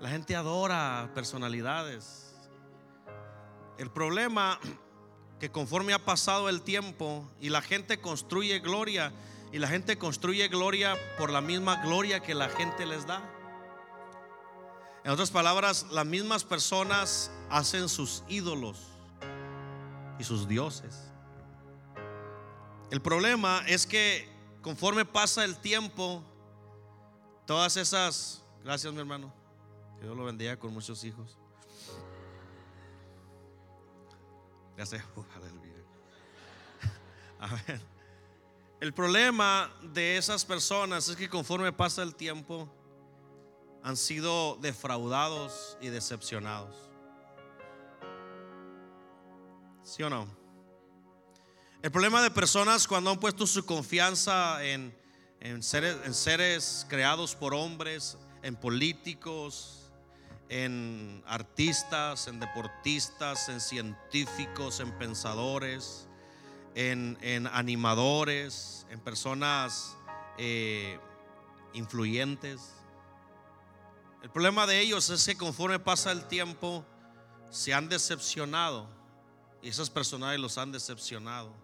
La 0.00 0.08
gente 0.08 0.34
adora 0.34 1.10
personalidades. 1.14 2.34
El 3.76 3.90
problema 3.90 4.58
que 5.40 5.50
conforme 5.50 5.94
ha 5.94 5.98
pasado 5.98 6.50
el 6.50 6.60
tiempo 6.60 7.26
y 7.40 7.48
la 7.48 7.62
gente 7.62 7.98
construye 7.98 8.60
gloria 8.60 9.10
y 9.52 9.58
la 9.58 9.68
gente 9.68 9.96
construye 9.96 10.46
gloria 10.48 10.96
por 11.18 11.30
la 11.30 11.40
misma 11.40 11.82
gloria 11.82 12.20
que 12.20 12.34
la 12.34 12.50
gente 12.50 12.84
les 12.84 13.06
da. 13.06 13.28
En 15.02 15.10
otras 15.10 15.30
palabras, 15.30 15.86
las 15.90 16.04
mismas 16.04 16.44
personas 16.44 17.32
hacen 17.48 17.88
sus 17.88 18.22
ídolos 18.28 18.78
y 20.18 20.24
sus 20.24 20.46
dioses. 20.46 21.10
El 22.90 23.00
problema 23.00 23.62
es 23.66 23.86
que 23.86 24.28
conforme 24.60 25.06
pasa 25.06 25.42
el 25.44 25.56
tiempo, 25.56 26.22
todas 27.46 27.78
esas, 27.78 28.44
gracias 28.62 28.92
mi 28.92 29.00
hermano, 29.00 29.32
Dios 30.02 30.14
lo 30.14 30.24
bendiga 30.24 30.58
con 30.58 30.74
muchos 30.74 31.02
hijos. 31.02 31.39
El 38.80 38.94
problema 38.94 39.70
de 39.82 40.16
esas 40.16 40.44
personas 40.44 41.08
es 41.08 41.16
que 41.16 41.28
conforme 41.28 41.72
pasa 41.72 42.02
el 42.02 42.14
tiempo 42.14 42.66
han 43.82 43.96
sido 43.96 44.56
defraudados 44.60 45.76
y 45.80 45.88
decepcionados. 45.88 46.74
¿Sí 49.82 50.02
o 50.02 50.10
no? 50.10 50.26
El 51.82 51.90
problema 51.90 52.22
de 52.22 52.30
personas 52.30 52.86
cuando 52.86 53.10
han 53.10 53.20
puesto 53.20 53.46
su 53.46 53.64
confianza 53.66 54.64
en, 54.64 54.94
en 55.40 55.62
seres 55.62 56.86
creados 56.88 57.34
por 57.34 57.54
hombres, 57.54 58.16
en 58.42 58.56
políticos, 58.56 59.79
en 60.50 61.22
artistas, 61.26 62.26
en 62.26 62.40
deportistas, 62.40 63.48
en 63.48 63.60
científicos, 63.60 64.80
en 64.80 64.90
pensadores, 64.98 66.08
en, 66.74 67.46
animadores, 67.52 68.84
en 68.90 68.98
personas 68.98 69.96
eh, 70.38 70.98
influyentes. 71.72 72.74
El 74.22 74.30
problema 74.30 74.66
de 74.66 74.80
ellos 74.80 75.08
es 75.08 75.24
que 75.24 75.36
conforme 75.36 75.78
pasa 75.78 76.10
el 76.10 76.26
tiempo, 76.26 76.84
se 77.48 77.72
han 77.72 77.88
decepcionado 77.88 78.88
y 79.62 79.68
esos 79.68 79.88
personajes 79.88 80.40
los 80.40 80.58
han 80.58 80.72
decepcionado. 80.72 81.54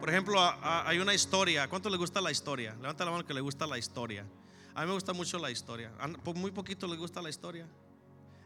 Por 0.00 0.10
ejemplo, 0.10 0.40
hay 0.62 0.98
una 0.98 1.14
historia. 1.14 1.68
¿Cuánto 1.68 1.90
le 1.90 1.96
gusta 1.96 2.20
la 2.20 2.32
historia? 2.32 2.74
Levanta 2.80 3.04
la 3.04 3.12
mano 3.12 3.24
que 3.24 3.34
le 3.34 3.40
gusta 3.40 3.68
la 3.68 3.78
historia. 3.78 4.26
A 4.74 4.82
mí 4.82 4.86
me 4.86 4.92
gusta 4.94 5.12
mucho 5.12 5.38
la 5.38 5.50
historia. 5.50 5.92
Muy 6.34 6.50
poquito 6.50 6.86
le 6.86 6.96
gusta 6.96 7.20
la 7.20 7.28
historia. 7.28 7.66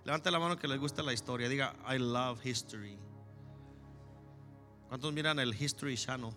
Levante 0.04 0.30
la 0.30 0.38
mano 0.38 0.58
que 0.58 0.68
le 0.68 0.76
gusta 0.76 1.02
la 1.02 1.12
historia. 1.12 1.48
Diga, 1.48 1.74
I 1.88 1.98
love 1.98 2.44
history. 2.44 2.98
¿Cuántos 4.88 5.12
miran 5.12 5.38
el 5.38 5.60
History 5.60 5.96
Channel? 5.96 6.30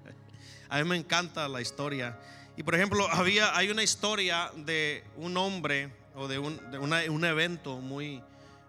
A 0.68 0.78
mí 0.78 0.88
me 0.88 0.96
encanta 0.96 1.48
la 1.48 1.60
historia. 1.60 2.18
Y 2.56 2.62
por 2.62 2.74
ejemplo, 2.74 3.08
había, 3.10 3.56
hay 3.56 3.70
una 3.70 3.82
historia 3.82 4.50
de 4.56 5.04
un 5.16 5.36
hombre 5.36 5.92
o 6.14 6.28
de 6.28 6.38
un, 6.38 6.60
un 6.80 7.24
evento 7.24 7.78
muy 7.78 8.22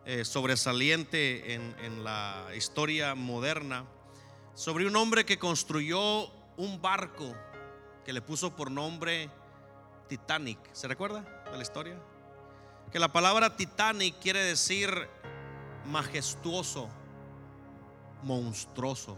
eh, 0.05 0.25
sobresaliente 0.25 1.53
en, 1.53 1.75
en 1.83 2.03
la 2.03 2.47
historia 2.55 3.15
moderna 3.15 3.85
sobre 4.55 4.87
un 4.87 4.95
hombre 4.95 5.25
que 5.25 5.37
construyó 5.37 6.27
un 6.57 6.81
barco 6.81 7.35
que 8.05 8.13
le 8.13 8.21
puso 8.21 8.55
por 8.55 8.71
nombre 8.71 9.29
Titanic. 10.09 10.59
¿Se 10.73 10.87
recuerda 10.87 11.21
de 11.49 11.55
la 11.55 11.61
historia? 11.63 11.97
Que 12.91 12.99
la 12.99 13.13
palabra 13.13 13.55
Titanic 13.55 14.19
quiere 14.19 14.43
decir 14.43 15.07
majestuoso, 15.85 16.89
monstruoso. 18.23 19.17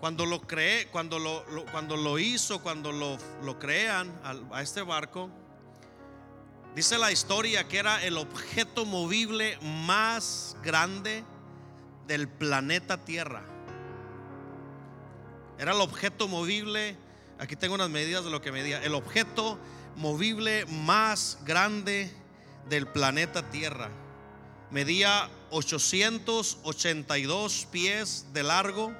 Cuando 0.00 0.26
lo 0.26 0.42
creé, 0.42 0.88
cuando 0.88 1.18
lo, 1.18 1.44
cuando 1.70 1.96
lo 1.96 2.18
hizo, 2.18 2.60
cuando 2.60 2.92
lo, 2.92 3.16
lo 3.42 3.58
crean 3.58 4.10
a, 4.22 4.58
a 4.58 4.60
este 4.60 4.82
barco, 4.82 5.30
dice 6.74 6.98
la 6.98 7.10
historia 7.10 7.66
que 7.68 7.78
era 7.78 8.04
el 8.04 8.18
objeto 8.18 8.84
movible 8.84 9.56
más 9.62 10.56
grande 10.62 11.24
del 12.06 12.28
planeta 12.28 12.98
Tierra. 13.04 13.44
Era 15.58 15.72
el 15.72 15.80
objeto 15.80 16.26
movible, 16.26 16.96
aquí 17.38 17.56
tengo 17.56 17.74
unas 17.74 17.90
medidas 17.90 18.24
de 18.24 18.30
lo 18.30 18.40
que 18.40 18.52
medía, 18.52 18.82
el 18.82 18.94
objeto 18.94 19.58
movible 19.96 20.64
más 20.66 21.38
grande 21.44 22.10
del 22.68 22.86
planeta 22.86 23.50
Tierra. 23.50 23.90
Medía 24.70 25.28
882 25.50 27.66
pies 27.70 28.28
de 28.32 28.42
largo 28.42 28.94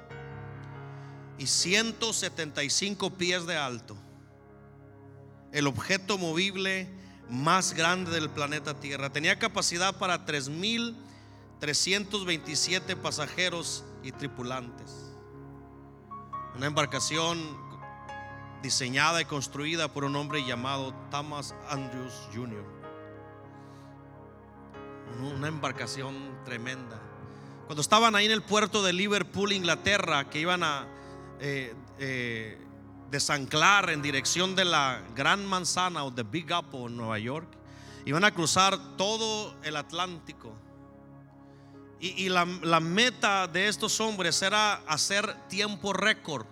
y 1.37 1.47
175 1.47 3.09
pies 3.11 3.45
de 3.45 3.57
alto. 3.57 3.97
El 5.51 5.67
objeto 5.67 6.17
movible 6.17 6.87
más 7.29 7.73
grande 7.73 8.11
del 8.11 8.29
planeta 8.29 8.79
Tierra. 8.79 9.11
Tenía 9.11 9.37
capacidad 9.39 9.97
para 9.97 10.23
3000 10.25 10.95
327 11.59 12.95
pasajeros 12.95 13.83
y 14.03 14.11
tripulantes. 14.11 15.11
Una 16.55 16.67
embarcación 16.67 17.37
diseñada 18.65 19.21
y 19.21 19.25
construida 19.25 19.87
por 19.87 20.05
un 20.05 20.15
hombre 20.15 20.43
llamado 20.43 20.91
Thomas 21.11 21.53
Andrews 21.69 22.13
Jr. 22.33 22.65
Una 25.21 25.47
embarcación 25.47 26.15
tremenda. 26.43 26.99
Cuando 27.67 27.81
estaban 27.81 28.15
ahí 28.15 28.25
en 28.25 28.31
el 28.31 28.41
puerto 28.41 28.81
de 28.81 28.91
Liverpool, 28.91 29.53
Inglaterra, 29.53 30.31
que 30.31 30.39
iban 30.39 30.63
a 30.63 30.87
eh, 31.39 31.75
eh, 31.99 32.59
desanclar 33.11 33.91
en 33.91 34.01
dirección 34.01 34.55
de 34.55 34.65
la 34.65 34.99
Gran 35.15 35.45
Manzana 35.45 36.03
o 36.03 36.09
de 36.09 36.23
Big 36.23 36.51
Apple 36.51 36.85
en 36.87 36.97
Nueva 36.97 37.19
York, 37.19 37.47
iban 38.05 38.23
a 38.23 38.33
cruzar 38.33 38.97
todo 38.97 39.55
el 39.61 39.75
Atlántico 39.75 40.55
y, 41.99 42.29
la, 42.29 42.45
meta 42.79 43.47
de 43.47 43.67
estos 43.67 43.99
hombres 43.99 44.41
era 44.41 44.75
hacer 44.87 45.47
tiempo 45.47 45.93
récord. 45.93 46.45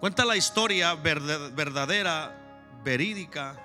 Cuenta 0.00 0.24
la 0.24 0.36
historia 0.36 0.94
verdadera, 0.94 2.80
verídica, 2.84 3.56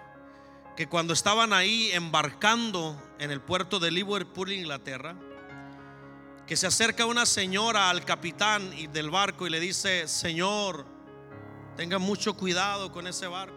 que 0.78 0.88
cuando 0.88 1.14
estaban 1.14 1.52
ahí 1.52 1.90
embarcando 1.92 3.02
en 3.20 3.32
el 3.32 3.42
puerto 3.42 3.80
de 3.80 3.92
Liverpool, 3.92 4.52
Inglaterra, 4.54 5.16
que 6.48 6.56
se 6.56 6.68
acerca 6.68 7.06
una 7.06 7.26
señora 7.26 7.90
al 7.90 8.06
capitán 8.06 8.72
del 8.94 9.10
barco 9.10 9.46
y 9.46 9.50
le 9.50 9.60
dice, 9.60 10.08
Señor, 10.08 10.86
tenga 11.76 12.00
mucho 12.00 12.36
cuidado 12.36 12.92
con 12.92 13.08
ese 13.08 13.28
barco. 13.28 13.56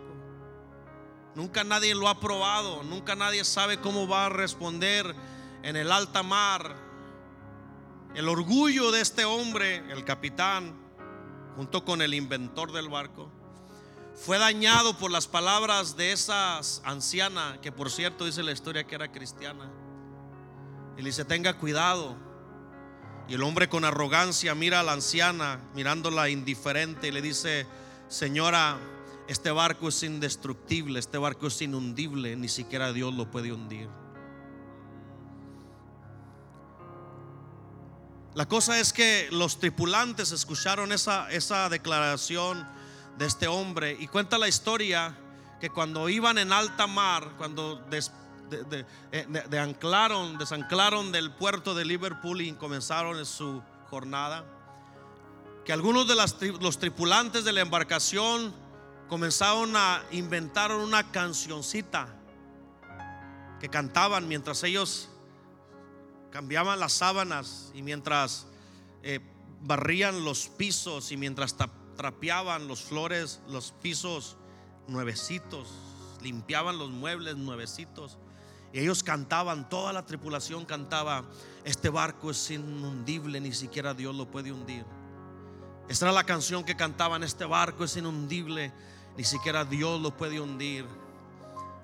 Nunca 1.35 1.64
nadie 1.64 1.94
lo 1.94 2.08
ha 2.08 2.20
probado, 2.20 2.82
nunca 2.82 3.14
nadie 3.14 3.44
sabe 3.44 3.78
cómo 3.80 4.08
va 4.08 4.26
a 4.26 4.28
responder 4.28 5.14
en 5.62 5.76
el 5.76 5.90
alta 5.92 6.22
mar. 6.22 6.76
El 8.14 8.28
orgullo 8.28 8.90
de 8.90 9.00
este 9.00 9.24
hombre, 9.24 9.76
el 9.90 10.04
capitán, 10.04 10.82
junto 11.56 11.84
con 11.84 12.02
el 12.02 12.14
inventor 12.14 12.72
del 12.72 12.88
barco, 12.88 13.30
fue 14.14 14.38
dañado 14.38 14.96
por 14.98 15.10
las 15.10 15.26
palabras 15.26 15.96
de 15.96 16.12
esa 16.12 16.58
anciana, 16.84 17.58
que 17.62 17.72
por 17.72 17.90
cierto 17.90 18.26
dice 18.26 18.42
la 18.42 18.52
historia 18.52 18.84
que 18.84 18.94
era 18.94 19.10
cristiana. 19.10 19.70
Y 20.96 21.02
le 21.02 21.08
dice, 21.08 21.24
tenga 21.24 21.54
cuidado. 21.54 22.16
Y 23.28 23.34
el 23.34 23.42
hombre 23.42 23.68
con 23.68 23.84
arrogancia 23.84 24.54
mira 24.54 24.80
a 24.80 24.82
la 24.82 24.92
anciana, 24.92 25.60
mirándola 25.74 26.28
indiferente, 26.28 27.08
y 27.08 27.12
le 27.12 27.22
dice, 27.22 27.66
señora, 28.08 28.78
este 29.28 29.50
barco 29.50 29.88
es 29.88 30.02
indestructible, 30.02 30.98
este 30.98 31.18
barco 31.18 31.46
es 31.46 31.62
inundible, 31.62 32.36
ni 32.36 32.48
siquiera 32.48 32.92
Dios 32.92 33.14
lo 33.14 33.30
puede 33.30 33.52
hundir. 33.52 33.88
La 38.35 38.47
cosa 38.47 38.81
es 38.81 38.92
que 38.95 39.29
los 39.31 39.59
tripulantes 39.59 40.33
escucharon 40.33 40.90
esa, 40.92 41.31
esa 41.31 41.68
declaración 41.68 42.66
de 43.18 43.27
este 43.27 43.47
hombre 43.47 43.97
y 44.01 44.07
cuenta 44.07 44.38
la 44.38 44.49
historia 44.49 45.14
que 45.61 45.68
cuando 45.68 46.09
iban 46.09 46.38
en 46.38 46.51
alta 46.51 46.87
mar, 46.87 47.35
cuando 47.37 47.87
eh, 47.90 49.27
de, 49.49 49.59
anclaron, 49.59 50.38
desanclaron 50.38 51.12
del 51.12 51.31
puerto 51.31 51.75
de 51.75 51.85
Liverpool 51.85 52.40
y 52.40 52.53
comenzaron 52.55 53.25
su 53.27 53.62
jornada, 53.90 54.45
que 55.64 55.73
algunos 55.73 56.09
de 56.09 56.16
los 56.16 56.79
tripulantes 56.79 57.45
de 57.45 57.53
la 57.53 57.61
embarcación 57.61 58.55
comenzaron 59.09 59.77
a 59.77 60.03
inventar 60.11 60.73
una 60.73 61.12
cancioncita 61.12 62.09
que 63.61 63.68
cantaban 63.68 64.27
mientras 64.27 64.64
ellos 64.64 65.11
cambiaban 66.33 66.81
las 66.81 66.95
sábanas 66.95 67.71
y 67.75 67.83
mientras 67.83 68.47
eh, 69.03 69.21
barrían 69.61 70.25
los 70.25 70.49
pisos 70.49 71.12
y 71.12 71.16
mientras 71.16 71.55
trapeaban 71.97 72.66
los 72.66 72.83
flores, 72.83 73.40
los 73.49 73.73
pisos 73.83 74.37
nuevecitos, 74.88 75.68
limpiaban 76.23 76.79
los 76.79 76.90
muebles 76.90 77.37
nuevecitos. 77.37 78.18
Y 78.73 78.81
ellos 78.81 79.03
cantaban, 79.03 79.68
toda 79.68 79.92
la 79.92 80.07
tripulación 80.07 80.64
cantaba, 80.64 81.25
este 81.64 81.90
barco 81.90 82.31
es 82.31 82.51
inundible, 82.51 83.38
ni 83.38 83.53
siquiera 83.53 83.92
Dios 83.92 84.16
lo 84.16 84.31
puede 84.31 84.51
hundir. 84.51 84.87
Esta 85.88 86.07
era 86.07 86.12
la 86.12 86.25
canción 86.25 86.64
que 86.64 86.75
cantaban, 86.75 87.23
este 87.23 87.45
barco 87.45 87.85
es 87.85 87.95
inundible, 87.99 88.73
ni 89.18 89.25
siquiera 89.25 89.66
Dios 89.66 90.01
lo 90.01 90.16
puede 90.16 90.41
hundir. 90.41 90.87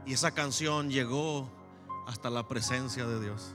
Y 0.06 0.14
esa 0.14 0.30
canción 0.30 0.90
llegó 0.90 1.50
hasta 2.06 2.30
la 2.30 2.48
presencia 2.48 3.06
de 3.06 3.20
Dios. 3.20 3.54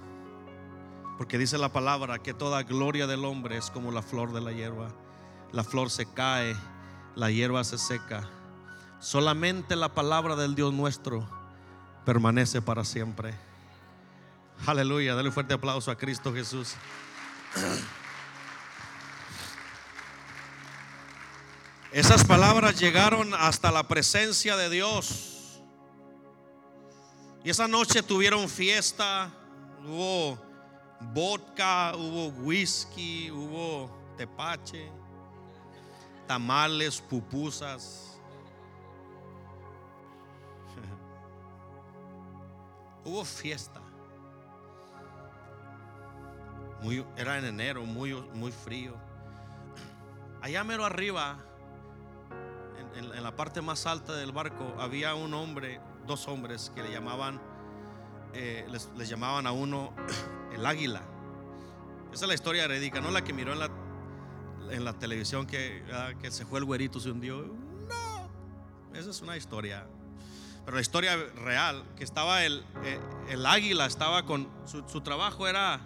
Porque 1.18 1.38
dice 1.38 1.58
la 1.58 1.70
palabra 1.70 2.20
que 2.20 2.34
toda 2.34 2.64
gloria 2.64 3.08
del 3.08 3.26
hombre 3.26 3.58
es 3.58 3.70
como 3.70 3.92
la 3.92 4.02
flor 4.02 4.34
de 4.34 4.42
la 4.42 4.52
hierba. 4.52 4.90
La 5.52 5.64
flor 5.64 5.90
se 5.90 6.06
cae, 6.12 6.56
la 7.16 7.30
hierba 7.30 7.64
se 7.64 7.78
seca. 7.78 8.30
Solamente 9.00 9.76
la 9.76 9.94
palabra 9.94 10.36
del 10.36 10.56
Dios 10.56 10.74
nuestro 10.74 11.28
permanece 12.06 12.62
para 12.62 12.84
siempre. 12.84 13.34
Aleluya, 14.66 15.14
dale 15.14 15.30
un 15.30 15.34
fuerte 15.34 15.54
aplauso 15.54 15.92
a 15.92 15.98
Cristo 15.98 16.34
Jesús. 16.34 16.76
Esas 21.92 22.26
palabras 22.26 22.80
llegaron 22.80 23.36
hasta 23.36 23.72
la 23.72 23.88
presencia 23.88 24.58
de 24.58 24.70
Dios. 24.70 25.62
Y 27.44 27.52
esa 27.52 27.68
noche 27.68 28.02
tuvieron 28.02 28.50
fiesta, 28.50 29.32
vodka, 31.14 31.94
hubo 31.96 32.28
whisky, 32.44 33.32
hubo 33.32 33.90
tepache, 34.18 34.92
tamales, 36.28 37.02
pupusas. 37.02 38.20
hubo 43.06 43.26
fiesta. 43.26 43.82
Muy, 46.82 47.06
era 47.16 47.38
en 47.38 47.46
enero, 47.46 47.86
muy, 47.86 48.14
muy 48.34 48.52
frío. 48.52 48.96
Allá 50.42 50.64
mero 50.66 50.84
arriba, 50.84 51.38
en, 52.96 53.24
la 53.24 53.36
parte 53.36 53.62
más 53.62 53.86
alta 53.86 54.14
del 54.14 54.34
barco, 54.34 54.76
había 54.78 55.16
un 55.16 55.34
hombre, 55.34 55.80
dos 56.06 56.28
hombres 56.28 56.70
que 56.76 56.84
le 56.84 56.92
llamaban, 56.92 57.42
eh, 58.34 58.68
les, 58.70 58.90
llamaban 59.08 59.48
a 59.48 59.54
uno 59.54 59.94
el 60.54 60.66
águila. 60.66 61.02
Esa 62.12 62.26
es 62.26 62.28
la 62.28 62.34
historia 62.34 62.66
herédica, 62.66 63.02
no 63.02 63.12
la 63.12 63.24
que 63.24 63.34
miró 63.34 63.54
en 63.54 63.60
la, 63.60 63.70
en 64.70 64.86
la 64.86 64.94
televisión 64.94 65.48
que, 65.48 65.84
ah, 65.92 66.12
que 66.22 66.32
se 66.32 66.46
fue 66.46 66.60
el 66.60 66.66
güerito, 66.66 67.00
se 67.00 67.12
hundió. 67.12 67.42
No, 67.42 68.98
esa 68.98 69.10
es 69.10 69.22
una 69.22 69.36
historia. 69.36 69.86
Pero 70.66 70.76
la 70.76 70.82
historia 70.82 71.18
real, 71.36 71.84
que 71.98 72.04
estaba 72.04 72.44
el, 72.44 72.64
eh, 72.84 73.00
el 73.30 73.46
águila, 73.46 73.86
estaba 73.86 74.26
con, 74.26 74.50
su, 74.66 74.88
su 74.88 75.02
trabajo 75.02 75.48
era 75.48 75.82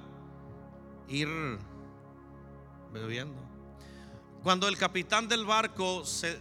ir 1.08 1.30
bebiendo. 2.92 3.48
Cuando 4.44 4.68
el 4.68 4.78
capitán 4.78 5.28
del 5.28 5.46
barco 5.46 6.06
se, 6.06 6.40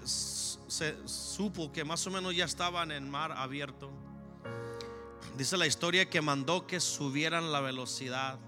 supo 1.07 1.73
que 1.73 1.85
más 1.85 2.07
o 2.07 2.11
menos 2.11 2.37
ya 2.37 2.45
estaban 2.45 2.93
en 2.93 3.11
mar 3.11 3.33
abierto, 3.33 3.91
dice 5.37 5.57
la 5.57 5.67
historia 5.67 6.09
que 6.09 6.21
mandó 6.21 6.67
que 6.67 6.81
subieran 6.81 7.53
la 7.53 7.61
velocidad. 7.61 8.39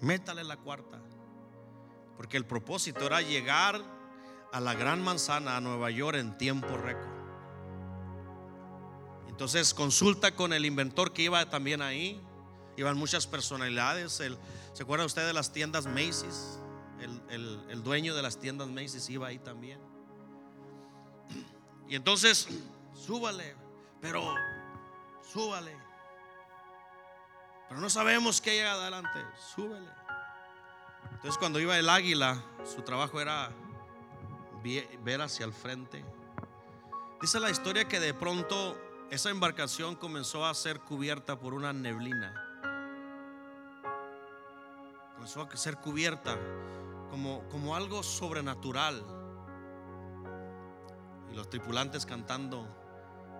Métale 0.00 0.44
la 0.44 0.56
cuarta. 0.56 1.00
Porque 2.16 2.36
el 2.36 2.46
propósito 2.46 3.06
era 3.06 3.22
llegar 3.22 3.80
a 4.52 4.60
la 4.60 4.74
gran 4.74 5.02
manzana, 5.02 5.56
a 5.56 5.60
Nueva 5.60 5.90
York, 5.90 6.16
en 6.18 6.36
tiempo 6.38 6.76
récord. 6.76 7.20
Entonces 9.28 9.72
consulta 9.72 10.34
con 10.34 10.52
el 10.52 10.66
inventor 10.66 11.12
que 11.12 11.22
iba 11.22 11.48
también 11.48 11.82
ahí. 11.82 12.20
Iban 12.76 12.96
muchas 12.96 13.26
personalidades. 13.26 14.12
¿Se 14.72 14.82
acuerda 14.82 15.04
usted 15.04 15.26
de 15.26 15.32
las 15.32 15.52
tiendas 15.52 15.86
Macy's? 15.86 16.58
el, 17.30 17.82
dueño 17.82 18.14
de 18.14 18.22
las 18.22 18.38
tiendas 18.38 18.68
Macy's 18.68 19.08
iba 19.08 19.28
ahí 19.28 19.38
también. 19.38 19.80
Y 21.88 21.96
entonces, 21.96 22.48
súbale, 22.94 23.56
pero 24.00 24.34
súbale. 25.32 25.76
Pero 27.70 27.80
no 27.80 27.88
sabemos 27.88 28.40
qué 28.40 28.56
llega 28.56 28.72
adelante, 28.72 29.24
súbele. 29.54 29.88
Entonces 31.12 31.38
cuando 31.38 31.60
iba 31.60 31.78
el 31.78 31.88
águila, 31.88 32.42
su 32.64 32.82
trabajo 32.82 33.20
era 33.20 33.52
ver 35.04 35.22
hacia 35.22 35.46
el 35.46 35.52
frente. 35.52 36.04
Dice 37.20 37.38
la 37.38 37.48
historia 37.48 37.86
que 37.86 38.00
de 38.00 38.12
pronto 38.12 38.76
esa 39.12 39.30
embarcación 39.30 39.94
comenzó 39.94 40.44
a 40.44 40.52
ser 40.52 40.80
cubierta 40.80 41.38
por 41.38 41.54
una 41.54 41.72
neblina. 41.72 42.34
Comenzó 45.14 45.42
a 45.42 45.56
ser 45.56 45.76
cubierta 45.76 46.36
como, 47.08 47.76
algo 47.76 48.02
sobrenatural. 48.02 49.04
Y 51.30 51.36
los 51.36 51.48
tripulantes 51.48 52.04
cantando, 52.04 52.66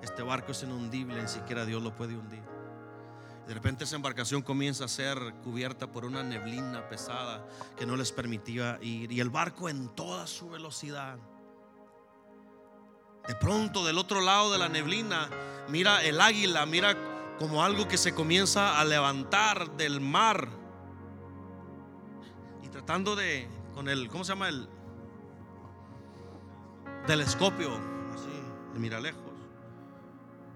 este 0.03 0.23
barco 0.23 0.53
es 0.53 0.63
inundible, 0.63 1.21
ni 1.21 1.29
siquiera 1.29 1.65
Dios 1.65 1.83
lo 1.83 1.97
puede 1.97 2.17
hundir. 2.17 2.60
De 3.47 3.55
repente 3.55 3.85
esa 3.85 3.97
embarcación 3.97 4.43
comienza 4.43 4.85
a 4.85 4.89
ser 4.89 5.19
cubierta 5.43 5.91
por 5.91 6.05
una 6.05 6.23
neblina 6.23 6.89
pesada 6.89 7.45
que 7.77 7.87
no 7.87 7.97
les 7.97 8.13
permitía 8.13 8.79
ir. 8.81 9.11
Y 9.11 9.21
el 9.21 9.31
barco 9.31 9.69
en 9.69 9.89
toda 9.95 10.27
su 10.27 10.51
velocidad. 10.51 11.19
De 13.27 13.35
pronto 13.35 13.85
del 13.85 13.99
otro 13.99 14.21
lado 14.21 14.53
de 14.53 14.59
la 14.59 14.69
neblina, 14.69 15.29
mira 15.69 16.03
el 16.03 16.21
águila, 16.21 16.65
mira 16.67 16.97
como 17.39 17.65
algo 17.65 17.89
que 17.89 17.97
se 17.97 18.15
comienza 18.15 18.79
a 18.79 18.85
levantar 18.85 19.77
del 19.77 20.01
mar. 20.01 20.49
Y 22.63 22.69
tratando 22.69 23.17
de 23.17 23.49
con 23.75 23.89
el, 23.89 24.09
¿cómo 24.09 24.25
se 24.25 24.33
llama? 24.33 24.49
El 24.49 24.69
telescopio, 27.07 27.75
así, 28.15 28.79
mira 28.79 29.01
lejos. 29.01 29.23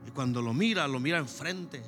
Y 0.07 0.11
cuando 0.11 0.43
lo 0.43 0.53
mira, 0.53 0.87
lo 0.87 1.01
mira 1.01 1.18
enfrente. 1.18 1.82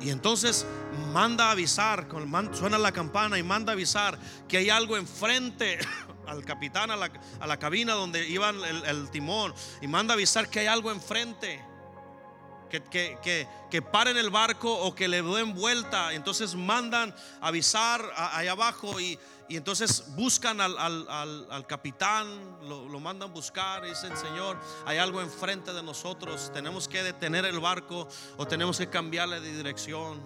Y 0.00 0.10
entonces 0.10 0.64
manda 1.12 1.48
a 1.48 1.50
avisar, 1.52 2.06
suena 2.52 2.78
la 2.78 2.92
campana 2.92 3.38
y 3.38 3.42
manda 3.42 3.72
a 3.72 3.74
avisar 3.74 4.18
que 4.46 4.58
hay 4.58 4.70
algo 4.70 4.96
enfrente 4.96 5.78
al 6.26 6.44
capitán, 6.44 6.90
a 6.90 6.96
la, 6.96 7.56
cabina 7.58 7.94
donde 7.94 8.28
iba 8.28 8.50
el, 8.50 9.10
timón. 9.10 9.54
Y 9.80 9.88
manda 9.88 10.14
a 10.14 10.16
avisar 10.16 10.48
que 10.48 10.60
hay 10.60 10.66
algo 10.66 10.90
enfrente 10.92 11.64
que, 12.68 13.46
que, 13.70 13.82
paren 13.82 14.16
el 14.16 14.30
barco 14.30 14.72
o 14.72 14.94
que 14.94 15.08
le 15.08 15.22
den 15.22 15.54
vuelta. 15.54 16.12
Entonces 16.12 16.54
mandan 16.54 17.14
avisar 17.40 18.02
ahí 18.16 18.46
abajo 18.46 19.00
y, 19.00 19.18
entonces 19.56 20.04
buscan 20.14 20.60
al, 20.60 21.66
capitán, 21.66 22.58
lo, 22.62 22.88
lo, 22.88 23.00
mandan 23.00 23.32
buscar 23.32 23.84
y 23.86 23.90
dicen, 23.90 24.16
Señor, 24.16 24.58
hay 24.84 24.98
algo 24.98 25.22
enfrente 25.22 25.72
de 25.72 25.82
nosotros, 25.82 26.50
tenemos 26.52 26.86
que 26.86 27.02
detener 27.02 27.46
el 27.46 27.58
barco 27.58 28.06
o 28.36 28.46
tenemos 28.46 28.78
que 28.78 28.88
cambiarle 28.88 29.40
de 29.40 29.56
dirección. 29.56 30.20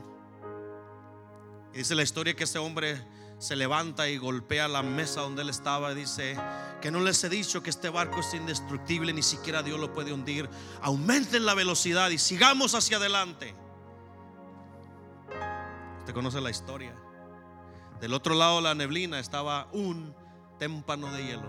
Y 1.73 1.79
dice 1.79 1.95
la 1.95 2.03
historia 2.03 2.35
que 2.35 2.45
ese 2.45 2.59
hombre 2.59 3.01
se 3.39 3.57
levanta 3.57 4.09
y 4.09 4.19
golpea 4.19 4.69
la 4.69 4.83
mesa 4.83 5.21
donde 5.23 5.43
él 5.43 5.49
estaba 5.49 5.91
y 5.93 5.97
dice 5.97 6.39
que 6.81 6.91
no 6.91 7.01
les 7.01 7.23
he 7.25 7.29
dicho 7.29 7.63
que 7.63 7.71
este 7.71 7.89
barco 7.89 8.21
es 8.21 8.35
indestructible, 8.35 9.13
ni 9.13 9.23
siquiera 9.23 9.63
Dios 9.63 9.81
lo 9.81 9.93
puede 9.93 10.13
hundir. 10.13 10.49
Aumenten 10.81 11.45
la 11.47 11.55
velocidad 11.55 12.11
y 12.11 12.19
sigamos 12.19 12.75
hacia 12.75 12.99
adelante. 12.99 13.55
Usted 16.01 16.13
conoce 16.13 16.41
la 16.41 16.51
historia. 16.51 16.95
Del 18.03 18.13
otro 18.13 18.35
lado 18.35 18.57
de 18.57 18.63
la 18.63 18.75
neblina 18.75 19.19
estaba 19.19 19.69
un 19.73 20.15
témpano 20.59 21.11
de 21.11 21.25
hielo. 21.25 21.49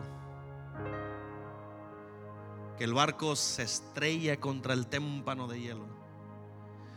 Que 2.77 2.85
el 2.85 2.93
barco 2.93 3.35
se 3.35 3.63
estrella 3.63 4.39
contra 4.39 4.73
el 4.73 4.87
témpano 4.87 5.49
de 5.49 5.59
hielo 5.59 6.03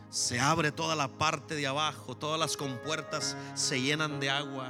se 0.09 0.39
abre 0.39 0.71
toda 0.71 0.95
la 0.95 1.07
parte 1.09 1.55
de 1.55 1.67
abajo, 1.67 2.15
todas 2.15 2.39
las 2.39 2.55
compuertas 2.55 3.35
se 3.55 3.81
llenan 3.81 4.19
de 4.19 4.29
agua. 4.29 4.69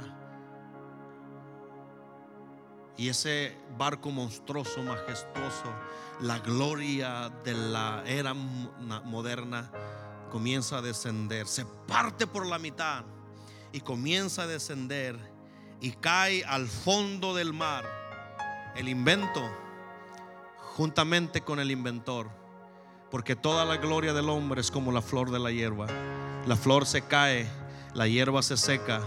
Y 2.96 3.08
ese 3.08 3.56
barco 3.78 4.10
monstruoso, 4.10 4.82
majestuoso, 4.82 5.72
la 6.20 6.40
gloria 6.40 7.30
de 7.44 7.54
la 7.54 8.02
era 8.04 8.34
moderna, 8.34 9.70
comienza 10.30 10.78
a 10.78 10.82
descender. 10.82 11.46
Se 11.46 11.64
parte 11.64 12.26
por 12.26 12.44
la 12.44 12.58
mitad 12.58 13.04
y 13.72 13.80
comienza 13.80 14.42
a 14.42 14.46
descender 14.46 15.18
y 15.80 15.92
cae 15.92 16.44
al 16.44 16.66
fondo 16.66 17.34
del 17.34 17.52
mar. 17.52 17.84
El 18.76 18.88
invento, 18.88 19.42
juntamente 20.76 21.42
con 21.42 21.60
el 21.60 21.70
inventor, 21.70 22.28
porque 23.10 23.36
toda 23.36 23.64
la 23.64 23.76
gloria 23.76 24.12
del 24.12 24.28
hombre 24.28 24.60
es 24.60 24.70
como 24.70 24.92
la 24.92 25.02
flor 25.02 25.30
de 25.30 25.38
la 25.38 25.50
hierba. 25.50 25.86
La 26.46 26.56
flor 26.56 26.86
se 26.86 27.02
cae, 27.02 27.48
la 27.94 28.06
hierba 28.06 28.42
se 28.42 28.56
seca, 28.56 29.00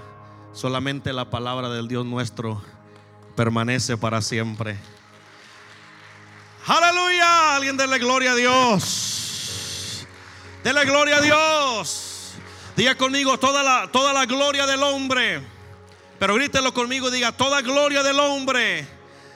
solamente 0.54 1.14
la 1.14 1.30
palabra 1.30 1.70
del 1.70 1.88
Dios 1.88 2.06
nuestro 2.06 2.62
permanece 3.36 3.98
para 3.98 4.22
siempre. 4.22 4.78
Aleluya. 6.68 7.56
Alguien 7.56 7.78
dele 7.78 7.98
gloria 7.98 8.32
a 8.32 8.36
Dios. 8.36 10.06
Dele 10.64 10.86
gloria 10.86 11.18
a 11.18 11.22
Dios. 11.22 12.11
Diga 12.82 12.96
conmigo 12.96 13.38
toda 13.38 13.62
la, 13.62 13.92
toda 13.92 14.12
la 14.12 14.26
gloria 14.26 14.66
del 14.66 14.82
hombre. 14.82 15.40
Pero 16.18 16.34
grítelo 16.34 16.74
conmigo 16.74 17.12
diga, 17.12 17.32
toda 17.32 17.62
gloria 17.62 18.02
del 18.02 18.20
hombre 18.20 18.88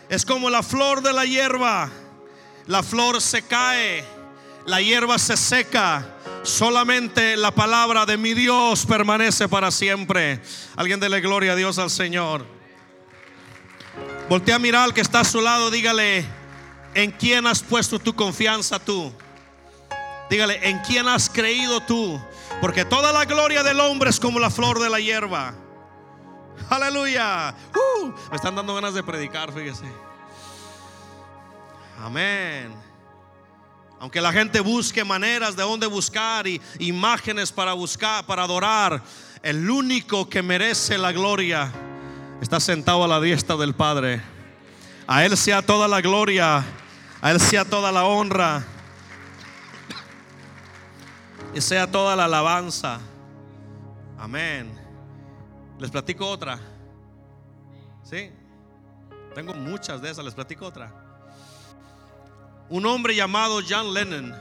es 0.10 0.26
como 0.26 0.50
la 0.50 0.64
flor 0.64 1.04
de 1.04 1.14
la 1.14 1.26
hierba. 1.26 1.91
La 2.66 2.82
flor 2.82 3.22
se 3.22 3.43
cae, 3.43 4.04
la 4.66 4.82
hierba 4.82 5.20
se 5.20 5.38
seca. 5.38 6.08
Solamente 6.41 7.38
la 7.38 7.52
palabra 7.52 8.08
de 8.08 8.18
mi 8.18 8.34
Dios 8.34 8.84
permanece 8.88 9.48
para 9.48 9.70
siempre. 9.70 10.41
Alguien 10.76 11.00
dele 11.00 11.22
gloria 11.22 11.52
a 11.52 11.56
Dios 11.56 11.78
al 11.78 11.91
Señor. 11.91 12.48
Voltea 14.28 14.56
a 14.56 14.60
mirar 14.60 14.86
al 14.86 14.93
que 14.96 15.02
está 15.02 15.20
a 15.20 15.24
su 15.24 15.39
lado, 15.39 15.70
dígale, 15.70 16.26
¿en 16.96 17.12
quién 17.12 17.46
has 17.46 17.62
puesto 17.62 18.00
tu 18.00 18.16
confianza 18.16 18.80
tú? 18.80 19.14
Dígale, 20.32 20.68
¿en 20.68 20.80
quién 20.80 21.08
has 21.08 21.30
creído 21.30 21.80
tú? 21.82 22.20
Porque 22.62 22.86
toda 22.86 23.12
la 23.12 23.26
gloria 23.26 23.64
del 23.64 23.80
hombre 23.80 24.10
es 24.10 24.20
como 24.20 24.39
la 24.39 24.49
flor 24.49 24.80
de 24.80 24.89
la 24.89 24.99
hierba. 24.99 25.53
Aleluya. 26.70 27.53
Uh, 27.76 28.08
me 28.30 28.36
están 28.36 28.56
dando 28.56 28.74
ganas 28.76 28.93
de 28.93 29.03
predicar, 29.03 29.51
fíjese. 29.51 29.86
Amén. 32.01 32.74
Aunque 33.99 34.22
la 34.22 34.32
gente 34.32 34.60
busque 34.60 35.03
maneras 35.03 35.56
de 35.56 35.64
dónde 35.64 35.88
buscar 35.88 36.47
y 36.47 36.62
imágenes 36.80 37.51
para 37.51 37.74
buscar, 37.74 38.26
para 38.26 38.43
adorar, 38.43 39.01
el 39.41 39.70
único 39.70 40.28
que 40.28 40.41
merece 40.41 40.97
la 40.97 41.12
gloria 41.12 41.72
está 42.41 42.60
sentado 42.60 43.03
a 43.03 43.08
la 43.08 43.22
diestra 43.22 43.56
del 43.56 43.74
Padre. 43.74 44.22
A 45.08 45.24
Él 45.24 45.38
sea 45.38 45.62
toda 45.62 45.88
la 45.88 46.01
gloria, 46.01 46.64
a 47.22 47.32
Él 47.32 47.39
sea 47.39 47.64
toda 47.64 47.91
la 47.91 48.06
honra. 48.06 48.66
Y 51.56 51.62
sea 51.62 51.89
toda 51.89 52.18
la 52.18 52.26
alabanza. 52.26 52.99
Amén. 54.18 54.78
Les 55.80 55.89
platico 55.89 56.30
otra. 56.30 56.60
¿Sí? 58.03 58.30
Tengo 59.34 59.53
muchas 59.53 60.01
de 60.01 60.12
esas, 60.12 60.26
les 60.26 60.34
platico 60.34 60.66
otra. 60.66 60.93
Un 62.68 62.86
hombre 62.86 63.16
llamado 63.16 63.62
John 63.68 63.93
Lennon, 63.93 64.36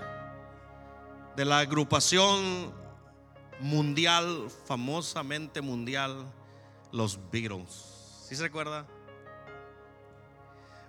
de 1.37 1.45
la 1.45 1.61
agrupación 1.61 2.75
mundial, 3.61 4.49
famosamente 4.67 5.61
mundial, 5.61 6.27
los 6.91 7.21
Beatles. 7.31 8.25
¿Sí 8.29 8.35
se 8.35 8.43
recuerda? 8.43 8.87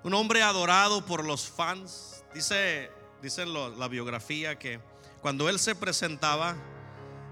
Un 0.04 0.16
hombre 0.16 0.42
adorado 0.42 1.06
por 1.06 1.24
los 1.24 1.48
fans. 1.48 2.24
Dice, 2.34 2.90
dice 3.22 3.46
la 3.46 3.88
biografía 3.88 4.58
que 4.58 4.80
cuando 5.26 5.50
él 5.50 5.58
se 5.58 5.74
presentaba, 5.74 6.56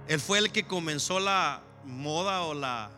él 0.08 0.20
fue 0.20 0.40
el 0.40 0.52
que 0.52 0.66
comenzó 0.66 1.20
la 1.20 1.62
moda 1.86 2.42
o 2.42 2.56
la, 2.56 2.90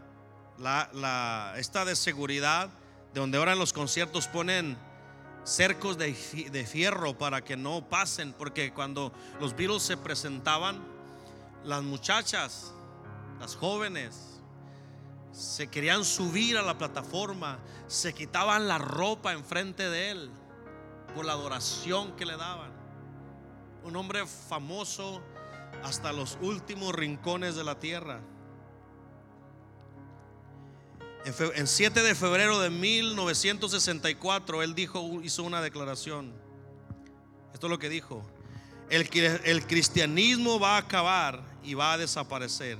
esta 1.57 1.83
de 1.83 1.97
seguridad, 1.97 2.69
de 3.13 3.19
donde 3.19 3.37
ahora 3.37 3.51
en 3.51 3.59
los 3.59 3.73
conciertos 3.73 4.29
ponen 4.29 4.77
cercos 5.43 5.97
de, 5.97 6.13
de 6.49 6.65
fierro 6.65 7.17
para 7.17 7.43
que 7.43 7.57
no 7.57 7.89
pasen, 7.89 8.31
porque 8.31 8.71
cuando 8.71 9.11
los 9.41 9.53
Beatles 9.53 9.83
se 9.83 9.97
presentaban, 9.97 10.81
las 11.65 11.83
muchachas, 11.83 12.71
las 13.41 13.57
jóvenes, 13.57 14.39
se 15.33 15.67
querían 15.67 16.05
subir 16.05 16.57
a 16.57 16.61
la 16.61 16.77
plataforma, 16.77 17.59
se 17.87 18.13
quitaban 18.13 18.69
la 18.69 18.77
ropa 18.77 19.33
enfrente 19.33 19.89
de 19.89 20.11
él 20.11 20.29
por 21.13 21.25
la 21.25 21.33
adoración 21.33 22.15
que 22.15 22.25
le 22.25 22.37
daban. 22.37 22.74
Un 23.85 23.95
hombre 23.95 24.25
famoso 24.25 25.21
hasta 25.83 26.11
los 26.11 26.37
últimos 26.41 26.93
rincones 26.93 27.55
de 27.55 27.63
la 27.63 27.79
tierra. 27.79 28.19
En 31.55 31.67
7 31.67 32.03
de 32.03 32.13
febrero 32.13 32.59
de 32.59 32.69
1964 32.69 34.63
él 34.63 34.75
dijo, 34.75 35.21
hizo 35.23 35.43
una 35.43 35.61
declaración. 35.61 36.33
Esto 37.53 37.67
es 37.67 37.71
lo 37.71 37.79
que 37.79 37.89
dijo. 37.89 38.23
El, 38.89 39.09
el 39.43 39.65
cristianismo 39.65 40.59
va 40.59 40.75
a 40.75 40.79
acabar 40.79 41.43
y 41.63 41.73
va 41.73 41.93
a 41.93 41.97
desaparecer. 41.97 42.77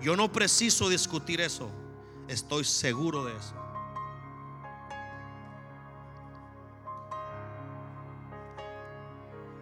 Yo 0.00 0.16
no 0.16 0.32
preciso 0.32 0.88
discutir 0.88 1.40
eso. 1.40 1.70
Estoy 2.28 2.64
seguro 2.64 3.24
de 3.24 3.36
eso. 3.36 3.54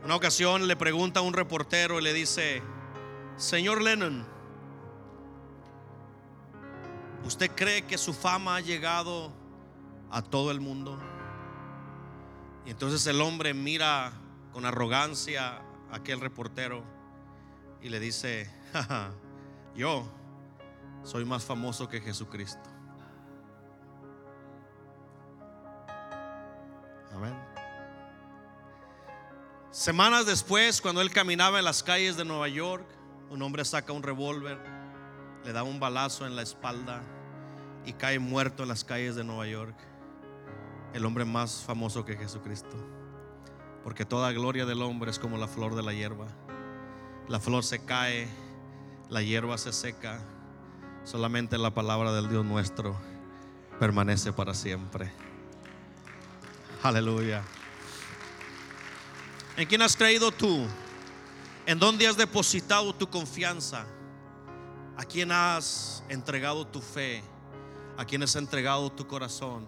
Una 0.06 0.14
ocasión 0.14 0.68
le 0.68 0.76
pregunta 0.76 1.18
a 1.18 1.22
un 1.24 1.32
reportero 1.32 1.98
y 1.98 2.02
le 2.04 2.12
dice, 2.12 2.62
Señor 3.36 3.82
Lennon, 3.82 4.24
¿usted 7.24 7.50
cree 7.56 7.82
que 7.82 7.98
su 7.98 8.14
fama 8.14 8.54
ha 8.54 8.60
llegado 8.60 9.32
a 10.12 10.22
todo 10.22 10.52
el 10.52 10.60
mundo? 10.60 10.96
Y 12.64 12.70
entonces 12.70 13.04
el 13.08 13.20
hombre 13.20 13.52
mira 13.52 14.12
con 14.52 14.64
arrogancia 14.64 15.60
a 15.90 15.96
aquel 15.96 16.20
reportero 16.20 16.84
y 17.82 17.88
le 17.88 17.98
dice, 17.98 18.48
yo 19.74 20.08
soy 21.02 21.24
más 21.24 21.44
famoso 21.44 21.88
que 21.88 22.00
Jesucristo. 22.00 22.70
Amén. 27.12 27.55
Semanas 29.70 30.26
después, 30.26 30.80
cuando 30.80 31.00
él 31.00 31.10
caminaba 31.10 31.58
en 31.58 31.64
las 31.64 31.82
calles 31.82 32.16
de 32.16 32.24
Nueva 32.24 32.48
York, 32.48 32.86
un 33.30 33.42
hombre 33.42 33.64
saca 33.64 33.92
un 33.92 34.02
revólver, 34.02 34.58
le 35.44 35.52
da 35.52 35.62
un 35.62 35.80
balazo 35.80 36.26
en 36.26 36.36
la 36.36 36.42
espalda 36.42 37.02
y 37.84 37.92
cae 37.92 38.18
muerto 38.18 38.62
en 38.62 38.68
las 38.70 38.84
calles 38.84 39.14
de 39.14 39.24
Nueva 39.24 39.46
York. 39.46 39.76
El 40.94 41.04
hombre 41.04 41.24
más 41.24 41.62
famoso 41.66 42.04
que 42.04 42.16
Jesucristo. 42.16 42.76
Porque 43.84 44.04
toda 44.04 44.32
gloria 44.32 44.66
del 44.66 44.82
hombre 44.82 45.10
es 45.10 45.18
como 45.18 45.36
la 45.36 45.46
flor 45.46 45.74
de 45.74 45.82
la 45.82 45.92
hierba. 45.92 46.26
La 47.28 47.38
flor 47.38 47.64
se 47.64 47.84
cae, 47.84 48.28
la 49.08 49.22
hierba 49.22 49.58
se 49.58 49.72
seca 49.72 50.20
Solamente 51.06 51.56
la 51.56 51.70
palabra 51.70 52.12
del 52.12 52.28
Dios 52.28 52.44
nuestro 52.44 52.96
permanece 53.78 54.32
para 54.32 54.54
siempre. 54.54 55.12
Aleluya. 56.82 57.44
¿En 59.56 59.66
quién 59.66 59.80
has 59.80 59.96
creído 59.96 60.30
tú? 60.30 60.66
¿En 61.64 61.78
dónde 61.78 62.06
has 62.06 62.16
depositado 62.16 62.94
tu 62.94 63.08
confianza? 63.08 63.86
¿A 64.98 65.04
quién 65.04 65.32
has 65.32 66.02
entregado 66.10 66.66
tu 66.66 66.82
fe? 66.82 67.24
¿A 67.96 68.04
quién 68.04 68.22
has 68.22 68.36
entregado 68.36 68.92
tu 68.92 69.06
corazón? 69.06 69.66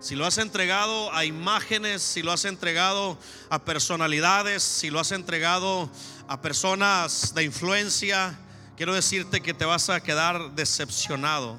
Si 0.00 0.14
lo 0.14 0.24
has 0.24 0.38
entregado 0.38 1.12
a 1.12 1.26
imágenes, 1.26 2.00
si 2.00 2.22
lo 2.22 2.32
has 2.32 2.46
entregado 2.46 3.18
a 3.50 3.64
personalidades, 3.64 4.62
si 4.62 4.88
lo 4.88 4.98
has 4.98 5.12
entregado 5.12 5.90
a 6.26 6.40
personas 6.40 7.34
de 7.34 7.44
influencia, 7.44 8.38
quiero 8.76 8.94
decirte 8.94 9.42
que 9.42 9.52
te 9.52 9.66
vas 9.66 9.90
a 9.90 10.00
quedar 10.00 10.52
decepcionado. 10.52 11.58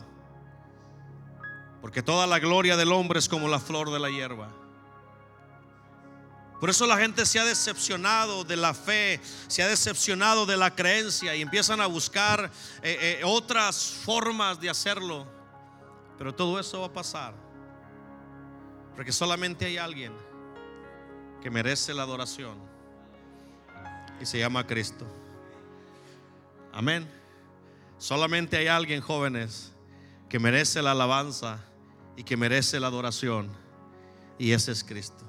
Porque 1.82 2.02
toda 2.02 2.26
la 2.26 2.40
gloria 2.40 2.78
del 2.78 2.92
hombre 2.92 3.20
es 3.20 3.30
como 3.30 3.48
la 3.48 3.60
flor 3.60 3.92
de 3.92 4.00
la 4.00 4.10
hierba. 4.10 4.59
Por 6.60 6.70
eso 6.70 6.86
la 6.86 6.98
gente 6.98 7.26
se 7.26 7.40
ha 7.40 7.46
decepcionado 7.46 8.44
de 8.44 8.58
la 8.58 8.74
fe, 8.74 9.22
se 9.48 9.64
ha 9.64 9.68
decepcionado 9.68 10.46
de 10.46 10.58
la 10.58 10.76
creencia 10.76 11.34
y 11.36 11.42
empiezan 11.42 11.80
a 11.80 11.88
buscar 11.88 12.52
eh, 12.84 13.20
eh, 13.22 13.22
otras 13.24 13.82
formas 14.04 14.60
de 14.60 14.70
hacerlo. 14.70 15.26
Pero 16.18 16.36
todo 16.36 16.60
eso 16.60 16.82
va 16.82 16.88
a 16.88 16.94
pasar. 16.94 17.34
Porque 18.94 19.14
solamente 19.14 19.66
hay 19.66 19.78
alguien 19.78 20.12
que 21.42 21.50
merece 21.50 21.94
la 21.94 22.04
adoración 22.04 22.58
y 24.20 24.26
se 24.26 24.38
llama 24.38 24.68
Cristo. 24.68 25.08
Amén. 26.74 27.10
Solamente 27.98 28.58
hay 28.58 28.68
alguien, 28.68 29.00
jóvenes, 29.00 29.72
que 30.28 30.40
merece 30.40 30.82
la 30.82 30.92
alabanza 30.92 31.60
y 32.18 32.24
que 32.24 32.36
merece 32.36 32.82
la 32.82 32.88
adoración. 32.88 33.50
Y 34.38 34.52
ese 34.52 34.74
es 34.74 34.84
Cristo. 34.84 35.29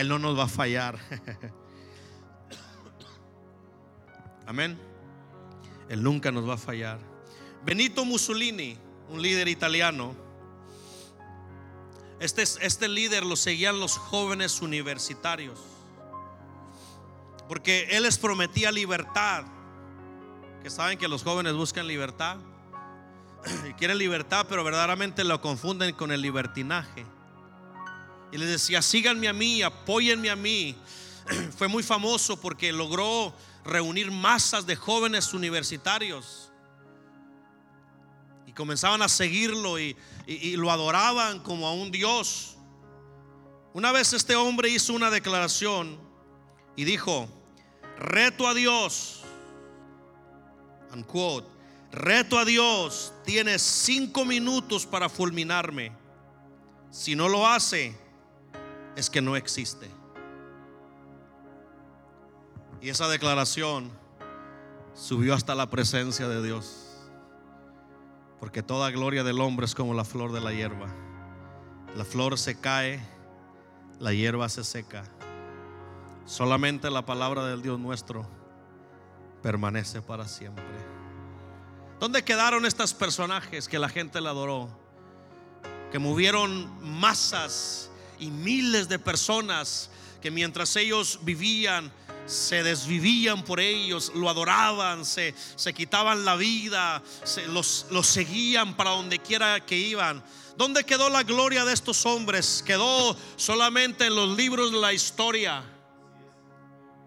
Él 0.00 0.08
no 0.08 0.18
nos 0.18 0.38
va 0.38 0.44
a 0.44 0.48
fallar. 0.48 0.96
Amén. 4.46 4.78
Él 5.90 6.02
nunca 6.02 6.32
nos 6.32 6.48
va 6.48 6.54
a 6.54 6.56
fallar. 6.56 6.98
Benito 7.66 8.06
Mussolini, 8.06 8.78
un 9.10 9.20
líder 9.20 9.48
italiano. 9.48 10.16
Este, 12.18 12.42
este 12.42 12.88
líder 12.88 13.26
lo 13.26 13.36
seguían 13.36 13.78
los 13.78 13.98
jóvenes 13.98 14.62
universitarios. 14.62 15.60
Porque 17.46 17.88
él 17.90 18.04
les 18.04 18.16
prometía 18.16 18.72
libertad 18.72 19.44
que 20.62 20.70
saben 20.70 20.96
que 20.96 21.08
los 21.08 21.24
jóvenes 21.24 21.52
buscan 21.52 21.86
libertad 21.86 22.38
y 23.68 23.74
quieren 23.74 23.98
libertad, 23.98 24.46
pero 24.48 24.64
verdaderamente 24.64 25.24
lo 25.24 25.42
confunden 25.42 25.94
con 25.94 26.10
el 26.10 26.22
libertinaje. 26.22 27.04
Y 28.32 28.38
les 28.38 28.48
decía, 28.48 28.82
síganme 28.82 29.28
a 29.28 29.32
mí, 29.32 29.62
apóyenme 29.62 30.30
a 30.30 30.36
mí. 30.36 30.76
Fue 31.56 31.68
muy 31.68 31.82
famoso 31.82 32.40
porque 32.40 32.72
logró 32.72 33.34
reunir 33.64 34.10
masas 34.10 34.66
de 34.66 34.76
jóvenes 34.76 35.34
universitarios. 35.34 36.52
Y 38.46 38.52
comenzaban 38.52 39.02
a 39.02 39.08
seguirlo 39.08 39.78
y, 39.78 39.96
y 40.26 40.56
lo 40.56 40.70
adoraban 40.70 41.40
como 41.40 41.66
a 41.66 41.72
un 41.72 41.90
Dios. 41.90 42.56
Una 43.72 43.92
vez 43.92 44.12
este 44.12 44.34
hombre 44.34 44.68
hizo 44.68 44.92
una 44.92 45.10
declaración 45.10 46.00
y 46.76 46.84
dijo, 46.84 47.28
reto 47.98 48.48
a 48.48 48.54
Dios 48.54 49.20
unquote, 50.94 51.48
reto 51.92 52.38
a 52.38 52.44
Dios, 52.44 53.12
tiene 53.24 53.58
cinco 53.58 54.24
minutos 54.24 54.86
para 54.86 55.08
fulminarme. 55.08 55.92
Si 56.90 57.14
no 57.14 57.28
lo 57.28 57.46
hace, 57.46 57.96
es 58.96 59.10
que 59.10 59.20
no 59.20 59.36
existe. 59.36 59.90
Y 62.80 62.88
esa 62.88 63.08
declaración 63.08 63.90
subió 64.94 65.34
hasta 65.34 65.54
la 65.54 65.68
presencia 65.68 66.28
de 66.28 66.42
Dios. 66.42 66.86
Porque 68.38 68.62
toda 68.62 68.90
gloria 68.90 69.22
del 69.22 69.40
hombre 69.40 69.66
es 69.66 69.74
como 69.74 69.92
la 69.92 70.04
flor 70.04 70.32
de 70.32 70.40
la 70.40 70.52
hierba. 70.52 70.86
La 71.94 72.04
flor 72.04 72.38
se 72.38 72.58
cae, 72.58 73.00
la 73.98 74.12
hierba 74.12 74.48
se 74.48 74.64
seca. 74.64 75.04
Solamente 76.24 76.90
la 76.90 77.04
palabra 77.04 77.44
del 77.44 77.60
Dios 77.60 77.78
nuestro 77.78 78.26
permanece 79.42 80.00
para 80.00 80.26
siempre. 80.26 80.64
¿Dónde 81.98 82.24
quedaron 82.24 82.64
estos 82.64 82.94
personajes 82.94 83.68
que 83.68 83.78
la 83.78 83.90
gente 83.90 84.20
le 84.22 84.28
adoró? 84.28 84.68
Que 85.92 85.98
movieron 85.98 86.70
masas 86.80 87.89
y 88.20 88.30
miles 88.30 88.88
de 88.88 88.98
personas 88.98 89.90
que 90.22 90.30
mientras 90.30 90.76
ellos 90.76 91.18
vivían 91.22 91.90
se 92.26 92.62
desvivían 92.62 93.42
por 93.42 93.58
ellos, 93.58 94.12
lo 94.14 94.30
adoraban, 94.30 95.04
se, 95.04 95.34
se 95.56 95.74
quitaban 95.74 96.24
la 96.24 96.36
vida, 96.36 97.02
los, 97.48 97.86
los 97.90 98.06
seguían 98.06 98.76
para 98.76 98.90
donde 98.90 99.18
quiera 99.18 99.58
que 99.66 99.76
iban. 99.76 100.22
¿Dónde 100.56 100.84
quedó 100.84 101.08
la 101.10 101.24
gloria 101.24 101.64
de 101.64 101.72
estos 101.72 102.06
hombres? 102.06 102.62
Quedó 102.64 103.16
solamente 103.36 104.06
en 104.06 104.14
los 104.14 104.36
libros 104.36 104.70
de 104.70 104.78
la 104.78 104.92
historia. 104.92 105.64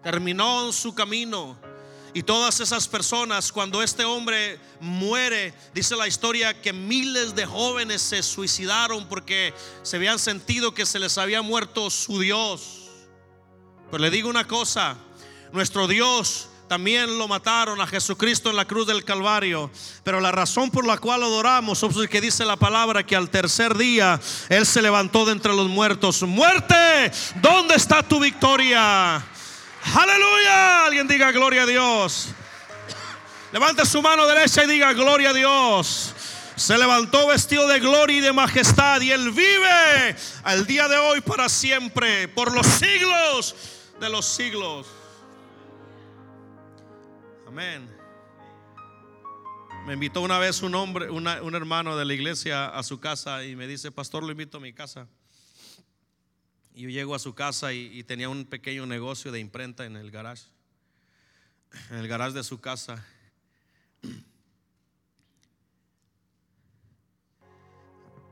Terminó 0.02 0.72
su 0.72 0.94
camino. 0.94 1.56
Y 2.14 2.22
todas 2.22 2.60
esas 2.60 2.86
personas, 2.86 3.50
cuando 3.50 3.82
este 3.82 4.04
hombre 4.04 4.60
muere, 4.78 5.52
dice 5.74 5.96
la 5.96 6.06
historia 6.06 6.62
que 6.62 6.72
miles 6.72 7.34
de 7.34 7.44
jóvenes 7.44 8.00
se 8.02 8.22
suicidaron 8.22 9.08
porque 9.08 9.52
se 9.82 9.96
habían 9.96 10.20
sentido 10.20 10.72
que 10.72 10.86
se 10.86 11.00
les 11.00 11.18
había 11.18 11.42
muerto 11.42 11.90
su 11.90 12.20
Dios. 12.20 12.88
Pero 13.90 14.00
le 14.00 14.10
digo 14.10 14.30
una 14.30 14.46
cosa, 14.46 14.96
nuestro 15.52 15.88
Dios 15.88 16.48
también 16.68 17.18
lo 17.18 17.28
mataron 17.28 17.80
a 17.80 17.86
Jesucristo 17.86 18.48
en 18.48 18.56
la 18.56 18.64
cruz 18.64 18.86
del 18.86 19.04
Calvario. 19.04 19.70
Pero 20.02 20.20
la 20.20 20.30
razón 20.30 20.70
por 20.70 20.86
la 20.86 20.98
cual 20.98 21.24
adoramos 21.24 21.82
es 21.82 22.08
que 22.08 22.20
dice 22.20 22.44
la 22.44 22.56
palabra 22.56 23.04
que 23.04 23.16
al 23.16 23.28
tercer 23.28 23.76
día 23.76 24.20
Él 24.48 24.64
se 24.64 24.82
levantó 24.82 25.24
de 25.24 25.32
entre 25.32 25.54
los 25.54 25.68
muertos. 25.68 26.22
Muerte, 26.22 27.10
¿dónde 27.42 27.74
está 27.74 28.02
tu 28.02 28.20
victoria? 28.20 29.24
Aleluya. 29.92 30.86
Alguien 30.86 31.06
diga 31.06 31.30
gloria 31.32 31.62
a 31.62 31.66
Dios. 31.66 32.28
Levante 33.52 33.84
su 33.84 34.00
mano 34.02 34.26
derecha 34.26 34.64
y 34.64 34.66
diga 34.66 34.92
gloria 34.92 35.30
a 35.30 35.32
Dios. 35.32 36.14
Se 36.56 36.78
levantó 36.78 37.26
vestido 37.26 37.66
de 37.68 37.80
gloria 37.80 38.18
y 38.18 38.20
de 38.20 38.32
majestad 38.32 39.00
y 39.00 39.10
él 39.10 39.30
vive 39.32 40.16
al 40.44 40.66
día 40.66 40.88
de 40.88 40.96
hoy 40.96 41.20
para 41.20 41.48
siempre, 41.48 42.28
por 42.28 42.52
los 42.52 42.66
siglos 42.66 43.56
de 44.00 44.08
los 44.08 44.24
siglos. 44.24 44.86
Amén. 47.46 47.88
Me 49.86 49.94
invitó 49.94 50.20
una 50.20 50.38
vez 50.38 50.62
un 50.62 50.74
hombre, 50.74 51.10
un 51.10 51.54
hermano 51.54 51.96
de 51.96 52.04
la 52.04 52.14
iglesia 52.14 52.66
a 52.66 52.82
su 52.82 53.00
casa 53.00 53.44
y 53.44 53.54
me 53.54 53.66
dice, 53.66 53.92
pastor, 53.92 54.22
lo 54.22 54.30
invito 54.30 54.58
a 54.58 54.60
mi 54.60 54.72
casa. 54.72 55.06
Y 56.74 56.82
yo 56.82 56.88
llego 56.88 57.14
a 57.14 57.20
su 57.20 57.34
casa 57.36 57.72
y, 57.72 58.02
tenía 58.02 58.28
un 58.28 58.44
pequeño 58.44 58.84
negocio 58.84 59.30
de 59.30 59.38
imprenta 59.38 59.86
en 59.86 59.94
el 59.94 60.10
garage, 60.10 60.42
en 61.90 61.98
el 61.98 62.08
garage 62.08 62.34
de 62.34 62.42
su 62.42 62.60
casa. 62.60 63.06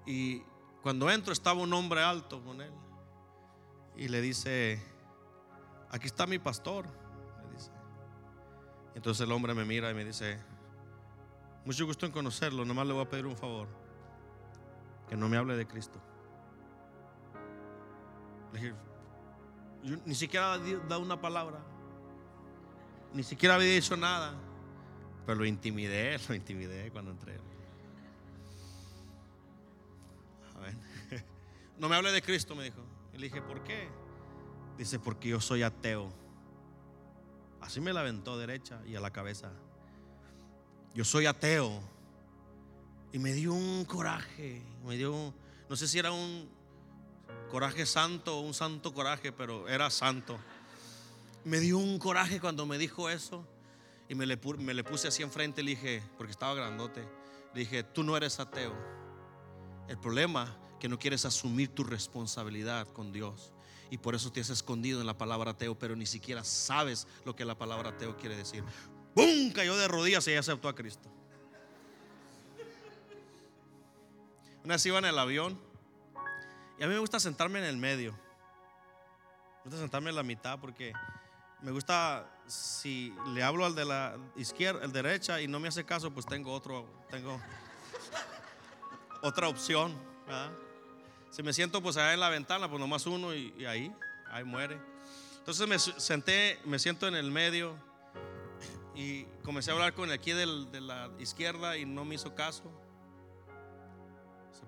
Y 0.05 0.43
cuando 0.83 1.09
entro 1.09 1.33
estaba 1.33 1.61
un 1.61 1.73
hombre 1.73 2.03
alto 2.03 2.43
con 2.43 2.61
él 2.61 2.73
y 3.97 4.09
le 4.09 4.21
dice, 4.21 4.83
aquí 5.91 6.09
está 6.09 6.27
mi 6.27 6.41
pastor. 6.41 6.89
dice. 7.55 7.71
Entonces 8.97 9.25
el 9.25 9.31
hombre 9.31 9.55
me 9.55 9.65
mira 9.65 9.93
y 9.93 9.95
me 9.95 10.05
dice, 10.05 10.41
mucho 11.65 11.87
gusto 11.87 12.07
en 12.07 12.11
conocerlo, 12.11 12.65
nomás 12.65 12.89
le 12.89 12.93
voy 12.93 13.05
a 13.05 13.09
pedir 13.09 13.27
un 13.27 13.37
favor, 13.37 13.69
que 15.09 15.17
no 15.17 15.29
me 15.29 15.37
hable 15.37 15.55
de 15.55 15.69
Cristo 15.69 16.03
ni 20.05 20.15
siquiera 20.15 20.55
había 20.55 20.79
dado 20.79 21.01
una 21.01 21.21
palabra. 21.21 21.59
Ni 23.13 23.23
siquiera 23.23 23.55
había 23.57 23.75
dicho 23.75 23.97
nada. 23.97 24.35
Pero 25.27 25.39
lo 25.39 25.45
intimidé, 25.45 26.19
lo 26.29 26.35
intimidé 26.35 26.91
cuando 26.91 27.11
entré. 27.11 27.39
No 31.79 31.89
me 31.89 31.97
hable 31.97 32.13
de 32.13 32.23
Cristo, 32.23 32.55
me 32.55 32.63
dijo. 32.65 32.81
Y 33.13 33.19
le 33.19 33.25
dije, 33.25 33.43
¿por 33.43 33.65
qué? 33.65 33.89
Dice, 34.79 35.01
porque 35.01 35.31
yo 35.31 35.41
soy 35.41 35.65
ateo. 35.65 36.13
Así 37.61 37.81
me 37.81 37.93
la 37.93 38.01
aventó 38.01 38.39
derecha 38.39 38.81
y 38.87 38.95
a 38.95 39.01
la 39.01 39.11
cabeza. 39.11 39.51
Yo 40.95 41.05
soy 41.05 41.27
ateo. 41.27 41.81
Y 43.13 43.19
me 43.19 43.33
dio 43.33 43.53
un 43.53 43.85
coraje. 43.85 44.63
Me 44.87 44.97
dio, 44.97 45.35
no 45.69 45.75
sé 45.77 45.89
si 45.89 45.99
era 45.99 46.13
un, 46.13 46.49
coraje 47.53 47.85
santo, 47.85 48.41
un 48.41 48.55
santo 48.55 48.95
coraje, 48.95 49.31
pero 49.31 49.69
era 49.69 49.91
santo. 49.91 50.39
Me 51.45 51.61
dio 51.61 51.77
un 51.77 51.99
coraje 51.99 52.41
cuando 52.41 52.65
me 52.65 52.79
dijo 52.79 53.11
eso 53.11 53.47
y 54.09 54.15
me 54.15 54.25
le, 54.25 54.39
puse 54.39 55.09
así 55.09 55.23
enfrente 55.23 55.61
y 55.61 55.65
le 55.65 55.71
dije, 55.73 56.03
porque 56.17 56.31
estaba 56.31 56.55
grandote, 56.55 57.07
le 57.53 57.61
dije, 57.61 57.83
tú 57.83 58.05
no 58.05 58.17
eres 58.17 58.41
ateo. 58.41 58.73
El 59.87 59.99
problema 59.99 60.57
que 60.81 60.89
no 60.89 60.99
quieres 60.99 61.27
asumir 61.27 61.69
tu 61.69 61.85
responsabilidad 61.85 62.89
con 62.89 63.13
Dios. 63.13 63.53
Y 63.91 63.99
por 63.99 64.15
eso 64.15 64.33
te 64.33 64.41
has 64.41 64.49
escondido 64.49 65.03
en 65.03 65.07
la 65.07 65.19
palabra 65.19 65.51
ateo, 65.51 65.79
pero 65.79 65.95
ni 65.95 66.07
siquiera 66.07 66.45
sabes 66.45 67.07
lo 67.27 67.37
que 67.37 67.45
la 67.45 67.59
palabra 67.59 67.91
ateo 67.91 68.17
quiere 68.17 68.35
decir. 68.35 68.65
¡Bum! 69.15 69.53
Cayó 69.53 69.77
de 69.77 69.89
rodillas 69.89 70.27
y 70.27 70.35
aceptó 70.35 70.69
a 70.69 70.75
Cristo. 70.75 71.11
Una 74.65 74.77
vez 74.77 74.87
iba 74.87 74.99
en 74.99 75.05
el 75.05 75.19
avión 75.19 75.72
a 76.83 76.87
mí 76.87 76.95
me 76.95 76.99
gusta 76.99 77.21
sentarme 77.21 77.61
en 77.61 77.65
el 77.65 77.77
medio. 77.77 78.13
Me 78.13 79.65
gusta 79.65 79.79
sentarme 79.79 80.11
en 80.11 80.17
la 80.17 80.25
mitad 80.25 80.59
porque 80.59 80.93
me 81.61 81.71
gusta, 81.71 82.29
si 82.49 83.15
le 83.35 83.45
hablo 83.45 83.65
al 83.65 83.77
de 83.77 83.85
la 83.85 84.17
izquierda, 84.35 84.85
el 84.85 84.91
derecha 84.91 85.41
y 85.41 85.47
no 85.47 85.61
me 85.61 85.69
hace 85.69 85.85
caso, 85.85 86.11
pues 86.11 86.27
tengo 86.27 86.53
otro, 86.53 86.85
tengo 87.09 87.41
otra 89.23 89.47
opción. 89.47 89.97
Si 91.31 91.45
me 91.45 91.53
siento 91.53 91.81
pues 91.81 91.97
allá 91.97 92.15
en 92.15 92.21
la 92.21 92.31
ventana, 92.31 92.69
pues 92.69 92.81
nomás 92.81 93.07
uno 93.07 93.33
y, 93.33 93.55
y 93.57 93.65
ahí, 93.65 93.95
ahí 94.29 94.43
muere. 94.43 94.81
Entonces 95.39 95.69
me 95.69 95.79
senté, 95.79 96.59
me 96.65 96.81
siento 96.81 97.07
en 97.07 97.15
el 97.15 97.31
medio 97.31 97.77
y 98.97 99.25
comencé 99.45 99.71
a 99.71 99.75
hablar 99.75 99.95
con 99.95 100.09
el 100.09 100.15
aquí 100.15 100.33
del, 100.33 100.73
de 100.73 100.81
la 100.81 101.11
izquierda 101.21 101.77
y 101.77 101.85
no 101.85 102.05
me 102.05 102.17
hizo 102.17 102.35
caso 102.35 102.73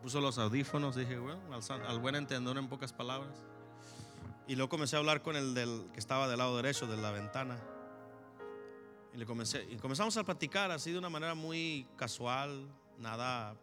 puso 0.05 0.21
los 0.21 0.37
audífonos, 0.37 0.97
dije, 0.97 1.19
bueno, 1.19 1.41
al, 1.89 1.99
buen 1.99 2.15
entendedor 2.15 2.59
en 2.59 2.69
pocas 2.69 2.93
palabras. 2.93 3.43
Y 4.47 4.55
luego 4.55 4.69
comencé 4.69 4.97
a 4.97 4.99
hablar 4.99 5.23
con 5.23 5.35
el 5.35 5.55
del, 5.55 5.87
que 5.95 5.99
estaba 5.99 6.29
del 6.29 6.37
lado 6.37 6.55
derecho 6.59 6.87
de 6.87 6.99
la 6.99 7.11
ventana. 7.11 7.59
Y, 9.15 9.17
le 9.17 9.25
comencé, 9.25 9.67
y 9.71 9.77
comenzamos 9.77 10.15
a 10.19 10.23
platicar 10.23 10.71
así 10.71 10.93
de 10.93 10.99
una 10.99 11.09
manera 11.09 11.35
muy 11.35 11.89
casual, 11.97 12.69
nada 12.99 13.57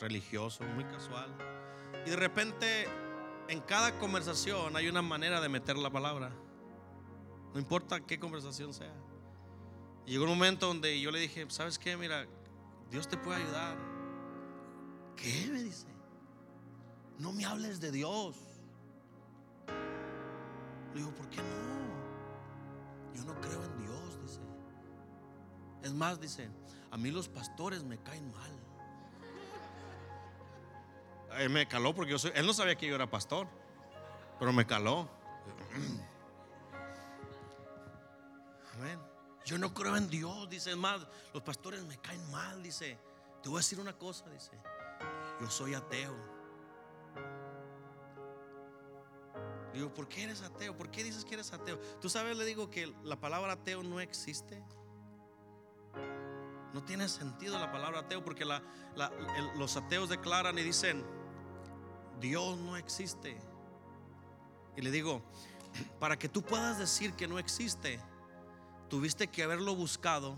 religioso, 0.00 0.62
muy 0.62 0.84
casual. 0.84 1.34
Y 2.06 2.10
de 2.10 2.16
repente, 2.16 2.86
en 3.48 3.58
cada 3.62 3.98
conversación 3.98 4.76
hay 4.76 4.88
una 4.88 5.02
manera 5.02 5.40
de 5.40 5.48
meter 5.48 5.76
la 5.76 5.90
palabra. 5.90 6.30
No 7.52 7.58
importa 7.58 7.98
qué 7.98 8.20
conversación 8.20 8.72
sea. 8.72 8.94
Y 10.06 10.12
llegó 10.12 10.22
un 10.22 10.30
momento 10.30 10.68
donde 10.68 11.00
yo 11.00 11.10
le 11.10 11.18
dije, 11.18 11.44
¿sabes 11.48 11.76
qué? 11.76 11.96
Mira, 11.96 12.24
Dios 12.88 13.08
te 13.08 13.16
puede 13.16 13.42
ayudar. 13.42 13.89
¿Qué? 15.22 15.48
Me 15.52 15.62
dice. 15.62 15.86
No 17.18 17.32
me 17.32 17.44
hables 17.44 17.80
de 17.80 17.90
Dios. 17.92 18.36
Le 20.94 21.00
digo, 21.00 21.14
¿por 21.14 21.28
qué 21.28 21.36
no? 21.36 21.44
Yo 23.14 23.24
no 23.24 23.38
creo 23.40 23.62
en 23.62 23.78
Dios, 23.78 24.22
dice. 24.22 24.40
Es 25.82 25.92
más, 25.92 26.20
dice, 26.20 26.48
a 26.90 26.96
mí 26.96 27.10
los 27.10 27.28
pastores 27.28 27.84
me 27.84 27.98
caen 27.98 28.32
mal. 28.32 28.50
Él 31.38 31.50
me 31.50 31.68
caló 31.68 31.94
porque 31.94 32.16
él 32.34 32.46
no 32.46 32.52
sabía 32.52 32.74
que 32.74 32.88
yo 32.88 32.94
era 32.94 33.08
pastor, 33.08 33.46
pero 34.38 34.52
me 34.52 34.66
caló. 34.66 35.08
Amén. 38.74 38.98
Yo 39.44 39.58
no 39.58 39.74
creo 39.74 39.96
en 39.96 40.08
Dios, 40.08 40.48
dice. 40.48 40.70
Es 40.70 40.76
más, 40.76 41.06
los 41.34 41.42
pastores 41.42 41.84
me 41.84 41.98
caen 41.98 42.30
mal, 42.30 42.62
dice. 42.62 42.98
Te 43.42 43.48
voy 43.48 43.58
a 43.58 43.60
decir 43.60 43.78
una 43.80 43.92
cosa, 43.92 44.28
dice 44.30 44.50
yo 45.40 45.50
soy 45.50 45.74
ateo. 45.74 46.14
Digo, 49.72 49.94
¿por 49.94 50.08
qué 50.08 50.24
eres 50.24 50.42
ateo? 50.42 50.76
¿Por 50.76 50.90
qué 50.90 51.04
dices 51.04 51.24
que 51.24 51.34
eres 51.34 51.52
ateo? 51.52 51.78
Tú 52.00 52.08
sabes, 52.08 52.36
le 52.36 52.44
digo 52.44 52.70
que 52.70 52.92
la 53.04 53.20
palabra 53.20 53.52
ateo 53.52 53.82
no 53.82 54.00
existe. 54.00 54.62
No 56.74 56.84
tiene 56.84 57.08
sentido 57.08 57.58
la 57.58 57.70
palabra 57.72 58.00
ateo 58.00 58.22
porque 58.22 58.44
los 59.56 59.76
ateos 59.76 60.08
declaran 60.08 60.58
y 60.58 60.62
dicen, 60.62 61.04
Dios 62.20 62.58
no 62.58 62.76
existe. 62.76 63.38
Y 64.76 64.82
le 64.82 64.90
digo, 64.90 65.22
para 66.00 66.18
que 66.18 66.28
tú 66.28 66.42
puedas 66.42 66.78
decir 66.78 67.14
que 67.14 67.28
no 67.28 67.38
existe, 67.38 68.00
tuviste 68.88 69.28
que 69.28 69.42
haberlo 69.42 69.74
buscado. 69.74 70.36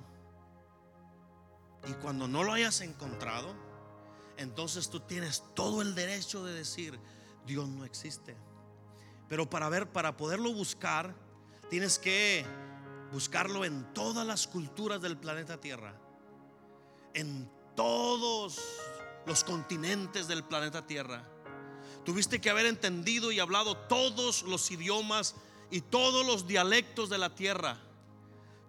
Y 1.88 1.92
cuando 1.94 2.28
no 2.28 2.44
lo 2.44 2.52
hayas 2.52 2.80
encontrado, 2.80 3.54
entonces 4.36 4.88
tú 4.90 5.00
tienes 5.00 5.42
todo 5.54 5.82
el 5.82 5.94
derecho 5.94 6.44
de 6.44 6.54
decir, 6.54 6.98
Dios 7.46 7.68
no 7.68 7.84
existe. 7.84 8.36
Pero 9.28 9.48
para 9.48 9.68
ver, 9.68 9.90
para 9.90 10.16
poderlo 10.16 10.52
buscar, 10.52 11.14
tienes 11.70 11.98
que 11.98 12.44
buscarlo 13.12 13.64
en 13.64 13.92
todas 13.94 14.26
las 14.26 14.46
culturas 14.46 15.00
del 15.00 15.16
planeta 15.16 15.60
Tierra, 15.60 15.94
en 17.14 17.50
todos 17.76 18.60
los 19.26 19.44
continentes 19.44 20.28
del 20.28 20.44
planeta 20.44 20.86
Tierra. 20.86 21.24
Tuviste 22.04 22.40
que 22.40 22.50
haber 22.50 22.66
entendido 22.66 23.30
y 23.30 23.38
hablado 23.38 23.76
todos 23.76 24.42
los 24.42 24.70
idiomas 24.70 25.36
y 25.70 25.80
todos 25.80 26.26
los 26.26 26.46
dialectos 26.46 27.08
de 27.08 27.18
la 27.18 27.34
tierra. 27.34 27.78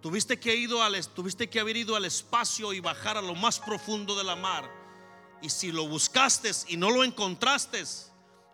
Tuviste 0.01 0.39
que, 0.39 0.55
ido 0.55 0.83
al, 0.83 0.95
tuviste 1.09 1.49
que 1.49 1.59
haber 1.59 1.77
ido 1.77 1.95
al 1.95 2.05
espacio 2.05 2.73
y 2.73 2.79
bajar 2.79 3.17
a 3.17 3.21
lo 3.21 3.35
más 3.35 3.59
profundo 3.59 4.15
de 4.15 4.23
la 4.23 4.35
mar. 4.35 4.82
Y 5.43 5.49
si 5.49 5.73
lo 5.73 5.85
buscaste 5.85 6.49
y 6.69 6.77
no 6.77 6.89
lo 6.89 7.03
encontraste, 7.03 7.83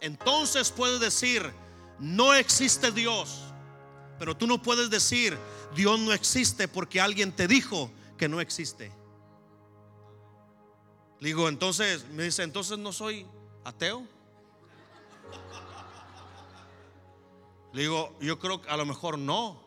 entonces 0.02 0.72
puedes 0.72 1.00
decir, 1.00 1.54
no 2.00 2.34
existe 2.34 2.92
Dios. 2.92 3.44
Pero 4.18 4.36
tú 4.36 4.48
no 4.48 4.60
puedes 4.60 4.90
decir, 4.90 5.38
Dios 5.76 6.00
no 6.00 6.12
existe 6.14 6.68
porque 6.68 7.00
alguien 7.00 7.32
te 7.32 7.48
dijo 7.48 7.92
que 8.18 8.28
no 8.28 8.42
existe. 8.42 8.92
digo, 11.22 11.48
entonces, 11.48 12.06
me 12.10 12.24
dice, 12.24 12.42
entonces 12.42 12.80
no 12.80 12.92
soy 12.92 13.28
ateo. 13.64 14.04
Le 17.72 17.84
digo, 17.84 18.18
yo 18.20 18.40
creo 18.40 18.64
que 18.64 18.70
a 18.72 18.78
lo 18.78 18.88
mejor 18.88 19.20
no. 19.20 19.62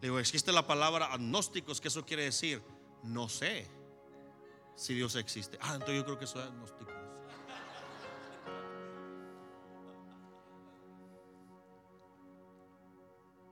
Le 0.00 0.06
digo, 0.06 0.20
existe 0.20 0.52
la 0.52 0.68
palabra 0.68 1.06
agnósticos, 1.06 1.80
que 1.80 1.88
eso 1.88 2.06
quiere 2.06 2.22
decir, 2.22 2.62
no 3.02 3.28
sé 3.28 3.77
si 4.78 4.94
Dios 4.94 5.16
existe. 5.16 5.58
Ah, 5.60 5.72
entonces 5.72 5.96
yo 5.96 6.04
creo 6.04 6.18
que 6.18 6.26
soy 6.26 6.40
agnóstico. 6.40 6.92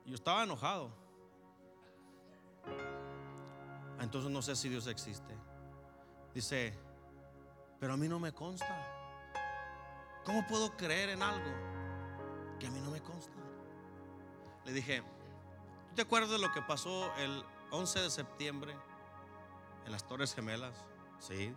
Yo 0.05 0.15
estaba 0.15 0.43
enojado. 0.43 0.89
Entonces 3.99 4.31
no 4.31 4.41
sé 4.41 4.55
si 4.55 4.69
Dios 4.69 4.87
existe. 4.87 5.35
Dice, 6.33 6.73
pero 7.77 7.93
a 7.93 7.97
mí 7.97 8.07
no 8.07 8.19
me 8.19 8.31
consta. 8.31 8.65
¿Cómo 10.23 10.47
puedo 10.47 10.77
creer 10.77 11.09
en 11.09 11.21
algo 11.21 11.51
que 12.57 12.67
a 12.67 12.71
mí 12.71 12.79
no 12.79 12.91
me 12.91 13.01
consta? 13.01 13.37
Le 14.63 14.71
dije, 14.71 15.03
¿tú 15.89 15.95
te 15.95 16.03
acuerdas 16.03 16.31
de 16.31 16.39
lo 16.39 16.53
que 16.53 16.61
pasó 16.61 17.13
el 17.17 17.43
11 17.71 17.99
de 17.99 18.09
septiembre 18.09 18.73
en 19.85 19.91
las 19.91 20.07
Torres 20.07 20.33
Gemelas? 20.33 20.85
Sí. 21.19 21.53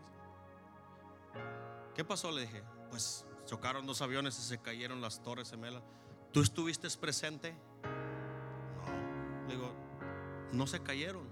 ¿Qué 1.95 2.05
pasó? 2.05 2.31
Le 2.31 2.43
dije, 2.43 2.63
pues 2.91 3.25
chocaron 3.47 3.87
dos 3.87 4.01
aviones 4.03 4.39
y 4.39 4.43
se 4.43 4.59
cayeron 4.59 5.01
las 5.01 5.23
Torres 5.23 5.51
Gemelas. 5.51 5.83
¿Tú 6.33 6.41
estuviste 6.41 6.89
presente? 6.99 7.55
No. 7.83 9.49
Le 9.49 9.55
digo, 9.55 9.73
no 10.53 10.67
se 10.67 10.81
cayeron. 10.81 11.29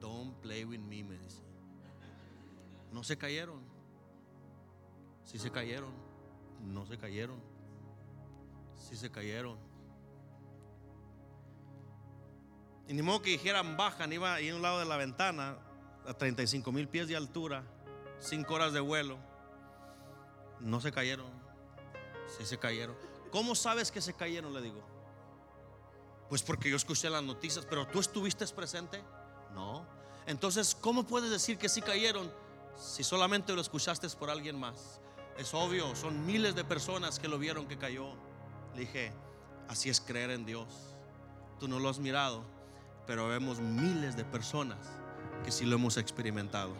Don't 0.00 0.34
play 0.40 0.64
with 0.64 0.80
me, 0.80 1.02
me 1.02 1.18
dice. 1.18 1.42
No 2.92 3.02
se 3.02 3.18
cayeron. 3.18 3.60
Si 5.24 5.38
se 5.38 5.50
cayeron, 5.50 5.92
no 6.62 6.86
se 6.86 6.96
cayeron. 6.96 7.40
Si 8.76 8.96
se 8.96 9.10
cayeron. 9.10 9.58
Y 12.86 12.94
ni 12.94 13.02
modo 13.02 13.20
que 13.20 13.30
dijeran 13.30 13.76
bajan, 13.76 14.12
iba 14.12 14.32
ahí 14.32 14.48
a 14.48 14.56
un 14.56 14.62
lado 14.62 14.78
de 14.78 14.86
la 14.86 14.96
ventana, 14.96 15.58
a 16.08 16.14
35 16.14 16.72
mil 16.72 16.88
pies 16.88 17.06
de 17.06 17.16
altura, 17.16 17.62
5 18.20 18.54
horas 18.54 18.72
de 18.72 18.80
vuelo. 18.80 19.18
No 20.58 20.80
se 20.80 20.90
cayeron. 20.90 21.30
Si 22.36 22.46
se 22.46 22.58
cayeron. 22.58 22.96
¿Cómo 23.30 23.54
sabes 23.54 23.92
que 23.92 24.00
se 24.00 24.14
cayeron? 24.14 24.54
Le 24.54 24.62
digo. 24.62 24.82
Pues 26.30 26.42
porque 26.42 26.70
yo 26.70 26.76
escuché 26.76 27.10
las 27.10 27.22
noticias, 27.22 27.66
pero 27.68 27.86
tú 27.86 28.00
estuviste 28.00 28.46
presente. 28.48 29.02
No. 29.54 29.86
Entonces, 30.26 30.74
¿cómo 30.74 31.06
puedes 31.06 31.30
decir 31.30 31.58
que 31.58 31.68
sí 31.68 31.82
cayeron 31.82 32.32
si 32.74 33.04
solamente 33.04 33.52
lo 33.52 33.60
escuchaste 33.60 34.08
por 34.10 34.30
alguien 34.30 34.58
más? 34.58 35.00
Es 35.36 35.52
obvio, 35.52 35.94
son 35.94 36.24
miles 36.26 36.54
de 36.54 36.64
personas 36.64 37.18
que 37.18 37.28
lo 37.28 37.38
vieron 37.38 37.68
que 37.68 37.76
cayó. 37.76 38.14
Le 38.74 38.80
dije, 38.80 39.12
así 39.68 39.90
es 39.90 40.00
creer 40.00 40.30
en 40.30 40.46
Dios. 40.46 40.68
Tú 41.60 41.68
no 41.68 41.78
lo 41.78 41.88
has 41.88 41.98
mirado, 41.98 42.44
pero 43.06 43.28
vemos 43.28 43.58
miles 43.60 44.16
de 44.16 44.24
personas 44.24 44.78
que 45.44 45.50
sí 45.50 45.64
lo 45.64 45.76
hemos 45.76 45.96
experimentado. 45.96 46.74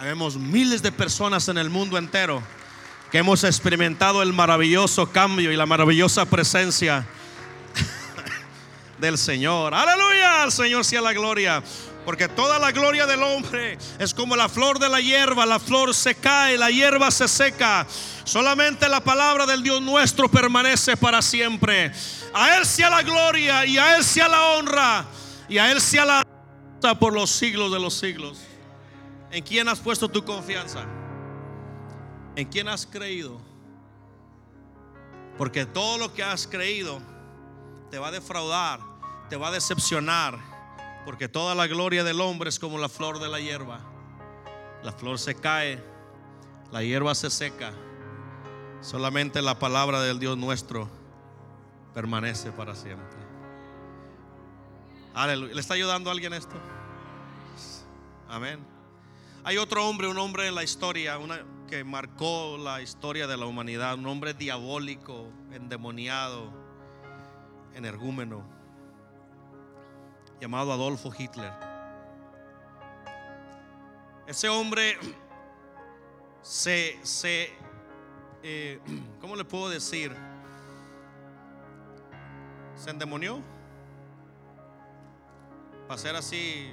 Vemos 0.00 0.36
miles 0.36 0.82
de 0.82 0.92
personas 0.92 1.48
en 1.48 1.58
el 1.58 1.70
mundo 1.70 1.98
entero 1.98 2.42
que 3.10 3.18
hemos 3.18 3.42
experimentado 3.44 4.22
el 4.22 4.32
maravilloso 4.32 5.10
cambio 5.10 5.50
y 5.50 5.56
la 5.56 5.66
maravillosa 5.66 6.26
presencia 6.26 7.06
del 8.98 9.16
Señor. 9.16 9.74
Aleluya, 9.74 10.42
al 10.42 10.52
Señor 10.52 10.84
sea 10.84 11.00
la 11.00 11.12
gloria. 11.12 11.62
Porque 12.04 12.28
toda 12.28 12.58
la 12.58 12.72
gloria 12.72 13.06
del 13.06 13.22
hombre 13.22 13.76
es 13.98 14.14
como 14.14 14.34
la 14.34 14.48
flor 14.48 14.78
de 14.78 14.88
la 14.88 15.00
hierba. 15.00 15.44
La 15.44 15.58
flor 15.58 15.94
se 15.94 16.14
cae, 16.14 16.56
la 16.56 16.70
hierba 16.70 17.10
se 17.10 17.28
seca. 17.28 17.86
Solamente 18.24 18.88
la 18.88 19.00
palabra 19.00 19.44
del 19.44 19.62
Dios 19.62 19.82
nuestro 19.82 20.28
permanece 20.30 20.96
para 20.96 21.20
siempre. 21.20 21.92
A 22.32 22.56
Él 22.56 22.64
sea 22.64 22.88
la 22.88 23.02
gloria 23.02 23.66
y 23.66 23.76
a 23.76 23.96
Él 23.96 24.04
sea 24.04 24.28
la 24.28 24.42
honra 24.52 25.04
y 25.48 25.58
a 25.58 25.70
Él 25.70 25.80
sea 25.80 26.06
la 26.06 26.22
por 26.98 27.12
los 27.12 27.30
siglos 27.30 27.72
de 27.72 27.80
los 27.80 27.94
siglos. 27.94 28.38
¿En 29.30 29.44
quién 29.44 29.68
has 29.68 29.80
puesto 29.80 30.08
tu 30.08 30.24
confianza? 30.24 30.86
¿En 32.36 32.48
quién 32.48 32.68
has 32.68 32.86
creído? 32.86 33.40
Porque 35.36 35.66
todo 35.66 35.98
lo 35.98 36.14
que 36.14 36.22
has 36.22 36.46
creído 36.46 37.00
te 37.90 37.98
va 37.98 38.08
a 38.08 38.12
defraudar, 38.12 38.80
te 39.28 39.36
va 39.36 39.48
a 39.48 39.52
decepcionar 39.52 40.38
porque 41.08 41.26
toda 41.26 41.54
la 41.54 41.66
gloria 41.66 42.04
del 42.04 42.20
hombre 42.20 42.50
es 42.50 42.58
como 42.58 42.76
la 42.76 42.90
flor 42.90 43.18
de 43.18 43.28
la 43.28 43.40
hierba. 43.40 43.80
La 44.82 44.92
flor 44.92 45.18
se 45.18 45.34
cae, 45.34 45.82
la 46.70 46.82
hierba 46.82 47.14
se 47.14 47.30
seca. 47.30 47.72
Solamente 48.82 49.40
la 49.40 49.58
palabra 49.58 50.02
del 50.02 50.18
Dios 50.18 50.36
nuestro 50.36 50.88
permanece 51.94 52.52
para 52.52 52.74
siempre. 52.74 53.27
Aleluya. 55.18 55.52
¿Le 55.52 55.60
está 55.60 55.74
ayudando 55.74 56.10
a 56.10 56.12
alguien 56.12 56.32
esto? 56.32 56.54
Amén. 58.28 58.64
Hay 59.42 59.56
otro 59.56 59.84
hombre, 59.84 60.06
un 60.06 60.16
hombre 60.16 60.46
en 60.46 60.54
la 60.54 60.62
historia, 60.62 61.18
una, 61.18 61.40
que 61.66 61.82
marcó 61.82 62.56
la 62.56 62.82
historia 62.82 63.26
de 63.26 63.36
la 63.36 63.46
humanidad, 63.46 63.94
un 63.94 64.06
hombre 64.06 64.32
diabólico, 64.32 65.28
endemoniado, 65.50 66.52
energúmeno 67.74 68.44
llamado 70.40 70.72
Adolfo 70.72 71.12
Hitler. 71.18 71.52
Ese 74.28 74.48
hombre 74.48 74.98
se, 76.42 76.96
se 77.02 77.50
eh, 78.44 78.80
¿cómo 79.20 79.34
le 79.34 79.44
puedo 79.44 79.68
decir? 79.68 80.14
Se 82.76 82.90
endemonió. 82.90 83.57
Para 85.88 85.98
ser 85.98 86.16
así 86.16 86.70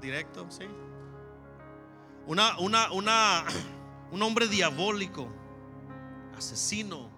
directo, 0.00 0.46
¿sí? 0.48 0.64
Una, 2.26 2.56
una, 2.58 2.92
una, 2.92 3.44
un 4.12 4.22
hombre 4.22 4.46
diabólico, 4.46 5.28
asesino, 6.36 7.10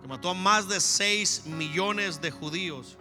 que 0.00 0.06
mató 0.06 0.30
a 0.30 0.34
más 0.34 0.68
de 0.68 0.80
6 0.80 1.46
millones 1.46 2.20
de 2.20 2.30
judíos. 2.30 2.96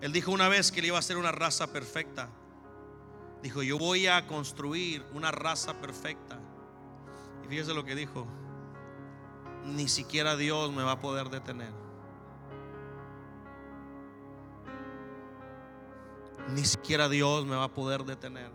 Él 0.00 0.12
dijo 0.12 0.30
una 0.32 0.48
vez 0.48 0.72
que 0.72 0.80
él 0.80 0.86
iba 0.86 0.98
a 0.98 1.02
ser 1.02 1.18
una 1.18 1.32
raza 1.32 1.66
perfecta. 1.66 2.30
Dijo, 3.42 3.62
yo 3.62 3.78
voy 3.78 4.06
a 4.06 4.26
construir 4.26 5.04
una 5.12 5.30
raza 5.30 5.74
perfecta. 5.80 6.40
Y 7.44 7.48
fíjese 7.48 7.74
lo 7.74 7.84
que 7.84 7.94
dijo. 7.94 8.26
Ni 9.66 9.88
siquiera 9.88 10.36
Dios 10.36 10.72
me 10.72 10.82
va 10.82 10.92
a 10.92 11.00
poder 11.00 11.28
detener. 11.28 11.85
Ni 16.50 16.64
siquiera 16.64 17.08
Dios 17.08 17.44
me 17.44 17.56
va 17.56 17.64
a 17.64 17.74
poder 17.74 18.04
detener. 18.04 18.50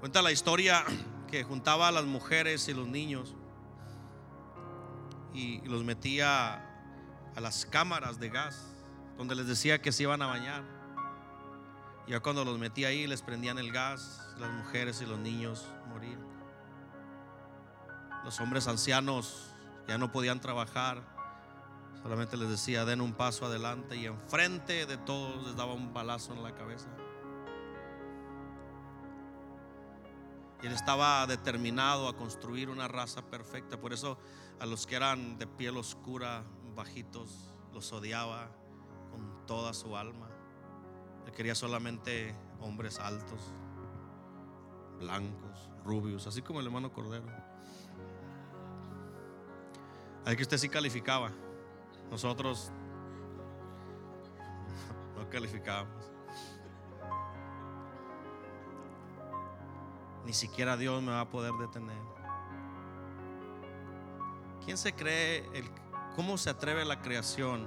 Cuenta 0.00 0.20
la 0.20 0.32
historia 0.32 0.84
que 1.30 1.44
juntaba 1.44 1.88
a 1.88 1.92
las 1.92 2.04
mujeres 2.04 2.68
y 2.68 2.74
los 2.74 2.86
niños 2.86 3.34
y 5.32 5.60
los 5.62 5.82
metía 5.82 6.54
a 7.34 7.40
las 7.40 7.64
cámaras 7.64 8.20
de 8.20 8.28
gas 8.28 8.72
donde 9.16 9.34
les 9.34 9.46
decía 9.46 9.80
que 9.80 9.92
se 9.92 10.02
iban 10.02 10.20
a 10.20 10.26
bañar. 10.26 10.62
Ya 12.06 12.20
cuando 12.20 12.44
los 12.44 12.58
metí 12.58 12.84
ahí 12.84 13.06
les 13.06 13.22
prendían 13.22 13.58
el 13.58 13.72
gas, 13.72 14.34
las 14.38 14.50
mujeres 14.50 15.00
y 15.00 15.06
los 15.06 15.18
niños 15.18 15.66
morían. 15.88 16.20
Los 18.24 18.40
hombres 18.40 18.66
ancianos 18.68 19.52
ya 19.88 19.98
no 19.98 20.12
podían 20.12 20.40
trabajar, 20.40 21.02
solamente 22.02 22.36
les 22.36 22.48
decía 22.48 22.84
den 22.84 23.00
un 23.00 23.12
paso 23.12 23.46
adelante 23.46 23.96
y 23.96 24.06
enfrente 24.06 24.86
de 24.86 24.96
todos 24.98 25.46
les 25.46 25.56
daba 25.56 25.72
un 25.72 25.92
balazo 25.92 26.32
en 26.32 26.42
la 26.42 26.54
cabeza. 26.54 26.88
Y 30.62 30.66
él 30.66 30.72
estaba 30.72 31.26
determinado 31.26 32.08
a 32.08 32.16
construir 32.16 32.70
una 32.70 32.86
raza 32.86 33.22
perfecta, 33.22 33.80
por 33.80 33.92
eso 33.92 34.16
a 34.60 34.66
los 34.66 34.86
que 34.86 34.94
eran 34.94 35.38
de 35.38 35.46
piel 35.46 35.76
oscura, 35.76 36.44
bajitos, 36.76 37.52
los 37.72 37.92
odiaba 37.92 38.48
con 39.10 39.46
toda 39.46 39.74
su 39.74 39.96
alma. 39.96 40.28
Él 41.26 41.32
quería 41.32 41.54
solamente 41.54 42.36
hombres 42.60 43.00
altos, 43.00 43.52
blancos, 45.00 45.68
rubios, 45.84 46.26
así 46.28 46.42
como 46.42 46.60
el 46.60 46.66
hermano 46.66 46.92
Cordero. 46.92 47.26
Hay 50.24 50.36
que 50.36 50.42
usted 50.42 50.58
sí 50.58 50.68
calificaba. 50.68 51.32
Nosotros 52.12 52.70
no 55.16 55.28
calificábamos. 55.30 56.12
Ni 60.26 60.34
siquiera 60.34 60.76
Dios 60.76 61.02
me 61.02 61.10
va 61.10 61.22
a 61.22 61.30
poder 61.30 61.54
detener. 61.54 61.96
¿Quién 64.62 64.76
se 64.76 64.92
cree 64.92 65.48
el, 65.54 65.68
cómo 66.14 66.36
se 66.36 66.50
atreve 66.50 66.84
la 66.84 67.00
creación 67.00 67.66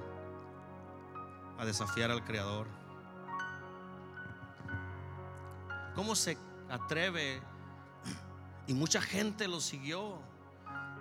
a 1.58 1.66
desafiar 1.66 2.12
al 2.12 2.24
creador? 2.24 2.68
¿Cómo 5.96 6.14
se 6.14 6.38
atreve? 6.70 7.42
Y 8.68 8.76
mucha 8.76 9.02
gente 9.02 9.48
lo 9.48 9.60
siguió. 9.60 10.20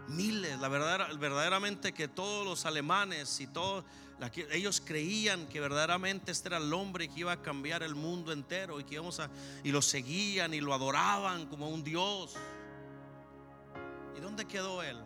Miles, 0.09 0.59
la 0.61 0.69
verdad, 0.69 1.09
verdaderamente 1.19 1.93
que 1.93 2.09
todos 2.09 2.45
los 2.45 2.67
alemanes 2.67 3.41
y 3.41 3.47
todos, 3.47 3.85
ellos 4.51 4.83
creían 4.85 5.47
que 5.47 5.61
verdaderamente 5.61 6.31
este 6.31 6.49
era 6.49 6.59
el 6.59 6.73
hombre 6.73 7.09
que 7.09 7.21
iba 7.21 7.33
a 7.33 7.43
cambiar 7.43 7.83
el 7.83 7.95
mundo 7.95 8.33
entero 8.33 8.79
y 8.81 8.85
que 8.85 8.95
íbamos 8.95 9.19
a, 9.21 9.31
y 9.63 9.73
lo 9.73 9.83
seguían 9.83 10.55
y 10.55 10.61
lo 10.61 10.75
adoraban 10.75 11.47
como 11.47 11.69
un 11.69 11.83
Dios. 11.83 12.35
¿Y 14.17 14.21
dónde 14.21 14.45
quedó 14.45 14.83
él? 14.83 14.99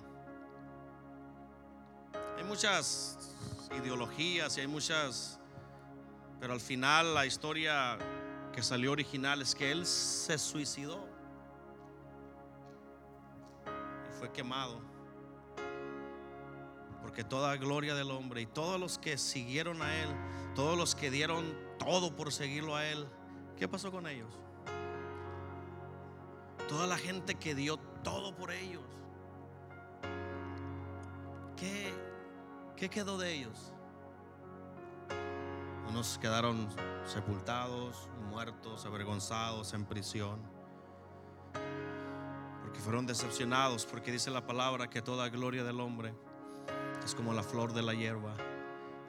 Hay 2.37 2.45
muchas 2.45 3.19
ideologías 3.77 4.57
y 4.57 4.61
hay 4.61 4.67
muchas, 4.67 5.39
pero 6.41 6.53
al 6.53 6.61
final 6.61 7.15
la 7.15 7.25
historia 7.25 7.99
que 8.53 8.63
salió 8.63 8.93
original 8.93 9.43
es 9.43 9.55
que 9.55 9.71
él 9.71 9.87
se 9.87 10.39
suicidó 10.39 11.07
y 13.67 14.19
fue 14.19 14.33
quemado. 14.33 14.88
Porque 17.09 17.25
toda 17.25 17.57
gloria 17.57 17.95
del 17.95 18.11
hombre 18.11 18.43
y 18.43 18.47
todos 18.47 18.79
los 18.79 18.99
que 18.99 19.17
siguieron 19.17 19.81
a 19.81 19.97
él, 19.97 20.11
todos 20.55 20.77
los 20.77 20.95
que 20.95 21.11
dieron 21.11 21.57
todo 21.79 22.15
por 22.15 22.31
seguirlo 22.31 22.77
a 22.77 22.85
él, 22.85 23.09
¿qué 23.57 23.67
pasó 23.67 23.91
con 23.91 24.07
ellos? 24.07 24.29
Toda 26.69 26.87
la 26.87 26.99
gente 26.99 27.35
que 27.37 27.55
dio 27.55 27.79
todo 28.05 28.37
por 28.37 28.53
ellos. 28.53 28.85
¿Qué, 31.57 31.95
qué 32.77 32.91
quedó 32.91 33.17
de 33.17 33.33
ellos? 33.33 33.73
Unos 35.89 36.19
quedaron 36.19 36.69
sepultados, 37.07 38.11
muertos, 38.29 38.85
avergonzados, 38.85 39.73
en 39.73 39.87
prisión. 39.87 40.43
Porque 42.61 42.81
fueron 42.81 43.07
decepcionados, 43.07 43.87
porque 43.87 44.13
dice 44.13 44.31
la 44.31 44.45
palabra 44.47 44.91
que 44.91 45.01
toda 45.01 45.31
gloria 45.31 45.65
del 45.65 45.81
hombre 45.81 46.28
es 47.09 47.15
como 47.15 47.33
la 47.33 47.43
flor 47.43 47.73
de 47.73 47.81
la 47.81 47.95
hierba. 47.95 48.35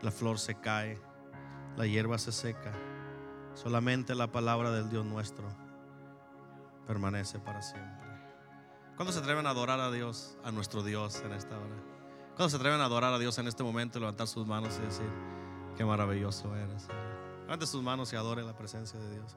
La 0.02 0.10
flor 0.12 0.40
se 0.40 0.56
cae, 0.56 1.02
la 1.76 1.86
hierba 1.86 2.18
se 2.18 2.32
seca. 2.32 2.72
Solamente 3.54 4.16
la 4.16 4.32
palabra 4.32 4.72
del 4.72 4.90
Dios 4.90 5.06
nuestro 5.06 5.50
permanece 6.88 7.40
para 7.40 7.62
siempre. 7.62 8.08
¿Cuándo 8.96 9.12
se 9.12 9.20
atreven 9.20 9.46
a 9.48 9.50
adorar 9.50 9.82
a 9.82 9.92
Dios, 9.92 10.38
a 10.46 10.52
nuestro 10.52 10.82
Dios 10.82 11.22
en 11.26 11.34
esta 11.34 11.58
hora? 11.58 11.76
¿Cuándo 12.38 12.50
se 12.50 12.56
atreven 12.56 12.80
a 12.80 12.86
adorar 12.86 13.14
a 13.14 13.20
Dios 13.20 13.38
en 13.38 13.50
este 13.50 13.64
momento, 13.64 14.00
levantar 14.00 14.28
sus 14.28 14.48
manos 14.48 14.80
y 14.82 14.86
decir, 14.86 15.10
Qué 15.76 15.84
maravilloso 15.84 16.56
eres. 16.56 16.88
Levante 17.42 17.66
sus 17.66 17.82
manos 17.84 18.14
y 18.14 18.16
adore 18.16 18.44
la 18.44 18.56
presencia 18.56 18.98
de 18.98 19.12
Dios. 19.12 19.36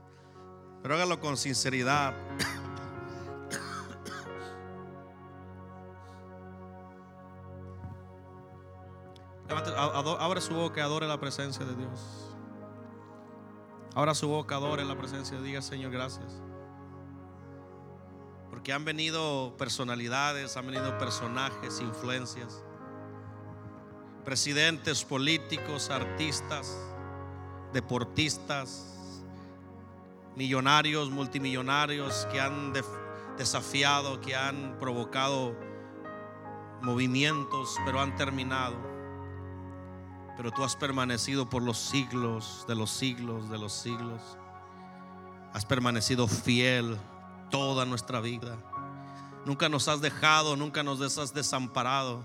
Pero 0.82 0.94
hágalo 0.94 1.18
con 1.18 1.36
sinceridad. 1.36 2.14
Abre 9.48 10.40
su 10.40 10.54
boca 10.54 10.80
y 10.80 10.82
adore 10.82 11.06
la 11.06 11.18
presencia 11.20 11.64
de 11.64 11.74
Dios. 11.74 12.36
Abra 13.94 14.14
su 14.14 14.28
boca, 14.28 14.56
adore 14.56 14.84
la 14.84 14.96
presencia. 14.96 15.40
Diga, 15.40 15.60
Señor, 15.60 15.92
gracias. 15.92 16.40
Porque 18.50 18.72
han 18.72 18.84
venido 18.84 19.54
personalidades, 19.58 20.56
han 20.56 20.66
venido 20.66 20.96
personajes, 20.98 21.80
influencias 21.80 22.64
presidentes 24.24 25.04
políticos, 25.04 25.90
artistas, 25.90 26.76
deportistas, 27.72 29.22
millonarios, 30.36 31.10
multimillonarios 31.10 32.26
que 32.30 32.40
han 32.40 32.72
desafiado, 33.36 34.20
que 34.20 34.36
han 34.36 34.78
provocado 34.78 35.56
movimientos, 36.82 37.76
pero 37.84 38.00
han 38.00 38.14
terminado. 38.16 38.91
Pero 40.36 40.50
tú 40.50 40.64
has 40.64 40.76
permanecido 40.76 41.48
por 41.48 41.62
los 41.62 41.78
siglos, 41.78 42.64
de 42.66 42.74
los 42.74 42.90
siglos, 42.90 43.50
de 43.50 43.58
los 43.58 43.72
siglos. 43.72 44.20
Has 45.52 45.64
permanecido 45.66 46.26
fiel 46.26 46.96
toda 47.50 47.84
nuestra 47.84 48.20
vida. 48.20 48.56
Nunca 49.44 49.68
nos 49.68 49.88
has 49.88 50.00
dejado, 50.00 50.56
nunca 50.56 50.82
nos 50.82 51.18
has 51.18 51.34
desamparado. 51.34 52.24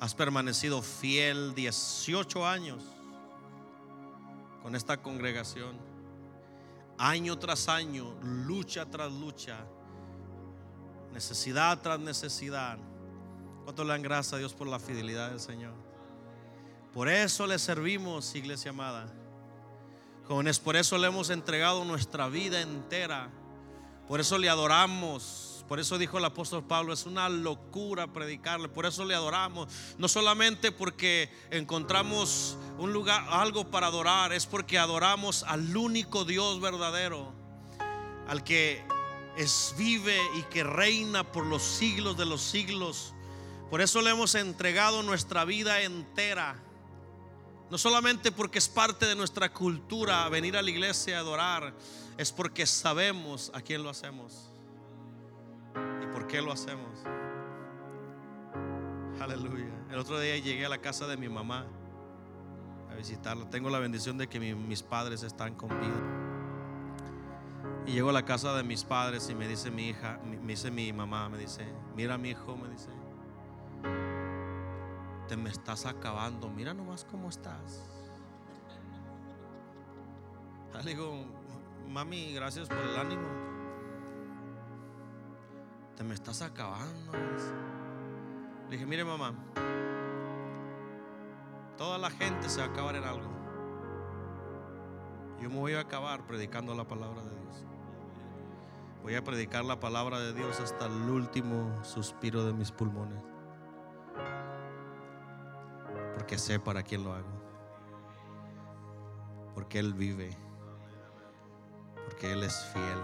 Has 0.00 0.14
permanecido 0.14 0.82
fiel 0.82 1.54
18 1.54 2.46
años 2.46 2.84
con 4.62 4.76
esta 4.76 4.96
congregación. 4.98 5.76
Año 6.98 7.38
tras 7.38 7.68
año, 7.68 8.12
lucha 8.22 8.84
tras 8.84 9.12
lucha, 9.12 9.64
necesidad 11.12 11.80
tras 11.80 11.98
necesidad. 12.00 12.78
¿Cuánto 13.64 13.84
le 13.84 13.90
dan 13.90 14.02
gracias 14.02 14.34
a 14.34 14.38
Dios 14.38 14.52
por 14.52 14.66
la 14.66 14.78
fidelidad 14.78 15.30
del 15.30 15.40
Señor? 15.40 15.87
Por 16.98 17.08
eso 17.08 17.46
le 17.46 17.60
servimos, 17.60 18.34
iglesia 18.34 18.70
amada. 18.70 19.06
Jóvenes, 20.26 20.58
por 20.58 20.74
eso 20.74 20.98
le 20.98 21.06
hemos 21.06 21.30
entregado 21.30 21.84
nuestra 21.84 22.28
vida 22.28 22.60
entera. 22.60 23.30
Por 24.08 24.18
eso 24.18 24.36
le 24.36 24.48
adoramos. 24.48 25.64
Por 25.68 25.78
eso 25.78 25.96
dijo 25.96 26.18
el 26.18 26.24
apóstol 26.24 26.64
Pablo, 26.64 26.92
es 26.92 27.06
una 27.06 27.28
locura 27.28 28.12
predicarle. 28.12 28.68
Por 28.68 28.84
eso 28.84 29.04
le 29.04 29.14
adoramos. 29.14 29.72
No 29.96 30.08
solamente 30.08 30.72
porque 30.72 31.30
encontramos 31.52 32.56
un 32.78 32.92
lugar, 32.92 33.28
algo 33.30 33.70
para 33.70 33.86
adorar, 33.86 34.32
es 34.32 34.46
porque 34.46 34.76
adoramos 34.76 35.44
al 35.44 35.76
único 35.76 36.24
Dios 36.24 36.60
verdadero, 36.60 37.32
al 38.26 38.42
que 38.42 38.82
es 39.36 39.72
vive 39.78 40.18
y 40.36 40.42
que 40.50 40.64
reina 40.64 41.22
por 41.22 41.46
los 41.46 41.62
siglos 41.62 42.16
de 42.16 42.26
los 42.26 42.42
siglos. 42.42 43.14
Por 43.70 43.82
eso 43.82 44.02
le 44.02 44.10
hemos 44.10 44.34
entregado 44.34 45.04
nuestra 45.04 45.44
vida 45.44 45.82
entera. 45.82 46.64
No 47.70 47.76
solamente 47.76 48.32
porque 48.32 48.58
es 48.58 48.68
parte 48.68 49.06
de 49.06 49.14
nuestra 49.14 49.52
cultura 49.52 50.28
venir 50.28 50.56
a 50.56 50.62
la 50.62 50.70
iglesia 50.70 51.18
a 51.18 51.20
adorar, 51.20 51.74
es 52.16 52.32
porque 52.32 52.64
sabemos 52.66 53.50
a 53.54 53.60
quién 53.60 53.82
lo 53.82 53.90
hacemos. 53.90 54.50
¿Por 56.12 56.26
qué 56.26 56.40
lo 56.40 56.50
hacemos? 56.50 56.98
Aleluya. 59.20 59.70
El 59.90 59.98
otro 59.98 60.18
día 60.18 60.36
llegué 60.38 60.64
a 60.64 60.68
la 60.68 60.78
casa 60.78 61.06
de 61.06 61.16
mi 61.16 61.28
mamá 61.28 61.66
a 62.90 62.94
visitarla. 62.94 63.48
Tengo 63.50 63.68
la 63.68 63.78
bendición 63.78 64.16
de 64.16 64.28
que 64.28 64.40
mis 64.40 64.82
padres 64.82 65.22
están 65.22 65.54
con 65.54 65.68
vida. 65.68 66.28
Y 67.86 67.92
llego 67.92 68.10
a 68.10 68.12
la 68.12 68.24
casa 68.24 68.54
de 68.54 68.62
mis 68.62 68.84
padres 68.84 69.28
y 69.30 69.34
me 69.34 69.46
dice 69.46 69.70
mi 69.70 69.88
hija, 69.88 70.20
me 70.24 70.52
dice 70.52 70.70
mi 70.70 70.92
mamá, 70.92 71.28
me 71.28 71.38
dice, 71.38 71.66
mira 71.94 72.18
mi 72.18 72.30
hijo, 72.30 72.56
me 72.56 72.68
dice, 72.68 72.90
te 75.28 75.36
me 75.36 75.50
estás 75.50 75.86
acabando, 75.86 76.48
mira 76.48 76.74
nomás 76.74 77.04
cómo 77.04 77.28
estás. 77.28 77.84
Le 80.84 80.90
digo, 80.90 81.24
mami, 81.88 82.32
gracias 82.34 82.68
por 82.68 82.78
el 82.78 82.96
ánimo 82.96 83.48
te 85.98 86.04
me 86.04 86.14
estás 86.14 86.42
acabando. 86.42 87.12
Le 88.66 88.70
dije, 88.70 88.86
mire 88.86 89.04
mamá, 89.04 89.34
toda 91.76 91.98
la 91.98 92.08
gente 92.08 92.48
se 92.48 92.60
va 92.60 92.66
a 92.66 92.70
acabar 92.70 92.94
en 92.94 93.02
algo. 93.02 93.28
Yo 95.42 95.50
me 95.50 95.56
voy 95.56 95.74
a 95.74 95.80
acabar 95.80 96.24
predicando 96.24 96.72
la 96.76 96.86
palabra 96.86 97.24
de 97.24 97.30
Dios. 97.30 97.64
Voy 99.02 99.16
a 99.16 99.24
predicar 99.24 99.64
la 99.64 99.80
palabra 99.80 100.20
de 100.20 100.32
Dios 100.32 100.60
hasta 100.60 100.86
el 100.86 101.10
último 101.10 101.84
suspiro 101.84 102.44
de 102.44 102.52
mis 102.52 102.70
pulmones. 102.70 103.27
Porque 106.18 106.36
sé 106.36 106.58
para 106.58 106.82
quién 106.82 107.04
lo 107.04 107.14
hago. 107.14 107.28
Porque 109.54 109.78
Él 109.78 109.94
vive. 109.94 110.36
Porque 112.04 112.32
Él 112.32 112.42
es 112.42 112.60
fiel. 112.72 112.98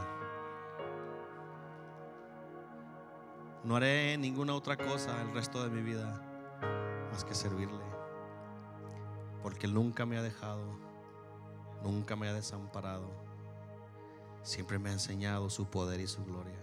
No 3.63 3.77
haré 3.77 4.19
ninguna 4.19 4.53
otra 4.53 4.77
cosa 4.77 5.23
el 5.23 5.33
resto 5.33 5.63
de 5.63 5.71
mi 5.71 5.81
vida 5.81 6.21
más 7.13 7.25
que 7.25 7.37
servirle. 7.37 7.85
Porque 9.45 9.67
Él 9.67 9.75
nunca 9.75 10.05
me 10.07 10.19
ha 10.19 10.23
dejado, 10.23 10.65
nunca 11.85 12.17
me 12.17 12.29
ha 12.29 12.35
desamparado. 12.35 13.09
Siempre 14.43 14.81
me 14.81 14.91
ha 14.91 14.93
enseñado 14.93 15.49
su 15.51 15.67
poder 15.67 16.01
y 16.01 16.09
su 16.09 16.25
gloria. 16.25 16.59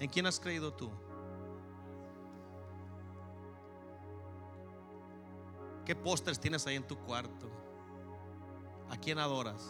¿En 0.00 0.08
quién 0.08 0.26
has 0.26 0.40
creído 0.40 0.72
tú? 0.72 0.90
¿Qué 5.86 5.94
pósters 5.94 6.40
tienes 6.40 6.66
ahí 6.66 6.74
en 6.74 6.84
tu 6.84 6.98
cuarto? 6.98 7.48
¿A 8.90 8.96
quién 8.96 9.20
adoras? 9.20 9.64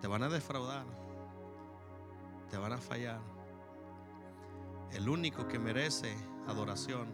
Te 0.00 0.08
van 0.08 0.22
a 0.22 0.30
defraudar. 0.30 0.86
Te 2.50 2.56
van 2.56 2.72
a 2.72 2.78
fallar. 2.78 3.20
El 4.92 5.10
único 5.10 5.46
que 5.46 5.58
merece 5.58 6.16
adoración 6.48 7.06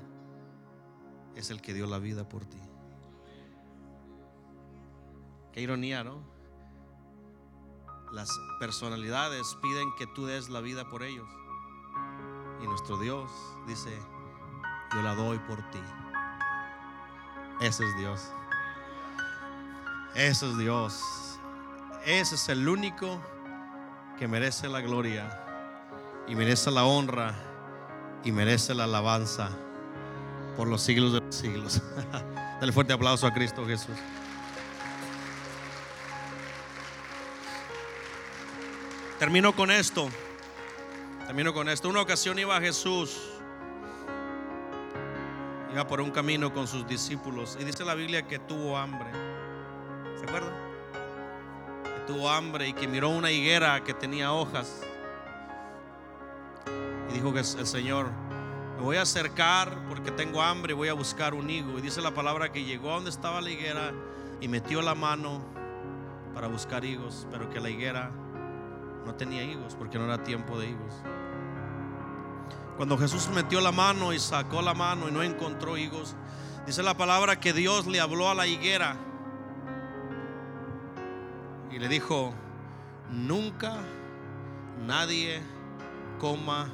es 1.35 1.51
el 1.51 1.61
que 1.61 1.75
dio 1.75 1.87
la 1.87 1.99
vida 1.99 2.29
por 2.29 2.45
ti. 2.45 2.61
Qué 5.53 5.61
ironía, 5.63 6.05
¿no? 6.05 6.23
Las 8.13 8.31
personalidades 8.61 9.57
piden 9.61 9.89
que 9.99 10.07
tú 10.07 10.27
des 10.27 10.49
la 10.49 10.61
vida 10.61 10.89
por 10.89 11.03
ellos. 11.03 11.29
Y 12.63 12.67
nuestro 12.69 12.99
Dios 12.99 13.31
dice, 13.67 13.99
yo 14.95 15.03
la 15.03 15.15
doy 15.15 15.39
por 15.39 15.59
ti. 15.71 15.81
Ese 17.61 17.85
es 17.85 17.97
Dios. 17.97 18.31
Ese 20.15 20.49
es 20.49 20.59
Dios. 20.59 21.39
Ese 22.05 22.37
es 22.37 22.49
el 22.49 22.69
único 22.69 23.21
que 24.19 24.29
merece 24.29 24.69
la 24.69 24.81
gloria 24.81 25.29
y 26.27 26.35
merece 26.35 26.71
la 26.71 26.85
honra 26.85 27.35
y 28.25 28.33
merece 28.33 28.75
la 28.75 28.85
alabanza 28.85 29.51
por 30.57 30.69
los 30.69 30.83
siglos 30.83 31.13
de 31.13 31.21
los 31.21 31.35
siglos. 31.35 31.83
Dale 32.61 32.73
fuerte 32.73 32.93
aplauso 32.93 33.27
a 33.27 33.33
Cristo 33.33 33.65
Jesús. 33.67 33.97
Termino 39.19 39.55
con 39.55 39.71
esto. 39.71 40.09
Termino 41.27 41.53
con 41.53 41.69
esto. 41.69 41.89
Una 41.89 42.01
ocasión 42.01 42.39
iba 42.39 42.61
Jesús. 42.61 43.38
Por 45.87 46.01
un 46.01 46.11
camino 46.11 46.53
con 46.53 46.67
sus 46.67 46.87
discípulos. 46.87 47.57
Y 47.61 47.65
dice 47.65 47.85
la 47.85 47.95
Biblia 47.95 48.27
que 48.27 48.39
tuvo 48.39 48.77
hambre. 48.77 49.09
¿Se 50.19 50.25
acuerdan? 50.25 50.53
Que 51.85 52.13
tuvo 52.13 52.29
hambre 52.29 52.69
y 52.69 52.73
que 52.73 52.89
miró 52.89 53.11
una 53.11 53.31
higuera 53.31 53.83
que 53.85 53.95
tenía 53.95 54.33
hojas. 54.33 54.83
Y 57.09 57.15
dijo 57.15 57.33
que 57.33 57.39
el 57.39 57.67
Señor, 57.67 58.11
me 58.77 58.83
voy 58.83 58.97
a 58.97 59.03
acercar 59.03 59.73
porque 59.89 60.11
tengo 60.11 60.43
hambre 60.43 60.73
y 60.73 60.77
voy 60.77 60.89
a 60.89 60.95
buscar 60.95 61.33
un 61.33 61.49
higo. 61.49 61.79
Y 61.79 61.81
dice 61.81 62.03
la 62.03 62.13
palabra 62.13 62.53
que 62.53 62.65
llegó 62.65 62.91
a 62.91 62.95
donde 62.95 63.11
estaba 63.11 63.41
la 63.41 63.51
higuera 63.51 63.93
y 64.41 64.49
metió 64.49 64.83
la 64.83 64.95
mano 64.95 65.41
para 66.35 66.49
buscar 66.49 66.85
higos, 66.85 67.27
pero 67.31 67.49
que 67.51 67.61
la 67.61 67.71
higuera 67.71 68.11
no 69.07 69.15
tenía 69.15 69.43
higos 69.43 69.75
porque 69.75 69.99
no 69.99 70.05
era 70.05 70.23
tiempo 70.23 70.59
de 70.59 70.69
higos. 70.69 71.03
Cuando 72.79 72.97
Jesús 72.97 73.29
metió 73.35 73.61
la 73.61 73.73
mano 73.73 74.13
y 74.13 74.21
sacó 74.21 74.63
la 74.63 74.73
mano 74.73 75.09
y 75.09 75.11
no 75.11 75.25
encontró 75.25 75.77
higos, 75.77 76.15
dice 76.65 76.81
la 76.85 76.97
palabra 76.97 77.41
que 77.41 77.53
Dios 77.53 77.89
le 77.89 77.99
habló 77.99 78.31
a 78.31 78.37
la 78.37 78.47
higuera 78.47 78.97
y 81.73 81.81
le 81.81 81.89
dijo, 81.89 82.33
nunca 83.11 83.79
nadie 84.87 85.43
coma 86.21 86.71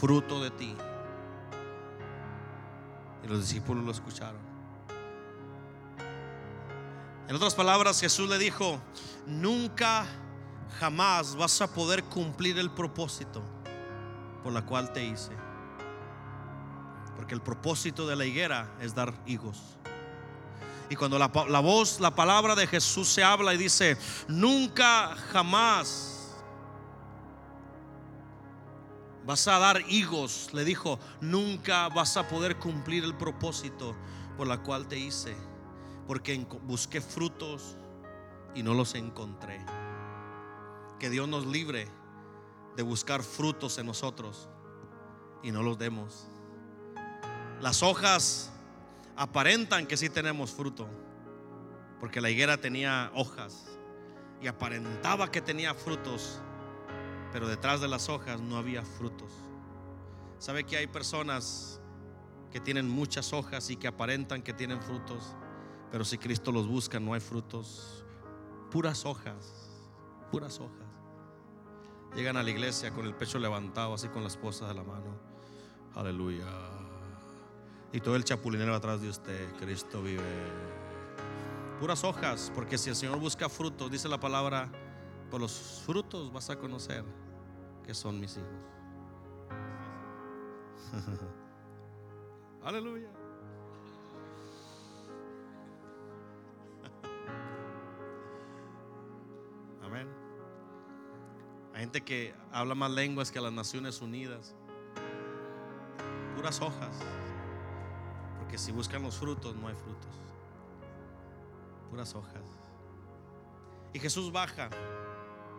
fruto 0.00 0.42
de 0.42 0.50
ti. 0.50 0.74
Y 3.22 3.28
los 3.28 3.40
discípulos 3.40 3.84
lo 3.84 3.92
escucharon. 3.92 4.40
En 7.28 7.36
otras 7.36 7.54
palabras, 7.54 8.00
Jesús 8.00 8.30
le 8.30 8.38
dijo, 8.38 8.80
nunca 9.26 10.06
jamás 10.80 11.36
vas 11.36 11.60
a 11.60 11.70
poder 11.70 12.02
cumplir 12.04 12.58
el 12.58 12.70
propósito 12.70 13.42
por 14.42 14.52
la 14.52 14.64
cual 14.64 14.92
te 14.92 15.04
hice. 15.04 15.32
Porque 17.16 17.34
el 17.34 17.42
propósito 17.42 18.06
de 18.06 18.16
la 18.16 18.24
higuera 18.24 18.74
es 18.80 18.94
dar 18.94 19.14
higos. 19.26 19.76
Y 20.90 20.96
cuando 20.96 21.18
la, 21.18 21.30
la, 21.48 21.60
voz, 21.60 22.00
la 22.00 22.14
palabra 22.14 22.54
de 22.54 22.66
Jesús 22.66 23.08
se 23.08 23.24
habla 23.24 23.54
y 23.54 23.56
dice, 23.56 23.96
nunca 24.28 25.14
jamás 25.32 26.36
vas 29.24 29.46
a 29.48 29.58
dar 29.58 29.82
higos, 29.88 30.50
le 30.52 30.64
dijo, 30.64 30.98
nunca 31.20 31.88
vas 31.88 32.16
a 32.16 32.28
poder 32.28 32.56
cumplir 32.56 33.04
el 33.04 33.14
propósito 33.14 33.96
por 34.36 34.46
la 34.46 34.62
cual 34.62 34.88
te 34.88 34.98
hice. 34.98 35.36
Porque 36.06 36.46
busqué 36.64 37.00
frutos 37.00 37.76
y 38.54 38.62
no 38.62 38.74
los 38.74 38.94
encontré 38.94 39.64
que 41.02 41.10
Dios 41.10 41.26
nos 41.26 41.44
libre 41.46 41.88
de 42.76 42.82
buscar 42.82 43.22
frutos 43.22 43.78
en 43.78 43.86
nosotros 43.86 44.48
y 45.42 45.50
no 45.50 45.62
los 45.62 45.78
demos. 45.78 46.26
Las 47.60 47.82
hojas 47.82 48.50
aparentan 49.16 49.86
que 49.86 49.96
sí 49.96 50.08
tenemos 50.08 50.50
fruto, 50.50 50.88
porque 52.00 52.20
la 52.20 52.30
higuera 52.30 52.56
tenía 52.56 53.10
hojas 53.14 53.78
y 54.40 54.48
aparentaba 54.48 55.30
que 55.30 55.40
tenía 55.40 55.74
frutos, 55.74 56.40
pero 57.32 57.46
detrás 57.46 57.80
de 57.80 57.88
las 57.88 58.08
hojas 58.08 58.40
no 58.40 58.56
había 58.56 58.84
frutos. 58.84 59.30
¿Sabe 60.38 60.64
que 60.64 60.76
hay 60.76 60.88
personas 60.88 61.80
que 62.50 62.60
tienen 62.60 62.88
muchas 62.88 63.32
hojas 63.32 63.70
y 63.70 63.76
que 63.76 63.86
aparentan 63.86 64.42
que 64.42 64.52
tienen 64.52 64.82
frutos, 64.82 65.36
pero 65.90 66.04
si 66.04 66.18
Cristo 66.18 66.50
los 66.50 66.66
busca 66.66 66.98
no 66.98 67.14
hay 67.14 67.20
frutos? 67.20 68.04
Puras 68.70 69.06
hojas, 69.06 69.70
puras 70.32 70.58
hojas. 70.58 70.81
Llegan 72.14 72.36
a 72.36 72.42
la 72.42 72.50
iglesia 72.50 72.90
con 72.90 73.06
el 73.06 73.14
pecho 73.14 73.38
levantado, 73.38 73.94
así 73.94 74.08
con 74.08 74.22
la 74.22 74.28
esposa 74.28 74.68
de 74.68 74.74
la 74.74 74.82
mano. 74.82 75.16
Aleluya. 75.94 76.46
Y 77.92 78.00
todo 78.00 78.16
el 78.16 78.24
chapulinero 78.24 78.74
atrás 78.74 79.00
de 79.00 79.08
usted. 79.08 79.52
Cristo 79.56 80.02
vive. 80.02 80.22
Puras 81.80 82.04
hojas, 82.04 82.52
porque 82.54 82.78
si 82.78 82.90
el 82.90 82.96
Señor 82.96 83.18
busca 83.18 83.48
frutos, 83.48 83.90
dice 83.90 84.08
la 84.08 84.20
palabra, 84.20 84.70
por 85.30 85.40
los 85.40 85.82
frutos 85.84 86.32
vas 86.32 86.50
a 86.50 86.56
conocer 86.56 87.04
que 87.84 87.94
son 87.94 88.20
mis 88.20 88.36
hijos. 88.36 88.48
Aleluya. 92.62 93.21
Gente 101.82 102.00
que 102.00 102.32
habla 102.52 102.76
más 102.76 102.92
lenguas 102.92 103.32
que 103.32 103.40
las 103.40 103.52
Naciones 103.52 104.00
Unidas. 104.00 104.54
Puras 106.36 106.60
hojas. 106.60 106.96
Porque 108.38 108.56
si 108.56 108.70
buscan 108.70 109.02
los 109.02 109.16
frutos, 109.16 109.56
no 109.56 109.66
hay 109.66 109.74
frutos. 109.74 110.14
Puras 111.90 112.14
hojas. 112.14 112.44
Y 113.92 113.98
Jesús 113.98 114.30
baja 114.30 114.70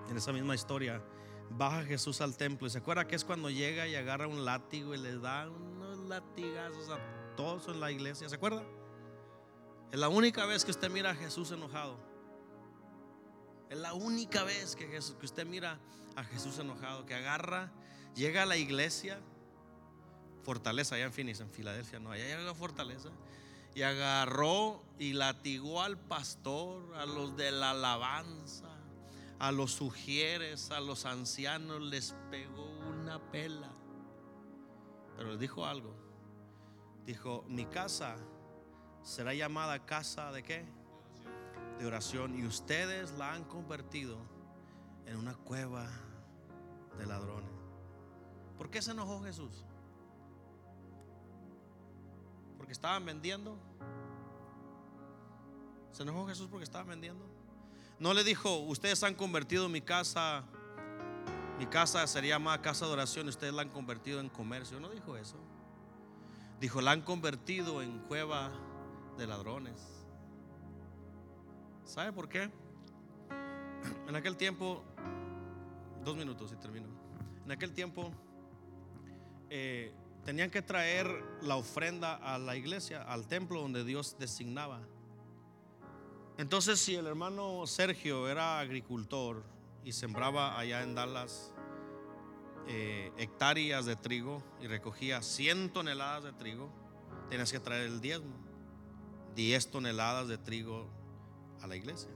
en 0.10 0.16
esa 0.16 0.32
misma 0.32 0.56
historia. 0.56 1.04
Baja 1.50 1.84
Jesús 1.84 2.22
al 2.22 2.38
templo. 2.38 2.68
¿Y 2.68 2.70
se 2.70 2.78
acuerda 2.78 3.06
que 3.06 3.18
es 3.18 3.26
cuando 3.26 3.50
llega 3.50 3.86
y 3.90 3.96
agarra 3.96 4.26
un 4.26 4.46
látigo 4.46 4.96
y 4.96 5.00
les 5.00 5.22
da 5.22 5.50
unos 5.50 5.98
latigazos 6.08 6.90
a 6.90 7.00
todos 7.36 7.68
en 7.68 7.82
la 7.82 7.92
iglesia? 7.92 8.30
¿Se 8.30 8.36
acuerda? 8.36 8.64
Es 9.92 10.00
la 10.00 10.08
única 10.08 10.46
vez 10.46 10.64
que 10.64 10.72
usted 10.72 10.90
mira 10.90 11.10
a 11.10 11.16
Jesús 11.16 11.52
enojado. 11.52 12.13
Es 13.74 13.80
la 13.80 13.96
única 13.96 14.44
vez 14.44 14.76
que, 14.76 14.86
Jesús, 14.86 15.16
que 15.20 15.26
usted 15.26 15.48
mira 15.48 15.80
a 16.16 16.24
Jesús 16.24 16.60
enojado, 16.60 17.08
que 17.08 17.16
agarra, 17.16 17.72
llega 18.14 18.44
a 18.44 18.46
la 18.46 18.56
iglesia, 18.56 19.20
fortaleza 20.44 20.94
allá 20.94 21.06
en 21.06 21.12
Phoenix, 21.12 21.40
en 21.40 21.50
Filadelfia, 21.50 22.00
no, 22.00 22.12
allá 22.12 22.24
llega 22.24 22.54
fortaleza, 22.54 23.10
y 23.74 23.82
agarró 23.82 24.84
y 25.00 25.14
latigó 25.14 25.82
al 25.82 25.98
pastor, 25.98 26.94
a 26.98 27.08
los 27.08 27.36
de 27.36 27.52
la 27.52 27.72
alabanza, 27.72 28.70
a 29.40 29.52
los 29.52 29.72
sugieres, 29.72 30.70
a 30.70 30.80
los 30.80 31.06
ancianos, 31.06 31.82
les 31.82 32.14
pegó 32.30 32.78
una 32.92 33.32
pela. 33.32 33.72
Pero 35.18 35.32
les 35.32 35.40
dijo 35.40 35.66
algo. 35.66 35.96
Dijo, 37.08 37.44
mi 37.48 37.66
casa 37.66 38.18
será 39.02 39.34
llamada 39.34 39.84
casa 39.84 40.32
de 40.32 40.44
qué? 40.44 40.83
De 41.80 41.86
oración. 41.86 42.38
Y 42.38 42.46
ustedes 42.46 43.12
la 43.18 43.34
han 43.34 43.44
convertido 43.44 44.18
en 45.06 45.18
una 45.18 45.36
cueva 45.36 45.90
de 46.98 47.06
ladrones. 47.06 47.52
¿Por 48.58 48.70
qué 48.70 48.82
se 48.82 48.92
enojó 48.92 49.22
Jesús? 49.24 49.66
Porque 52.58 52.74
estaban 52.74 53.06
vendiendo. 53.06 53.58
¿Se 55.92 56.04
enojó 56.04 56.28
Jesús 56.28 56.48
porque 56.50 56.64
estaban 56.64 56.88
vendiendo? 56.88 57.26
No 58.00 58.14
le 58.14 58.24
dijo, 58.24 58.58
ustedes 58.58 59.04
han 59.04 59.14
convertido 59.14 59.70
mi 59.70 59.82
casa, 59.82 60.44
mi 61.60 61.68
casa 61.68 62.06
sería 62.08 62.40
más 62.40 62.60
casa 62.60 62.86
de 62.88 62.94
oración, 62.94 63.28
ustedes 63.28 63.54
la 63.54 63.62
han 63.62 63.70
convertido 63.70 64.20
en 64.20 64.30
comercio. 64.30 64.80
No 64.80 64.90
dijo 64.90 65.16
eso. 65.18 65.38
Dijo, 66.60 66.82
la 66.82 66.92
han 66.92 67.02
convertido 67.02 67.82
en 67.82 68.00
cueva 68.00 68.52
de 69.18 69.28
ladrones. 69.28 69.93
¿Sabe 71.86 72.12
por 72.14 72.30
qué? 72.30 72.50
En 74.08 74.16
aquel 74.16 74.38
tiempo, 74.38 74.84
dos 76.04 76.16
minutos 76.16 76.52
y 76.52 76.56
termino. 76.56 76.88
En 77.46 77.52
aquel 77.52 77.74
tiempo, 77.74 78.12
eh, 79.50 79.94
tenían 80.24 80.50
que 80.50 80.62
traer 80.62 81.08
la 81.42 81.58
ofrenda 81.58 82.16
a 82.16 82.38
la 82.38 82.56
iglesia, 82.56 83.04
al 83.04 83.28
templo 83.28 83.62
donde 83.62 83.84
Dios 83.84 84.16
designaba. 84.18 84.82
Entonces, 86.38 86.80
si 86.80 86.96
el 86.96 87.06
hermano 87.06 87.68
Sergio 87.68 88.30
era 88.30 88.60
agricultor 88.60 89.44
y 89.84 89.92
sembraba 89.92 90.58
allá 90.58 90.82
en 90.82 90.96
Dallas 90.96 91.54
eh, 92.68 93.12
hectáreas 93.18 93.86
de 93.86 93.98
trigo 93.98 94.42
y 94.62 94.68
recogía 94.68 95.22
100 95.22 95.74
toneladas 95.74 96.24
de 96.24 96.34
trigo, 96.34 96.72
tenías 97.30 97.52
que 97.52 97.60
traer 97.60 97.88
el 97.88 98.00
diezmo, 98.00 98.34
10 99.36 99.70
toneladas 99.70 100.28
de 100.30 100.38
trigo 100.38 101.03
a 101.64 101.68
la 101.68 101.76
iglesia. 101.76 102.10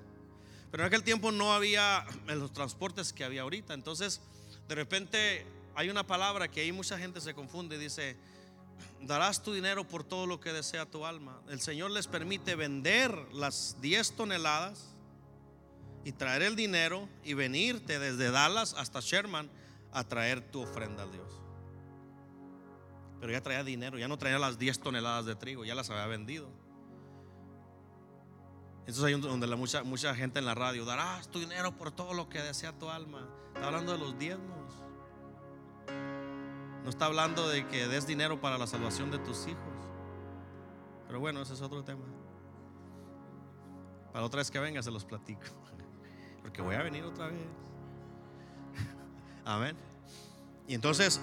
Pero 0.69 0.83
en 0.83 0.87
aquel 0.87 1.03
tiempo 1.03 1.31
no 1.31 1.53
había 1.53 2.05
los 2.27 2.51
transportes 2.51 3.13
que 3.13 3.23
había 3.23 3.41
ahorita. 3.41 3.73
Entonces, 3.73 4.21
de 4.67 4.75
repente 4.75 5.45
hay 5.75 5.89
una 5.89 6.05
palabra 6.05 6.49
que 6.49 6.61
ahí 6.61 6.71
mucha 6.71 6.99
gente 6.99 7.21
se 7.21 7.33
confunde. 7.33 7.77
Dice, 7.77 8.17
darás 9.01 9.41
tu 9.41 9.53
dinero 9.53 9.87
por 9.87 10.03
todo 10.03 10.27
lo 10.27 10.39
que 10.39 10.51
desea 10.51 10.85
tu 10.85 11.05
alma. 11.05 11.39
El 11.49 11.61
Señor 11.61 11.91
les 11.91 12.07
permite 12.07 12.55
vender 12.55 13.17
las 13.33 13.77
10 13.81 14.15
toneladas 14.15 14.89
y 16.03 16.11
traer 16.11 16.41
el 16.41 16.55
dinero 16.55 17.07
y 17.23 17.33
venirte 17.33 17.99
desde 17.99 18.31
Dallas 18.31 18.75
hasta 18.77 18.99
Sherman 18.99 19.49
a 19.93 20.03
traer 20.03 20.41
tu 20.41 20.61
ofrenda 20.61 21.03
a 21.03 21.07
Dios. 21.07 21.31
Pero 23.19 23.31
ya 23.31 23.41
traía 23.41 23.63
dinero, 23.63 23.97
ya 23.97 24.07
no 24.07 24.17
traía 24.17 24.37
las 24.37 24.59
10 24.59 24.79
toneladas 24.79 25.25
de 25.25 25.35
trigo, 25.35 25.65
ya 25.65 25.75
las 25.75 25.89
había 25.89 26.05
vendido. 26.05 26.49
Entonces 28.87 29.03
ahí 29.03 29.19
donde 29.19 29.47
la 29.47 29.57
mucha, 29.57 29.83
mucha 29.83 30.15
gente 30.15 30.39
en 30.39 30.45
la 30.45 30.55
radio, 30.55 30.85
darás 30.85 31.27
tu 31.27 31.41
dinero 31.41 31.75
por 31.75 31.91
todo 31.91 32.13
lo 32.13 32.29
que 32.29 32.41
desea 32.41 32.71
tu 32.71 32.89
alma. 32.89 33.27
Está 33.53 33.67
hablando 33.67 33.91
de 33.91 33.97
los 33.97 34.17
diezmos. 34.17 34.73
No 36.85 36.89
está 36.89 37.07
hablando 37.07 37.49
de 37.49 37.67
que 37.67 37.85
des 37.89 38.07
dinero 38.07 38.39
para 38.39 38.57
la 38.57 38.65
salvación 38.65 39.11
de 39.11 39.19
tus 39.19 39.45
hijos. 39.45 39.73
Pero 41.05 41.19
bueno, 41.19 41.41
ese 41.41 41.55
es 41.55 41.61
otro 41.61 41.83
tema. 41.83 42.05
Para 44.13 44.25
otra 44.25 44.37
vez 44.37 44.49
que 44.49 44.59
venga 44.59 44.81
se 44.81 44.89
los 44.89 45.03
platico. 45.03 45.47
Porque 46.41 46.61
voy 46.61 46.75
a 46.75 46.81
venir 46.81 47.03
otra 47.03 47.27
vez. 47.27 47.45
Amén. 49.43 49.75
Y 50.65 50.75
entonces 50.75 51.19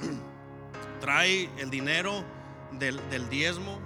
trae 1.00 1.48
el 1.56 1.70
dinero 1.70 2.24
del, 2.72 3.00
del 3.08 3.26
diezmo 3.30 3.78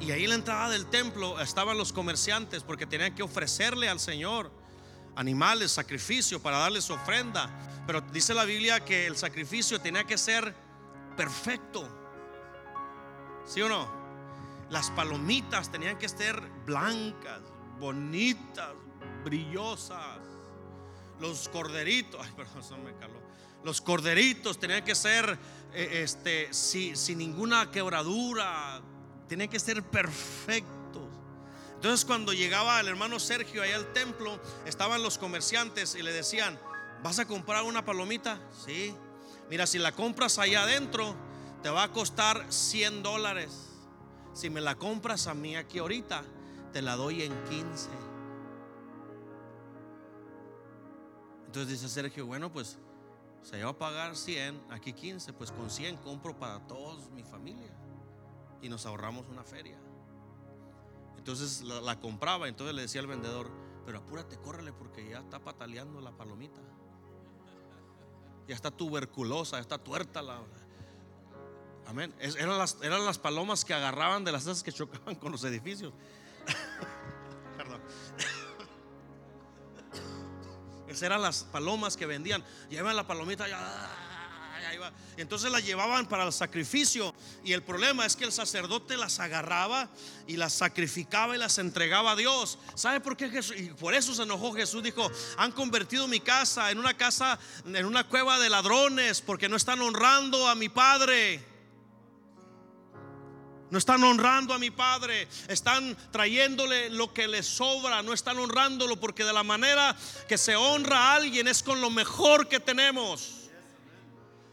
y 0.00 0.12
ahí 0.12 0.24
en 0.24 0.30
la 0.30 0.36
entrada 0.36 0.70
del 0.70 0.86
templo 0.86 1.38
estaban 1.40 1.76
los 1.76 1.92
comerciantes 1.92 2.62
porque 2.62 2.86
tenían 2.86 3.14
que 3.14 3.22
ofrecerle 3.22 3.88
al 3.88 4.00
Señor 4.00 4.50
animales, 5.14 5.72
sacrificio 5.72 6.40
para 6.40 6.58
darle 6.58 6.80
su 6.80 6.94
ofrenda. 6.94 7.50
Pero 7.86 8.00
dice 8.00 8.32
la 8.32 8.44
Biblia 8.44 8.82
que 8.84 9.06
el 9.06 9.16
sacrificio 9.16 9.78
tenía 9.80 10.04
que 10.04 10.16
ser 10.16 10.54
perfecto. 11.16 11.86
¿Sí 13.44 13.60
o 13.60 13.68
no? 13.68 13.88
Las 14.70 14.90
palomitas 14.92 15.70
tenían 15.70 15.98
que 15.98 16.08
ser 16.08 16.40
blancas, 16.64 17.40
bonitas, 17.78 18.70
brillosas. 19.22 20.18
Los 21.20 21.48
corderitos, 21.50 22.24
ay, 22.24 22.32
perdón, 22.36 22.60
eso 22.60 22.78
me 22.78 22.94
caló. 22.94 23.20
Los 23.64 23.82
corderitos 23.82 24.58
tenían 24.58 24.82
que 24.82 24.94
ser 24.94 25.38
eh, 25.74 26.00
este, 26.04 26.54
sin 26.54 27.18
ninguna 27.18 27.70
quebradura, 27.70 28.80
tienen 29.30 29.48
que 29.48 29.60
ser 29.60 29.80
perfectos. 29.84 31.04
Entonces 31.76 32.04
cuando 32.04 32.32
llegaba 32.32 32.80
el 32.80 32.88
hermano 32.88 33.20
Sergio 33.20 33.62
allá 33.62 33.76
al 33.76 33.92
templo, 33.92 34.40
estaban 34.66 35.04
los 35.04 35.18
comerciantes 35.18 35.94
y 35.94 36.02
le 36.02 36.12
decían, 36.12 36.58
¿vas 37.04 37.20
a 37.20 37.28
comprar 37.28 37.62
una 37.62 37.84
palomita? 37.84 38.40
Sí. 38.66 38.92
Mira, 39.48 39.68
si 39.68 39.78
la 39.78 39.92
compras 39.92 40.40
allá 40.40 40.64
adentro, 40.64 41.14
te 41.62 41.70
va 41.70 41.84
a 41.84 41.92
costar 41.92 42.44
100 42.52 43.04
dólares. 43.04 43.68
Si 44.34 44.50
me 44.50 44.60
la 44.60 44.74
compras 44.74 45.28
a 45.28 45.34
mí 45.34 45.54
aquí 45.54 45.78
ahorita, 45.78 46.24
te 46.72 46.82
la 46.82 46.96
doy 46.96 47.22
en 47.22 47.32
15. 47.44 47.88
Entonces 51.46 51.68
dice 51.80 51.88
Sergio, 51.88 52.26
bueno, 52.26 52.50
pues 52.52 52.78
se 53.44 53.62
va 53.62 53.70
a 53.70 53.78
pagar 53.78 54.16
100, 54.16 54.60
aquí 54.70 54.92
15, 54.92 55.32
pues 55.34 55.52
con 55.52 55.70
100 55.70 55.98
compro 55.98 56.36
para 56.36 56.58
todos 56.66 57.08
mi 57.12 57.22
familia 57.22 57.79
y 58.62 58.68
nos 58.68 58.86
ahorramos 58.86 59.26
una 59.28 59.44
feria. 59.44 59.78
Entonces 61.16 61.62
la, 61.62 62.00
compraba, 62.00 62.48
entonces 62.48 62.74
le 62.74 62.82
decía 62.82 63.00
al 63.00 63.06
vendedor, 63.06 63.50
pero 63.84 63.98
apúrate, 63.98 64.38
córrele 64.38 64.72
porque 64.72 65.08
ya 65.08 65.18
está 65.18 65.38
pataleando 65.38 66.00
la 66.00 66.12
palomita. 66.12 66.60
Ya 68.48 68.54
está 68.54 68.70
tuberculosa, 68.70 69.56
ya 69.56 69.60
está 69.60 69.78
tuerta 69.78 70.22
la... 70.22 70.40
Amén. 71.86 72.14
eran, 72.20 72.56
las, 72.56 72.78
eran 72.82 73.04
las 73.04 73.18
palomas 73.18 73.64
que 73.64 73.74
agarraban 73.74 74.24
de 74.24 74.32
las 74.32 74.42
esas 74.42 74.62
que 74.62 74.72
chocaban 74.72 75.14
con 75.16 75.32
los 75.32 75.44
edificios. 75.44 75.92
Perdón. 77.56 77.80
Esas 80.88 81.02
eran 81.02 81.22
las 81.22 81.44
palomas 81.44 81.96
que 81.96 82.06
vendían. 82.06 82.44
Llevan 82.68 82.96
la 82.96 83.06
palomita 83.06 83.46
ya 83.48 84.09
entonces 85.16 85.50
las 85.50 85.64
llevaban 85.64 86.06
para 86.06 86.24
el 86.24 86.32
sacrificio. 86.32 87.14
Y 87.44 87.52
el 87.52 87.62
problema 87.62 88.06
es 88.06 88.16
que 88.16 88.24
el 88.24 88.32
sacerdote 88.32 88.96
las 88.96 89.20
agarraba 89.20 89.88
y 90.26 90.36
las 90.36 90.52
sacrificaba 90.52 91.34
y 91.34 91.38
las 91.38 91.58
entregaba 91.58 92.12
a 92.12 92.16
Dios. 92.16 92.58
¿Sabe 92.74 93.00
por 93.00 93.16
qué 93.16 93.28
Jesús? 93.28 93.56
Y 93.58 93.70
por 93.70 93.94
eso 93.94 94.14
se 94.14 94.22
enojó 94.22 94.52
Jesús. 94.52 94.82
Dijo, 94.82 95.10
han 95.36 95.52
convertido 95.52 96.08
mi 96.08 96.20
casa 96.20 96.70
en 96.70 96.78
una 96.78 96.96
casa, 96.96 97.38
en 97.64 97.84
una 97.84 98.04
cueva 98.04 98.38
de 98.38 98.50
ladrones, 98.50 99.20
porque 99.20 99.48
no 99.48 99.56
están 99.56 99.80
honrando 99.80 100.48
a 100.48 100.54
mi 100.54 100.68
Padre. 100.68 101.44
No 103.70 103.78
están 103.78 104.02
honrando 104.02 104.52
a 104.52 104.58
mi 104.58 104.70
Padre. 104.70 105.28
Están 105.48 105.96
trayéndole 106.10 106.90
lo 106.90 107.14
que 107.14 107.28
les 107.28 107.46
sobra. 107.46 108.02
No 108.02 108.12
están 108.12 108.38
honrándolo 108.38 108.98
porque 108.98 109.24
de 109.24 109.32
la 109.32 109.44
manera 109.44 109.96
que 110.28 110.36
se 110.36 110.56
honra 110.56 110.98
a 110.98 111.14
alguien 111.14 111.46
es 111.46 111.62
con 111.62 111.80
lo 111.80 111.90
mejor 111.90 112.48
que 112.48 112.58
tenemos 112.58 113.39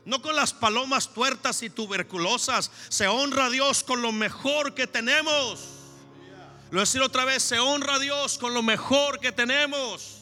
no 0.08 0.22
con 0.22 0.38
las 0.38 0.54
palomas 0.54 1.14
tuertas 1.14 1.62
y 1.64 1.70
tuberculosas. 1.70 2.72
Se 2.88 3.08
honra 3.08 3.48
a 3.48 3.50
Dios 3.50 3.84
con 3.84 4.02
lo 4.02 4.14
mejor 4.14 4.74
que 4.74 4.88
tenemos. 4.88 5.60
Lo 6.70 6.72
voy 6.72 6.80
a 6.80 6.84
decir 6.84 7.02
otra 7.02 7.26
vez, 7.26 7.44
se 7.44 7.60
honra 7.60 7.96
a 7.96 8.00
Dios 8.00 8.38
con 8.38 8.54
lo 8.54 8.64
mejor 8.64 9.20
que 9.20 9.34
tenemos. 9.34 10.20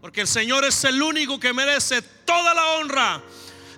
Porque 0.00 0.20
el 0.20 0.28
Señor 0.28 0.64
es 0.64 0.84
el 0.84 1.02
único 1.02 1.40
que 1.40 1.52
merece 1.52 2.00
toda 2.00 2.54
la 2.54 2.64
honra 2.74 3.20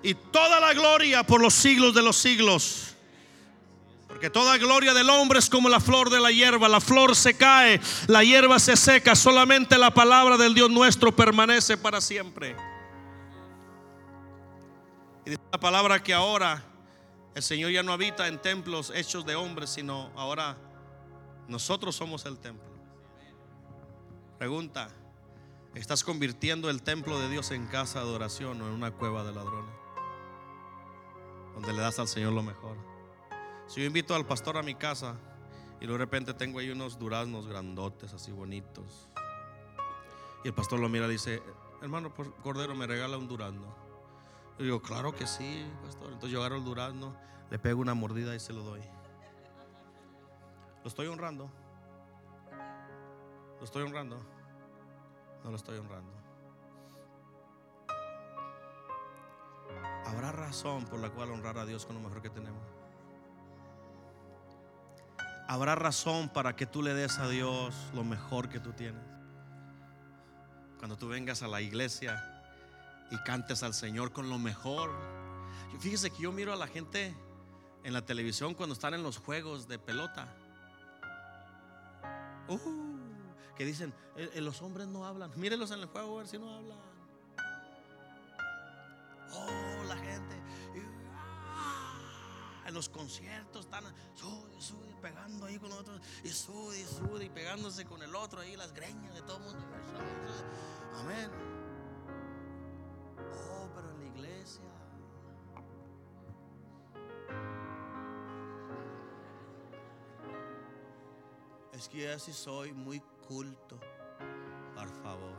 y 0.03 0.13
toda 0.13 0.61
la 0.61 0.75
gloria 0.75 1.23
por 1.23 1.41
los 1.41 1.55
siglos 1.55 1.95
de 1.95 2.03
los 2.03 2.17
siglos. 2.19 2.95
Porque 4.07 4.29
toda 4.29 4.59
gloria 4.59 4.93
del 4.93 5.09
hombre 5.09 5.39
es 5.39 5.49
como 5.49 5.71
la 5.71 5.81
flor 5.81 6.11
de 6.11 6.21
la 6.21 6.33
hierba. 6.33 6.69
La 6.69 6.83
flor 6.83 7.17
se 7.17 7.35
cae, 7.35 7.81
la 8.09 8.23
hierba 8.23 8.59
se 8.59 8.77
seca. 8.77 9.17
Solamente 9.17 9.79
la 9.79 9.93
palabra 9.93 10.37
del 10.37 10.53
Dios 10.53 10.71
nuestro 10.71 11.17
permanece 11.17 11.79
para 11.79 12.03
siempre. 12.03 12.74
Y 15.25 15.31
dice 15.31 15.43
la 15.53 15.59
palabra 15.59 16.03
que 16.03 16.13
ahora 16.13 16.63
el 17.35 17.43
Señor 17.43 17.71
ya 17.71 17.83
no 17.83 17.93
habita 17.93 18.29
en 18.29 18.41
templos 18.41 18.93
hechos 18.95 19.25
de 19.25 19.35
hombres, 19.35 19.71
sino 19.71 20.11
ahora 20.17 20.57
nosotros 21.49 21.97
somos 21.97 22.27
el 22.27 22.39
templo. 22.39 22.69
Pregunta, 24.39 24.89
¿estás 25.75 26.05
convirtiendo 26.05 26.69
el 26.69 26.83
templo 26.83 27.19
de 27.19 27.29
Dios 27.29 27.51
en 27.51 27.67
casa 27.67 28.01
de 28.01 28.07
adoración 28.07 28.61
o 28.61 28.67
en 28.67 28.73
una 28.73 28.91
cueva 28.91 29.25
de 29.25 29.33
ladrones? 29.33 29.75
Donde 31.55 31.73
le 31.73 31.81
das 31.81 31.99
al 31.99 32.09
Señor 32.09 32.33
lo 32.33 32.43
mejor. 32.43 32.77
Si 33.67 33.81
yo 33.81 33.87
invito 33.87 34.15
al 34.15 34.27
pastor 34.27 34.59
a 34.59 34.63
mi 34.63 34.75
casa 34.75 35.17
y 35.81 35.87
de 35.87 35.97
repente 35.97 36.35
tengo 36.35 36.59
ahí 36.59 36.71
unos 36.71 36.99
duraznos 36.99 37.47
grandotes, 37.47 38.13
así 38.13 38.31
bonitos, 38.31 39.09
y 40.45 40.49
el 40.49 40.55
pastor 40.55 40.79
lo 40.79 40.89
mira 40.91 41.07
y 41.07 41.13
dice, 41.13 41.43
hermano 41.81 42.13
Cordero, 42.43 42.75
me 42.75 42.87
regala 42.87 43.17
un 43.17 43.27
durazno. 43.27 43.84
Yo 44.59 44.65
digo, 44.65 44.83
claro 44.83 45.15
que 45.15 45.27
sí, 45.27 45.67
pastor. 45.83 46.13
Entonces 46.13 46.31
yo 46.31 46.41
agarro 46.41 46.57
el 46.57 46.65
durazno, 46.65 47.17
le 47.51 47.59
pego 47.59 47.81
una 47.81 47.95
mordida 47.95 48.35
y 48.35 48.41
se 48.41 48.53
lo 48.53 48.63
doy. 48.63 48.83
¿Lo 50.83 50.89
estoy 50.89 51.07
honrando? 51.07 51.51
¿Lo 53.59 53.65
estoy 53.65 53.83
honrando? 53.83 54.19
No 55.43 55.51
lo 55.51 55.57
estoy 55.57 55.79
honrando. 55.79 56.13
Habrá 60.05 60.31
razón 60.33 60.85
por 60.85 61.01
la 61.01 61.11
cual 61.11 61.31
honrar 61.31 61.59
a 61.59 61.65
Dios 61.65 61.87
con 61.87 61.97
lo 61.97 62.03
mejor 62.03 62.23
que 62.23 62.31
tenemos. 62.31 62.63
Habrá 65.49 65.75
razón 65.75 66.29
para 66.29 66.55
que 66.57 66.67
tú 66.67 66.83
le 66.83 66.95
des 66.95 67.19
a 67.19 67.29
Dios 67.29 67.75
lo 67.95 68.05
mejor 68.05 68.49
que 68.49 68.61
tú 68.61 68.73
tienes. 68.73 69.03
Cuando 70.79 70.97
tú 70.97 71.09
vengas 71.09 71.43
a 71.43 71.49
la 71.49 71.61
iglesia, 71.61 72.34
y 73.15 73.19
cantes 73.19 73.63
al 73.63 73.75
Señor 73.75 74.13
con 74.13 74.29
lo 74.29 74.39
mejor. 74.39 74.91
Fíjese 75.79 76.11
que 76.11 76.23
yo 76.23 76.33
miro 76.33 76.53
a 76.53 76.57
la 76.57 76.67
gente 76.67 77.15
en 77.85 77.93
la 77.93 78.05
televisión 78.05 78.55
cuando 78.55 78.75
están 78.75 78.95
en 78.95 79.03
los 79.03 79.19
juegos 79.19 79.69
de 79.69 79.79
pelota. 79.79 80.35
Uh, 82.49 82.59
que 83.57 83.65
dicen, 83.65 83.95
eh, 84.17 84.31
eh, 84.35 84.41
los 84.41 84.61
hombres 84.63 84.89
no 84.89 85.07
hablan. 85.07 85.31
Mírenlos 85.37 85.71
en 85.71 85.81
el 85.81 85.87
juego 85.87 86.15
a 86.15 86.19
ver 86.19 86.29
si 86.29 86.39
no 86.39 86.55
hablan. 86.55 86.79
Oh, 89.33 89.85
la 89.87 89.97
gente. 89.97 90.41
Ah, 91.53 92.65
en 92.67 92.75
los 92.75 92.89
conciertos 92.89 93.65
están 93.65 93.85
sube, 94.15 94.61
sube, 94.61 94.95
pegando 95.01 95.47
ahí 95.47 95.59
con 95.59 95.73
otros 95.73 96.01
y 96.23 96.29
sube 96.29 97.25
y 97.25 97.31
pegándose 97.31 97.85
con 97.85 98.03
el 98.03 98.15
otro 98.15 98.41
ahí 98.41 98.57
las 98.57 98.73
greñas 98.73 99.15
de 99.15 99.23
todo 99.23 99.37
el 99.39 99.43
mundo. 99.45 99.67
Amén. 101.01 101.54
Oh, 103.51 103.69
pero 103.75 103.91
en 103.91 103.99
la 103.99 104.07
iglesia 104.07 104.65
es 111.73 111.89
que 111.89 112.11
así 112.11 112.33
soy 112.33 112.73
muy 112.73 113.01
culto. 113.27 113.79
Por 114.75 114.89
favor. 115.03 115.39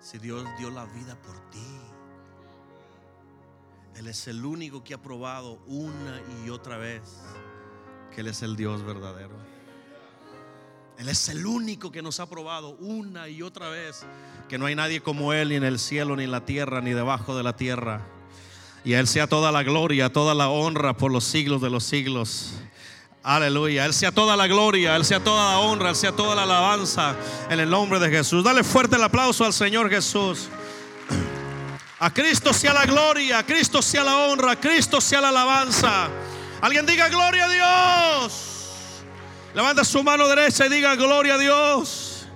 Si 0.00 0.18
Dios 0.18 0.46
dio 0.58 0.70
la 0.70 0.84
vida 0.86 1.16
por 1.22 1.38
ti. 1.50 1.80
Él 3.96 4.08
es 4.08 4.28
el 4.28 4.44
único 4.44 4.84
que 4.84 4.92
ha 4.92 5.00
probado 5.00 5.58
una 5.66 6.20
y 6.44 6.50
otra 6.50 6.76
vez 6.76 7.22
que 8.14 8.20
Él 8.20 8.28
es 8.28 8.42
el 8.42 8.54
Dios 8.54 8.82
verdadero. 8.82 9.55
Él 10.98 11.08
es 11.10 11.28
el 11.28 11.44
único 11.44 11.92
que 11.92 12.00
nos 12.00 12.20
ha 12.20 12.28
probado 12.28 12.70
una 12.80 13.28
y 13.28 13.42
otra 13.42 13.68
vez 13.68 14.06
que 14.48 14.56
no 14.56 14.66
hay 14.66 14.74
nadie 14.74 15.02
como 15.02 15.32
Él 15.32 15.50
ni 15.50 15.56
en 15.56 15.64
el 15.64 15.78
cielo, 15.78 16.16
ni 16.16 16.24
en 16.24 16.30
la 16.30 16.44
tierra, 16.44 16.80
ni 16.80 16.92
debajo 16.92 17.36
de 17.36 17.42
la 17.42 17.54
tierra. 17.54 18.06
Y 18.84 18.94
Él 18.94 19.06
sea 19.06 19.26
toda 19.26 19.52
la 19.52 19.62
gloria, 19.62 20.10
toda 20.10 20.34
la 20.34 20.48
honra 20.48 20.96
por 20.96 21.12
los 21.12 21.24
siglos 21.24 21.60
de 21.60 21.68
los 21.68 21.84
siglos. 21.84 22.52
Aleluya. 23.22 23.84
Él 23.84 23.92
sea 23.92 24.12
toda 24.12 24.36
la 24.36 24.46
gloria, 24.46 24.96
Él 24.96 25.04
sea 25.04 25.22
toda 25.22 25.50
la 25.50 25.58
honra, 25.58 25.90
Él 25.90 25.96
sea 25.96 26.12
toda 26.12 26.34
la 26.34 26.44
alabanza 26.44 27.16
en 27.50 27.60
el 27.60 27.68
nombre 27.68 27.98
de 27.98 28.08
Jesús. 28.08 28.44
Dale 28.44 28.64
fuerte 28.64 28.96
el 28.96 29.02
aplauso 29.02 29.44
al 29.44 29.52
Señor 29.52 29.90
Jesús. 29.90 30.48
A 31.98 32.12
Cristo 32.12 32.52
sea 32.54 32.72
la 32.72 32.86
gloria, 32.86 33.38
a 33.40 33.46
Cristo 33.46 33.82
sea 33.82 34.04
la 34.04 34.16
honra, 34.16 34.52
a 34.52 34.60
Cristo 34.60 35.00
sea 35.00 35.20
la 35.20 35.30
alabanza. 35.30 36.08
Alguien 36.60 36.86
diga 36.86 37.08
gloria 37.08 37.46
a 37.46 38.20
Dios. 38.22 38.55
Levanta 39.56 39.86
su 39.86 40.02
mano 40.02 40.28
derecha 40.28 40.66
y 40.66 40.68
diga 40.68 40.94
gloria 40.96 41.36
a 41.36 41.38
Dios. 41.38 42.26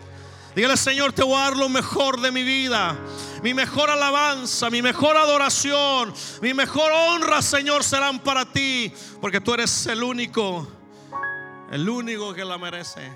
Dígale, 0.57 0.75
Señor, 0.79 1.13
te 1.13 1.23
voy 1.23 1.35
a 1.35 1.51
dar 1.51 1.57
lo 1.59 1.69
mejor 1.69 2.19
de 2.19 2.33
mi 2.33 2.43
vida. 2.43 2.97
Mi 3.43 3.53
mejor 3.53 3.91
alabanza, 3.91 4.71
mi 4.71 4.81
mejor 4.81 5.19
adoración, 5.19 6.15
mi 6.41 6.55
mejor 6.55 6.91
honra, 6.91 7.43
Señor, 7.43 7.85
serán 7.85 8.21
para 8.21 8.51
ti. 8.51 8.91
Porque 9.21 9.39
tú 9.39 9.53
eres 9.53 9.87
el 9.89 10.03
único, 10.03 10.67
el 11.71 11.91
único 11.91 12.33
que 12.33 12.43
la 12.43 12.57
merece. 12.57 13.13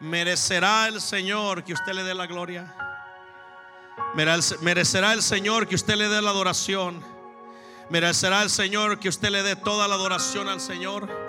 Merecerá 0.00 0.88
el 0.88 0.98
Señor 1.02 1.62
que 1.62 1.74
usted 1.74 1.92
le 1.92 2.04
dé 2.04 2.14
la 2.14 2.26
gloria. 2.26 2.74
Merecerá 4.62 5.12
el 5.12 5.22
Señor 5.22 5.68
que 5.68 5.74
usted 5.74 5.96
le 5.96 6.08
dé 6.08 6.22
la 6.22 6.30
adoración. 6.30 7.04
Merecerá 7.90 8.40
el 8.40 8.48
Señor 8.48 8.98
que 8.98 9.10
usted 9.10 9.28
le 9.28 9.42
dé 9.42 9.56
toda 9.56 9.88
la 9.88 9.96
adoración 9.96 10.48
al 10.48 10.62
Señor. 10.62 11.23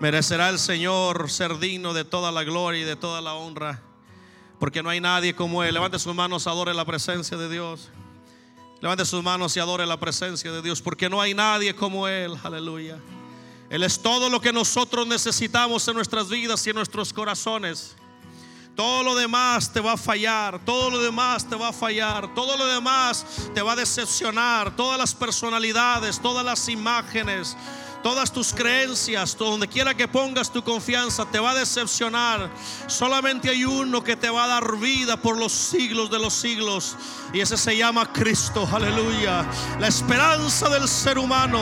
Merecerá 0.00 0.48
el 0.48 0.58
Señor 0.58 1.30
ser 1.30 1.58
digno 1.58 1.92
de 1.92 2.06
toda 2.06 2.32
la 2.32 2.42
gloria 2.42 2.80
y 2.80 2.84
de 2.84 2.96
toda 2.96 3.20
la 3.20 3.34
honra. 3.34 3.82
Porque 4.58 4.82
no 4.82 4.88
hay 4.88 4.98
nadie 4.98 5.34
como 5.34 5.62
Él. 5.62 5.74
Levante 5.74 5.98
sus 5.98 6.14
manos, 6.14 6.46
adore 6.46 6.72
la 6.72 6.86
presencia 6.86 7.36
de 7.36 7.50
Dios. 7.50 7.90
Levante 8.80 9.04
sus 9.04 9.22
manos 9.22 9.54
y 9.58 9.60
adore 9.60 9.84
la 9.84 10.00
presencia 10.00 10.50
de 10.52 10.62
Dios. 10.62 10.80
Porque 10.80 11.10
no 11.10 11.20
hay 11.20 11.34
nadie 11.34 11.76
como 11.76 12.08
Él. 12.08 12.34
Aleluya. 12.42 12.98
Él 13.68 13.82
es 13.82 14.00
todo 14.00 14.30
lo 14.30 14.40
que 14.40 14.54
nosotros 14.54 15.06
necesitamos 15.06 15.86
en 15.86 15.94
nuestras 15.94 16.30
vidas 16.30 16.66
y 16.66 16.70
en 16.70 16.76
nuestros 16.76 17.12
corazones. 17.12 17.94
Todo 18.74 19.02
lo 19.02 19.14
demás 19.14 19.70
te 19.70 19.80
va 19.80 19.92
a 19.92 19.96
fallar, 19.98 20.64
todo 20.64 20.90
lo 20.90 21.00
demás 21.00 21.46
te 21.46 21.56
va 21.56 21.68
a 21.68 21.72
fallar, 21.72 22.34
todo 22.34 22.56
lo 22.56 22.66
demás 22.66 23.26
te 23.54 23.60
va 23.60 23.72
a 23.72 23.76
decepcionar, 23.76 24.74
todas 24.74 24.98
las 24.98 25.14
personalidades, 25.14 26.18
todas 26.20 26.44
las 26.44 26.68
imágenes, 26.68 27.56
todas 28.02 28.32
tus 28.32 28.52
creencias, 28.52 29.36
donde 29.36 29.68
quiera 29.68 29.94
que 29.94 30.08
pongas 30.08 30.50
tu 30.50 30.62
confianza, 30.62 31.26
te 31.26 31.38
va 31.38 31.50
a 31.50 31.54
decepcionar. 31.54 32.50
Solamente 32.86 33.50
hay 33.50 33.64
uno 33.64 34.02
que 34.02 34.16
te 34.16 34.30
va 34.30 34.44
a 34.44 34.48
dar 34.48 34.76
vida 34.78 35.16
por 35.16 35.36
los 35.36 35.52
siglos 35.52 36.10
de 36.10 36.18
los 36.18 36.34
siglos. 36.34 36.96
Y 37.32 37.40
ese 37.40 37.56
se 37.56 37.76
llama 37.76 38.12
Cristo, 38.12 38.68
aleluya. 38.72 39.44
La 39.78 39.88
esperanza 39.88 40.68
del 40.68 40.88
ser 40.88 41.18
humano, 41.18 41.60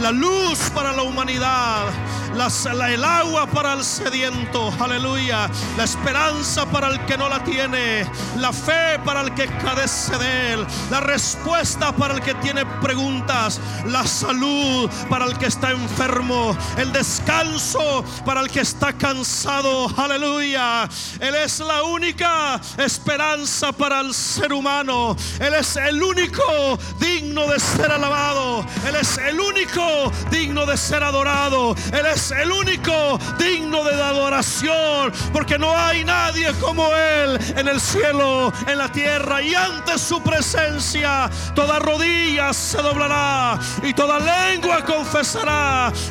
la 0.00 0.10
luz 0.10 0.58
para 0.74 0.92
la 0.92 1.02
humanidad, 1.02 1.86
el 2.32 3.04
agua 3.04 3.46
para 3.46 3.74
el 3.74 3.84
sediento, 3.84 4.72
aleluya. 4.80 5.50
La 5.76 5.84
esperanza 5.84 6.64
para 6.66 6.88
el 6.88 7.04
que 7.06 7.16
no 7.18 7.28
la 7.28 7.42
tiene, 7.44 8.08
la 8.38 8.52
fe 8.52 8.98
para 9.04 9.20
el 9.22 9.34
que 9.34 9.46
carece 9.46 10.16
de 10.16 10.52
él, 10.54 10.66
la 10.90 11.00
respuesta 11.00 11.92
para 11.92 12.14
el 12.14 12.20
que 12.20 12.34
tiene 12.34 12.64
preguntas, 12.80 13.60
la 13.86 14.06
salud 14.06 14.88
para 15.08 15.26
el 15.26 15.36
que 15.36 15.46
está 15.46 15.71
enfermo, 15.72 16.56
el 16.76 16.92
descanso 16.92 18.04
para 18.24 18.40
el 18.40 18.50
que 18.50 18.60
está 18.60 18.92
cansado, 18.92 19.90
aleluya. 19.96 20.88
Él 21.20 21.34
es 21.34 21.60
la 21.60 21.82
única 21.82 22.60
esperanza 22.78 23.72
para 23.72 24.00
el 24.00 24.14
ser 24.14 24.52
humano. 24.52 25.16
Él 25.40 25.54
es 25.54 25.76
el 25.76 26.02
único 26.02 26.78
digno 26.98 27.46
de 27.46 27.58
ser 27.58 27.90
alabado. 27.90 28.64
Él 28.86 28.96
es 29.00 29.18
el 29.18 29.40
único 29.40 30.12
digno 30.30 30.66
de 30.66 30.76
ser 30.76 31.02
adorado. 31.02 31.74
Él 31.92 32.06
es 32.06 32.30
el 32.30 32.50
único 32.50 33.18
digno 33.38 33.84
de 33.84 33.94
adoración. 33.94 35.12
Porque 35.32 35.58
no 35.58 35.76
hay 35.76 36.04
nadie 36.04 36.52
como 36.60 36.94
Él 36.94 37.38
en 37.56 37.68
el 37.68 37.80
cielo, 37.80 38.52
en 38.66 38.78
la 38.78 38.90
tierra. 38.90 39.42
Y 39.42 39.54
ante 39.54 39.98
su 39.98 40.22
presencia 40.22 41.30
toda 41.54 41.78
rodilla 41.78 42.52
se 42.52 42.78
doblará 42.78 43.58
y 43.82 43.92
toda 43.94 44.18
lengua 44.18 44.84
confesará 44.84 45.61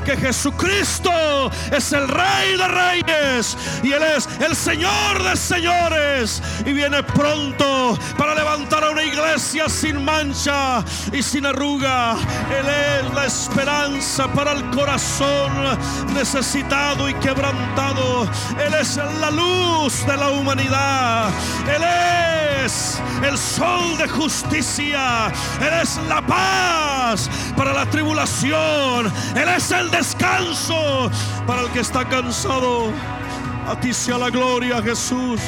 que 0.06 0.18
Jesucristo 0.18 1.12
es 1.72 1.92
el 1.94 2.08
Rey 2.08 2.58
de 2.58 2.68
Reyes 2.68 3.58
y 3.84 3.92
Él 3.92 4.04
es 4.04 4.28
el 4.40 4.56
Señor 4.56 5.24
de 5.24 5.36
Señores. 5.36 6.42
Y 6.66 6.74
viene 6.74 7.04
pronto 7.04 7.98
para 8.18 8.36
levantar 8.36 8.90
una 8.90 9.04
iglesia 9.04 9.70
sin 9.70 10.04
mancha 10.04 10.84
y 11.12 11.22
sin 11.24 11.46
arruga. 11.46 12.16
Él 12.50 12.66
es 12.68 13.14
la 13.14 13.26
esperanza 13.26 14.28
para 14.34 14.52
el 14.54 14.70
corazón 14.72 15.52
necesitado 16.14 17.10
y 17.10 17.14
quebrantado. 17.16 18.30
Él 18.60 18.74
es 18.80 18.98
la 18.98 19.32
luz 19.32 20.06
de 20.06 20.18
la 20.18 20.30
humanidad. 20.30 21.30
Él 21.68 21.84
es 22.66 23.02
el 23.24 23.38
sol 23.38 23.98
de 23.98 24.08
justicia. 24.08 25.32
Él 25.60 25.74
es 25.82 25.98
la 26.08 26.22
paz 26.22 27.30
para 27.56 27.74
la 27.74 27.86
tribulación. 27.86 29.12
Él 29.42 29.50
es 29.50 29.72
el 29.72 29.90
descanso 29.90 31.10
para 31.48 31.62
el 31.62 31.70
que 31.70 31.80
está 31.80 32.08
cansado. 32.08 32.92
A 33.68 33.80
ti 33.80 33.92
sea 33.92 34.20
la 34.20 34.30
gloria, 34.30 34.80
Jesús. 34.84 35.42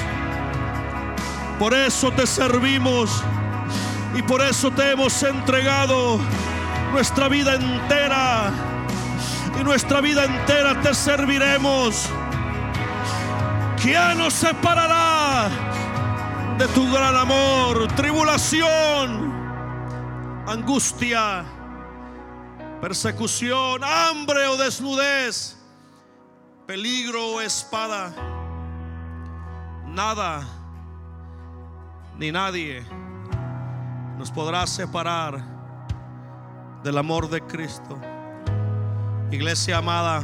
Por 1.60 1.76
eso 1.76 2.12
te 2.12 2.26
servimos 2.26 3.24
y 4.16 4.24
por 4.24 4.42
eso 4.42 4.72
te 4.72 4.92
hemos 4.92 5.22
entregado 5.22 6.20
nuestra 6.92 7.28
vida 7.28 7.54
entera. 7.54 8.52
Y 9.60 9.64
nuestra 9.64 10.02
vida 10.02 10.26
entera 10.26 10.82
te 10.82 10.96
serviremos. 10.96 12.10
¿Quién 13.80 14.18
nos 14.18 14.34
separará 14.34 15.50
de 16.58 16.68
tu 16.70 16.92
gran 16.92 17.16
amor? 17.16 17.88
Tribulación, 17.90 19.32
angustia, 20.48 21.46
persecución, 22.84 23.82
hambre 23.82 24.46
o 24.46 24.58
desnudez, 24.58 25.56
peligro 26.68 27.36
o 27.36 27.40
espada. 27.40 28.12
Nada 29.88 30.46
ni 32.18 32.30
nadie 32.30 32.86
nos 34.18 34.30
podrá 34.30 34.68
separar 34.68 35.42
del 36.84 36.98
amor 36.98 37.30
de 37.30 37.40
Cristo. 37.40 37.98
Iglesia 39.32 39.78
amada, 39.78 40.22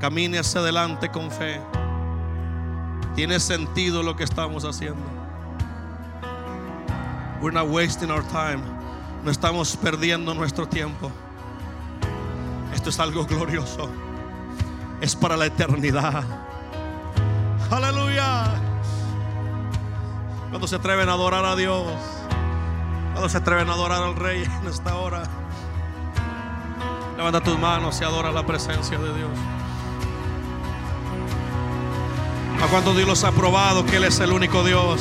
camine 0.00 0.38
hacia 0.38 0.62
adelante 0.62 1.10
con 1.10 1.30
fe. 1.30 1.60
Tiene 3.14 3.38
sentido 3.38 4.02
lo 4.02 4.16
que 4.16 4.24
estamos 4.24 4.64
haciendo. 4.64 5.04
We're 7.42 7.52
not 7.52 7.68
wasting 7.68 8.10
our 8.10 8.26
time. 8.28 8.75
No 9.26 9.32
estamos 9.32 9.76
perdiendo 9.76 10.34
nuestro 10.34 10.68
tiempo. 10.68 11.10
Esto 12.72 12.90
es 12.90 13.00
algo 13.00 13.26
glorioso. 13.26 13.90
Es 15.00 15.16
para 15.16 15.36
la 15.36 15.46
eternidad. 15.46 16.22
Aleluya. 17.68 18.44
Cuando 20.50 20.68
se 20.68 20.76
atreven 20.76 21.08
a 21.08 21.14
adorar 21.14 21.44
a 21.44 21.56
Dios. 21.56 21.88
Cuando 23.14 23.28
se 23.28 23.38
atreven 23.38 23.68
a 23.68 23.72
adorar 23.72 24.00
al 24.00 24.14
Rey 24.14 24.44
en 24.44 24.68
esta 24.68 24.94
hora. 24.94 25.24
Levanta 27.16 27.40
tus 27.40 27.58
manos 27.58 28.00
y 28.00 28.04
adora 28.04 28.30
la 28.30 28.46
presencia 28.46 28.96
de 28.96 29.12
Dios. 29.12 29.30
¿A 32.62 32.68
cuántos 32.68 32.94
Dios 32.94 33.08
los 33.08 33.24
ha 33.24 33.32
probado 33.32 33.84
que 33.84 33.96
Él 33.96 34.04
es 34.04 34.20
el 34.20 34.30
único 34.30 34.62
Dios? 34.62 35.00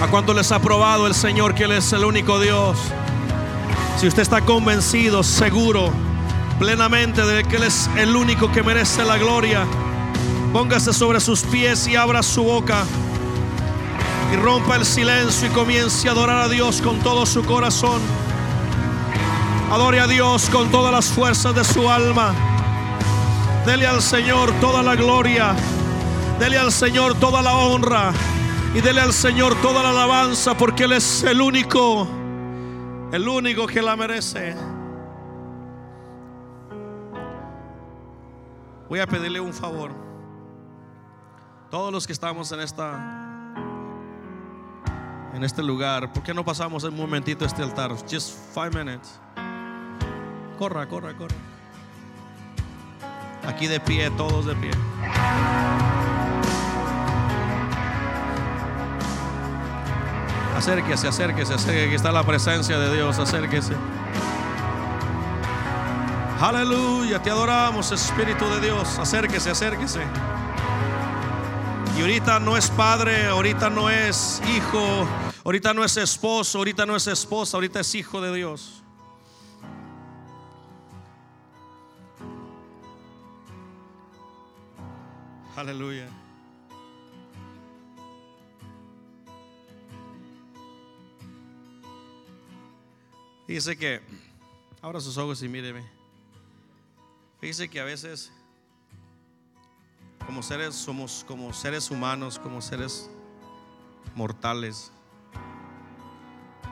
¿A 0.00 0.06
cuánto 0.06 0.32
les 0.32 0.50
ha 0.50 0.58
probado 0.58 1.06
el 1.06 1.14
Señor 1.14 1.54
que 1.54 1.64
Él 1.64 1.72
es 1.72 1.92
el 1.92 2.06
único 2.06 2.40
Dios? 2.40 2.78
Si 3.98 4.06
usted 4.06 4.22
está 4.22 4.40
convencido, 4.40 5.22
seguro, 5.22 5.92
plenamente 6.58 7.22
de 7.22 7.44
que 7.44 7.56
Él 7.56 7.64
es 7.64 7.90
el 7.98 8.16
único 8.16 8.50
que 8.50 8.62
merece 8.62 9.04
la 9.04 9.18
gloria, 9.18 9.66
póngase 10.54 10.94
sobre 10.94 11.20
sus 11.20 11.42
pies 11.42 11.86
y 11.86 11.96
abra 11.96 12.22
su 12.22 12.42
boca 12.44 12.84
y 14.32 14.36
rompa 14.36 14.76
el 14.76 14.86
silencio 14.86 15.48
y 15.48 15.50
comience 15.50 16.08
a 16.08 16.12
adorar 16.12 16.38
a 16.38 16.48
Dios 16.48 16.80
con 16.80 16.98
todo 17.00 17.26
su 17.26 17.44
corazón. 17.44 18.00
Adore 19.70 20.00
a 20.00 20.06
Dios 20.06 20.48
con 20.48 20.70
todas 20.70 20.92
las 20.92 21.08
fuerzas 21.08 21.54
de 21.54 21.62
su 21.62 21.90
alma. 21.90 22.34
Dele 23.66 23.86
al 23.86 24.00
Señor 24.00 24.50
toda 24.62 24.82
la 24.82 24.96
gloria. 24.96 25.54
Dele 26.38 26.56
al 26.56 26.72
Señor 26.72 27.16
toda 27.16 27.42
la 27.42 27.52
honra. 27.52 28.12
Y 28.72 28.80
dele 28.80 29.00
al 29.00 29.12
Señor 29.12 29.60
toda 29.62 29.82
la 29.82 29.90
alabanza 29.90 30.56
porque 30.56 30.84
Él 30.84 30.92
es 30.92 31.24
el 31.24 31.40
único, 31.40 32.06
el 33.12 33.28
único 33.28 33.66
que 33.66 33.82
la 33.82 33.96
merece. 33.96 34.54
Voy 38.88 39.00
a 39.00 39.06
pedirle 39.08 39.40
un 39.40 39.52
favor. 39.52 39.90
Todos 41.68 41.92
los 41.92 42.06
que 42.06 42.12
estamos 42.12 42.50
en 42.52 42.60
esta 42.60 43.20
en 45.34 45.44
este 45.44 45.62
lugar, 45.62 46.12
¿por 46.12 46.22
qué 46.22 46.34
no 46.34 46.44
pasamos 46.44 46.84
un 46.84 46.96
momentito 46.96 47.44
este 47.44 47.62
altar? 47.62 47.92
Just 48.10 48.36
five 48.54 48.70
minutes. 48.70 49.20
Corra, 50.58 50.86
corra, 50.86 51.16
corra. 51.16 51.34
Aquí 53.46 53.66
de 53.66 53.80
pie, 53.80 54.10
todos 54.10 54.46
de 54.46 54.54
pie. 54.56 54.70
Acérquese, 60.60 61.08
acérquese, 61.08 61.54
acérquese. 61.54 61.86
Aquí 61.86 61.94
está 61.94 62.12
la 62.12 62.22
presencia 62.22 62.78
de 62.78 62.94
Dios. 62.94 63.18
Acérquese. 63.18 63.74
Aleluya, 66.38 67.22
te 67.22 67.30
adoramos, 67.30 67.90
Espíritu 67.92 68.44
de 68.44 68.60
Dios. 68.60 68.98
Acérquese, 68.98 69.48
acérquese. 69.48 70.02
Y 71.96 72.02
ahorita 72.02 72.40
no 72.40 72.58
es 72.58 72.68
padre, 72.68 73.28
ahorita 73.28 73.70
no 73.70 73.88
es 73.88 74.42
hijo, 74.54 75.08
ahorita 75.44 75.72
no 75.72 75.82
es 75.82 75.96
esposo, 75.96 76.58
ahorita 76.58 76.84
no 76.84 76.94
es 76.94 77.06
esposa, 77.06 77.56
ahorita 77.56 77.80
es 77.80 77.94
hijo 77.94 78.20
de 78.20 78.34
Dios. 78.34 78.82
Aleluya. 85.56 86.19
Fíjese 93.50 93.76
que, 93.76 94.00
abra 94.80 95.00
sus 95.00 95.18
ojos 95.18 95.42
y 95.42 95.48
míreme. 95.48 95.84
Fíjese 97.40 97.68
que 97.68 97.80
a 97.80 97.84
veces, 97.84 98.32
como 100.24 100.44
seres, 100.44 100.76
somos 100.76 101.24
como 101.26 101.52
seres 101.52 101.90
humanos, 101.90 102.38
como 102.38 102.62
seres 102.62 103.10
mortales. 104.14 104.92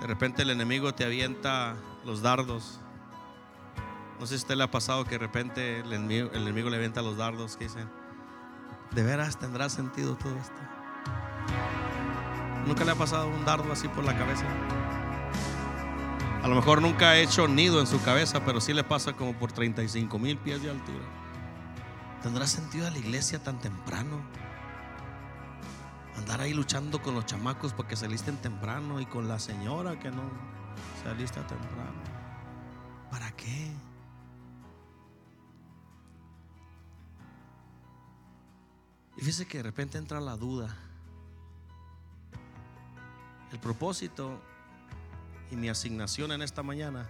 De 0.00 0.06
repente 0.06 0.42
el 0.42 0.50
enemigo 0.50 0.94
te 0.94 1.05
avienta 1.05 1.74
los 2.05 2.22
dardos. 2.22 2.78
No 4.20 4.26
sé 4.28 4.34
si 4.38 4.42
a 4.42 4.44
usted 4.44 4.55
le 4.55 4.62
ha 4.62 4.70
pasado 4.70 5.02
que 5.02 5.10
de 5.10 5.18
repente 5.18 5.80
el 5.80 5.92
enemigo, 5.92 6.30
el 6.32 6.42
enemigo 6.42 6.70
le 6.70 6.76
avienta 6.76 7.02
los 7.02 7.16
dardos 7.16 7.56
que 7.56 7.64
dicen, 7.64 7.90
¿de 8.92 9.02
veras 9.02 9.36
tendrá 9.36 9.68
sentido 9.68 10.14
todo 10.14 10.36
esto? 10.36 10.60
¿Nunca 12.68 12.84
le 12.84 12.92
ha 12.92 12.94
pasado 12.94 13.26
un 13.26 13.44
dardo 13.44 13.72
así 13.72 13.88
por 13.88 14.05
la 14.05 14.16
cabeza? 14.16 14.46
A 16.43 16.47
lo 16.47 16.55
mejor 16.55 16.81
nunca 16.81 17.10
ha 17.10 17.19
hecho 17.19 17.48
nido 17.48 17.81
en 17.81 17.86
su 17.89 18.01
cabeza, 18.02 18.44
pero 18.44 18.60
sí 18.60 18.73
le 18.73 18.85
pasa 18.85 19.12
como 19.12 19.32
por 19.35 19.51
35 19.51 20.19
mil 20.20 20.39
pies 20.39 20.62
de 20.62 20.70
altura. 20.70 21.05
¿Tendrá 22.23 22.47
sentido 22.47 22.86
a 22.86 22.90
la 22.90 22.98
iglesia 22.98 23.43
tan 23.43 23.59
temprano? 23.59 24.20
Andar 26.16 26.40
ahí 26.40 26.55
luchando 26.55 27.02
con 27.02 27.15
los 27.15 27.27
chamacos 27.27 27.73
porque 27.73 27.97
se 27.97 28.06
alisten 28.06 28.36
temprano 28.36 29.01
y 29.01 29.06
con 29.06 29.27
la 29.27 29.40
señora 29.40 29.98
que 29.98 30.10
no 30.10 30.23
se 31.02 31.09
alista 31.09 31.44
temprano. 31.47 32.02
¿Para 33.10 33.32
qué? 33.32 33.73
Y 39.16 39.20
fíjese 39.20 39.47
que 39.47 39.59
de 39.59 39.65
repente 39.65 39.98
entra 39.98 40.20
la 40.20 40.36
duda. 40.36 40.77
El 43.51 43.59
propósito 43.59 44.40
y 45.50 45.56
mi 45.56 45.68
asignación 45.68 46.32
en 46.32 46.42
esta 46.42 46.62
mañana 46.62 47.08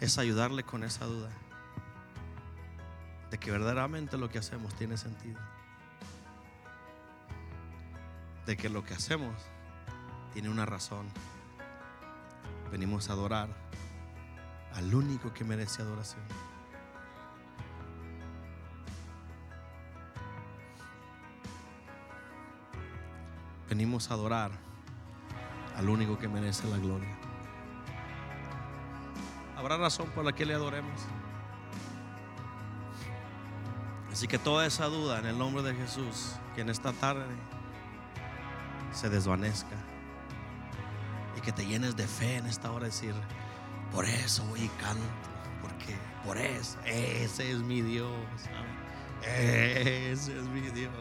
es 0.00 0.18
ayudarle 0.18 0.62
con 0.62 0.84
esa 0.84 1.06
duda. 1.06 1.30
De 3.30 3.38
que 3.38 3.50
verdaderamente 3.50 4.16
lo 4.16 4.28
que 4.28 4.38
hacemos 4.38 4.74
tiene 4.74 4.96
sentido. 4.96 5.40
De 8.46 8.56
que 8.56 8.68
lo 8.68 8.84
que 8.84 8.94
hacemos 8.94 9.34
tiene 10.32 10.48
una 10.48 10.64
razón. 10.64 11.06
Venimos 12.70 13.10
a 13.10 13.14
adorar 13.14 13.48
al 14.74 14.94
único 14.94 15.32
que 15.34 15.44
merece 15.44 15.82
adoración. 15.82 16.22
Venimos 23.68 24.10
a 24.10 24.14
adorar 24.14 24.50
al 25.76 25.88
único 25.88 26.18
que 26.18 26.28
merece 26.28 26.66
la 26.68 26.78
gloria. 26.78 27.27
Habrá 29.58 29.76
razón 29.76 30.08
por 30.10 30.24
la 30.24 30.32
que 30.32 30.46
le 30.46 30.54
adoremos. 30.54 31.00
Así 34.12 34.28
que 34.28 34.38
toda 34.38 34.64
esa 34.64 34.86
duda 34.86 35.18
en 35.18 35.26
el 35.26 35.36
nombre 35.36 35.64
de 35.64 35.74
Jesús, 35.74 36.36
que 36.54 36.60
en 36.60 36.70
esta 36.70 36.92
tarde 36.92 37.26
se 38.92 39.08
desvanezca 39.08 39.76
y 41.36 41.40
que 41.40 41.50
te 41.50 41.66
llenes 41.66 41.96
de 41.96 42.06
fe 42.06 42.36
en 42.36 42.46
esta 42.46 42.70
hora, 42.70 42.86
decir, 42.86 43.14
por 43.92 44.04
eso 44.04 44.44
voy 44.44 44.62
y 44.62 44.68
canto, 44.80 45.02
porque 45.60 45.96
por 46.24 46.38
eso, 46.38 46.78
ese 46.84 47.50
es 47.50 47.58
mi 47.58 47.82
Dios, 47.82 48.12
ese 49.24 50.38
es 50.38 50.44
mi 50.44 50.60
Dios. 50.70 50.92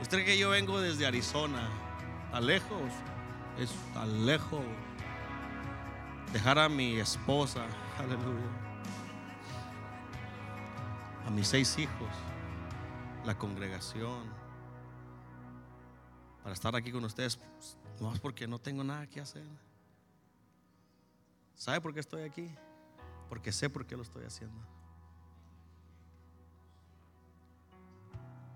Usted 0.00 0.24
que 0.24 0.38
yo 0.38 0.48
vengo 0.48 0.80
desde 0.80 1.06
Arizona, 1.06 1.68
a 2.32 2.40
lejos, 2.40 2.90
es 3.58 3.70
tan 3.92 4.24
lejos. 4.24 4.62
Dejar 6.34 6.58
a 6.58 6.68
mi 6.68 6.98
esposa, 6.98 7.64
aleluya, 7.98 8.50
a 11.24 11.30
mis 11.30 11.46
seis 11.46 11.78
hijos, 11.78 12.08
la 13.24 13.38
congregación, 13.38 14.24
para 16.42 16.52
estar 16.52 16.74
aquí 16.74 16.90
con 16.90 17.04
ustedes, 17.04 17.38
no 18.00 18.12
es 18.12 18.18
porque 18.18 18.48
no 18.48 18.58
tengo 18.58 18.82
nada 18.82 19.06
que 19.06 19.20
hacer. 19.20 19.46
¿Sabe 21.54 21.80
por 21.80 21.94
qué 21.94 22.00
estoy 22.00 22.22
aquí? 22.22 22.52
Porque 23.28 23.52
sé 23.52 23.70
por 23.70 23.86
qué 23.86 23.96
lo 23.96 24.02
estoy 24.02 24.24
haciendo. 24.24 24.60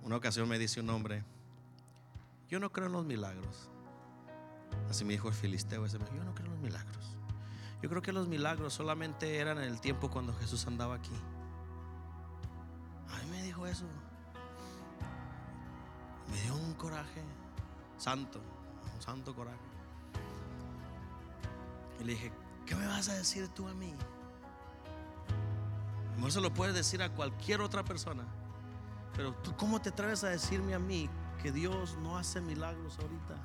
Una 0.02 0.16
ocasión 0.16 0.48
me 0.48 0.59
dice 0.59 0.80
un 0.80 0.90
hombre, 0.90 1.22
yo 2.48 2.59
no 2.59 2.72
creo 2.72 2.88
en 2.88 2.92
los 2.94 3.06
milagros. 3.06 3.70
Así 4.90 5.05
me 5.05 5.12
dijo 5.12 5.28
el 5.28 5.34
filisteo 5.34 5.86
ese, 5.86 5.96
yo 5.98 6.24
no 6.24 6.34
creo 6.34 6.46
en 6.46 6.52
los 6.55 6.60
milagros. 6.60 7.18
Yo 7.82 7.88
creo 7.88 8.02
que 8.02 8.12
los 8.12 8.26
milagros 8.26 8.74
solamente 8.74 9.36
eran 9.38 9.59
en 9.59 9.64
el 9.64 9.80
tiempo 9.80 10.10
cuando 10.10 10.34
Jesús 10.34 10.66
andaba 10.66 10.96
aquí. 10.96 11.14
A 13.09 13.22
mí 13.22 13.30
me 13.30 13.42
dijo 13.42 13.66
eso. 13.66 13.84
Me 16.30 16.40
dio 16.42 16.56
un 16.56 16.74
coraje 16.74 17.22
santo, 17.96 18.40
un 18.94 19.00
santo 19.00 19.34
coraje. 19.34 19.56
Y 22.00 22.05
le 22.05 22.12
dije, 22.12 22.32
¿qué 22.66 22.74
me 22.74 22.86
vas 22.86 23.09
a 23.09 23.14
decir 23.14 23.48
tú 23.48 23.66
a 23.68 23.74
mí? 23.74 23.94
No 26.18 26.30
se 26.30 26.40
lo 26.40 26.52
puedes 26.52 26.74
decir 26.74 27.00
a 27.02 27.10
cualquier 27.10 27.60
otra 27.60 27.84
persona. 27.84 28.24
Pero 29.14 29.32
tú, 29.34 29.56
¿cómo 29.56 29.80
te 29.80 29.90
atreves 29.90 30.24
a 30.24 30.28
decirme 30.28 30.74
a 30.74 30.78
mí 30.78 31.09
que 31.42 31.52
Dios 31.52 31.96
no 32.02 32.18
hace 32.18 32.40
milagros 32.40 32.98
ahorita? 32.98 33.36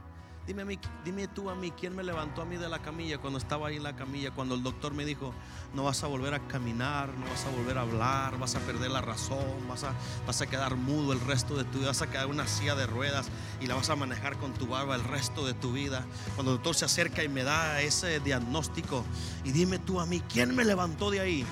Dime, 0.46 0.64
a 0.64 0.66
mí, 0.66 0.78
dime 1.06 1.30
tú 1.30 1.50
a 1.50 1.56
mí, 1.56 1.72
¿quién 1.72 1.96
me 1.96 2.04
levantó 2.04 2.42
a 2.42 2.46
mí 2.46 2.58
de 2.58 2.68
la 2.68 2.80
camilla 2.80 3.18
cuando 3.18 3.40
estaba 3.40 3.70
ahí 3.70 3.78
en 3.78 3.84
la 3.84 3.96
camilla? 3.96 4.32
Cuando 4.32 4.56
el 4.56 4.64
doctor 4.64 4.94
me 4.94 5.06
dijo, 5.06 5.34
no 5.74 5.86
vas 5.86 6.04
a 6.04 6.08
volver 6.08 6.34
a 6.34 6.46
caminar, 6.50 7.08
no 7.18 7.26
vas 7.28 7.46
a 7.46 7.50
volver 7.50 7.78
a 7.78 7.82
hablar, 7.82 8.38
vas 8.38 8.56
a 8.56 8.60
perder 8.60 8.92
la 8.92 9.00
razón, 9.00 9.68
vas 9.70 9.86
a, 9.86 9.94
vas 10.28 10.42
a 10.42 10.48
quedar 10.48 10.76
mudo 10.76 11.14
el 11.14 11.22
resto 11.22 11.56
de 11.56 11.64
tu 11.64 11.78
vida, 11.78 11.88
vas 11.88 12.02
a 12.02 12.10
quedar 12.10 12.28
una 12.28 12.46
silla 12.46 12.76
de 12.76 12.86
ruedas 12.86 13.30
y 13.62 13.68
la 13.68 13.76
vas 13.76 13.90
a 13.90 13.96
manejar 13.96 14.36
con 14.38 14.54
tu 14.54 14.68
barba 14.68 14.96
el 14.96 15.04
resto 15.06 15.46
de 15.46 15.54
tu 15.54 15.72
vida. 15.72 16.06
Cuando 16.36 16.52
el 16.52 16.58
doctor 16.58 16.76
se 16.76 16.84
acerca 16.84 17.24
y 17.24 17.30
me 17.30 17.46
da 17.46 17.82
ese 17.82 18.20
diagnóstico, 18.20 19.06
y 19.46 19.54
dime 19.54 19.80
tú 19.80 20.02
a 20.02 20.06
mí, 20.06 20.22
¿quién 20.28 20.54
me 20.54 20.66
levantó 20.66 21.10
de 21.10 21.22
ahí? 21.22 21.46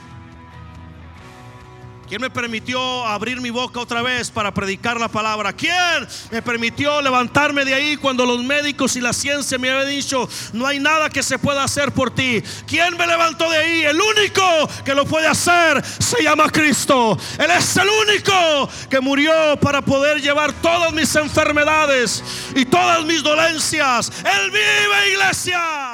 ¿Quién 2.12 2.22
me 2.22 2.30
permitió 2.30 3.08
abrir 3.08 3.40
mi 3.40 3.52
boca 3.52 3.80
otra 3.80 4.02
vez 4.02 4.30
para 4.30 4.54
predicar 4.54 5.00
la 5.00 5.08
palabra? 5.08 5.54
¿Quién 5.54 6.06
me 6.30 6.42
permitió 6.42 7.02
levantarme 7.02 7.64
de 7.64 7.74
ahí 7.74 7.96
cuando 7.96 8.26
los 8.26 8.44
médicos 8.44 8.98
y 8.98 9.00
la 9.00 9.14
ciencia 9.14 9.58
me 9.58 9.72
habían 9.72 9.88
dicho 9.88 10.28
no 10.52 10.68
hay 10.68 10.78
nada 10.78 11.10
que 11.10 11.24
se 11.24 11.40
pueda 11.40 11.64
hacer 11.64 11.94
por 11.94 12.14
ti? 12.14 12.44
¿Quién 12.68 12.98
me 12.98 13.08
levantó 13.08 13.50
de 13.50 13.56
ahí? 13.56 13.84
El 13.84 14.02
único 14.02 14.44
que 14.84 14.94
lo 14.94 15.06
puede 15.06 15.26
hacer 15.26 15.82
se 15.86 16.22
llama 16.22 16.50
Cristo. 16.50 17.18
Él 17.40 17.50
es 17.50 17.78
el 17.78 17.88
único 17.88 18.70
que 18.90 19.00
murió 19.00 19.32
para 19.62 19.82
poder 19.82 20.22
llevar 20.22 20.52
todas 20.62 20.92
mis 20.92 21.16
enfermedades 21.16 22.22
y 22.54 22.66
todas 22.66 23.06
mis 23.06 23.24
dolencias. 23.24 24.12
Él 24.26 24.52
vive, 24.52 25.12
iglesia. 25.14 25.91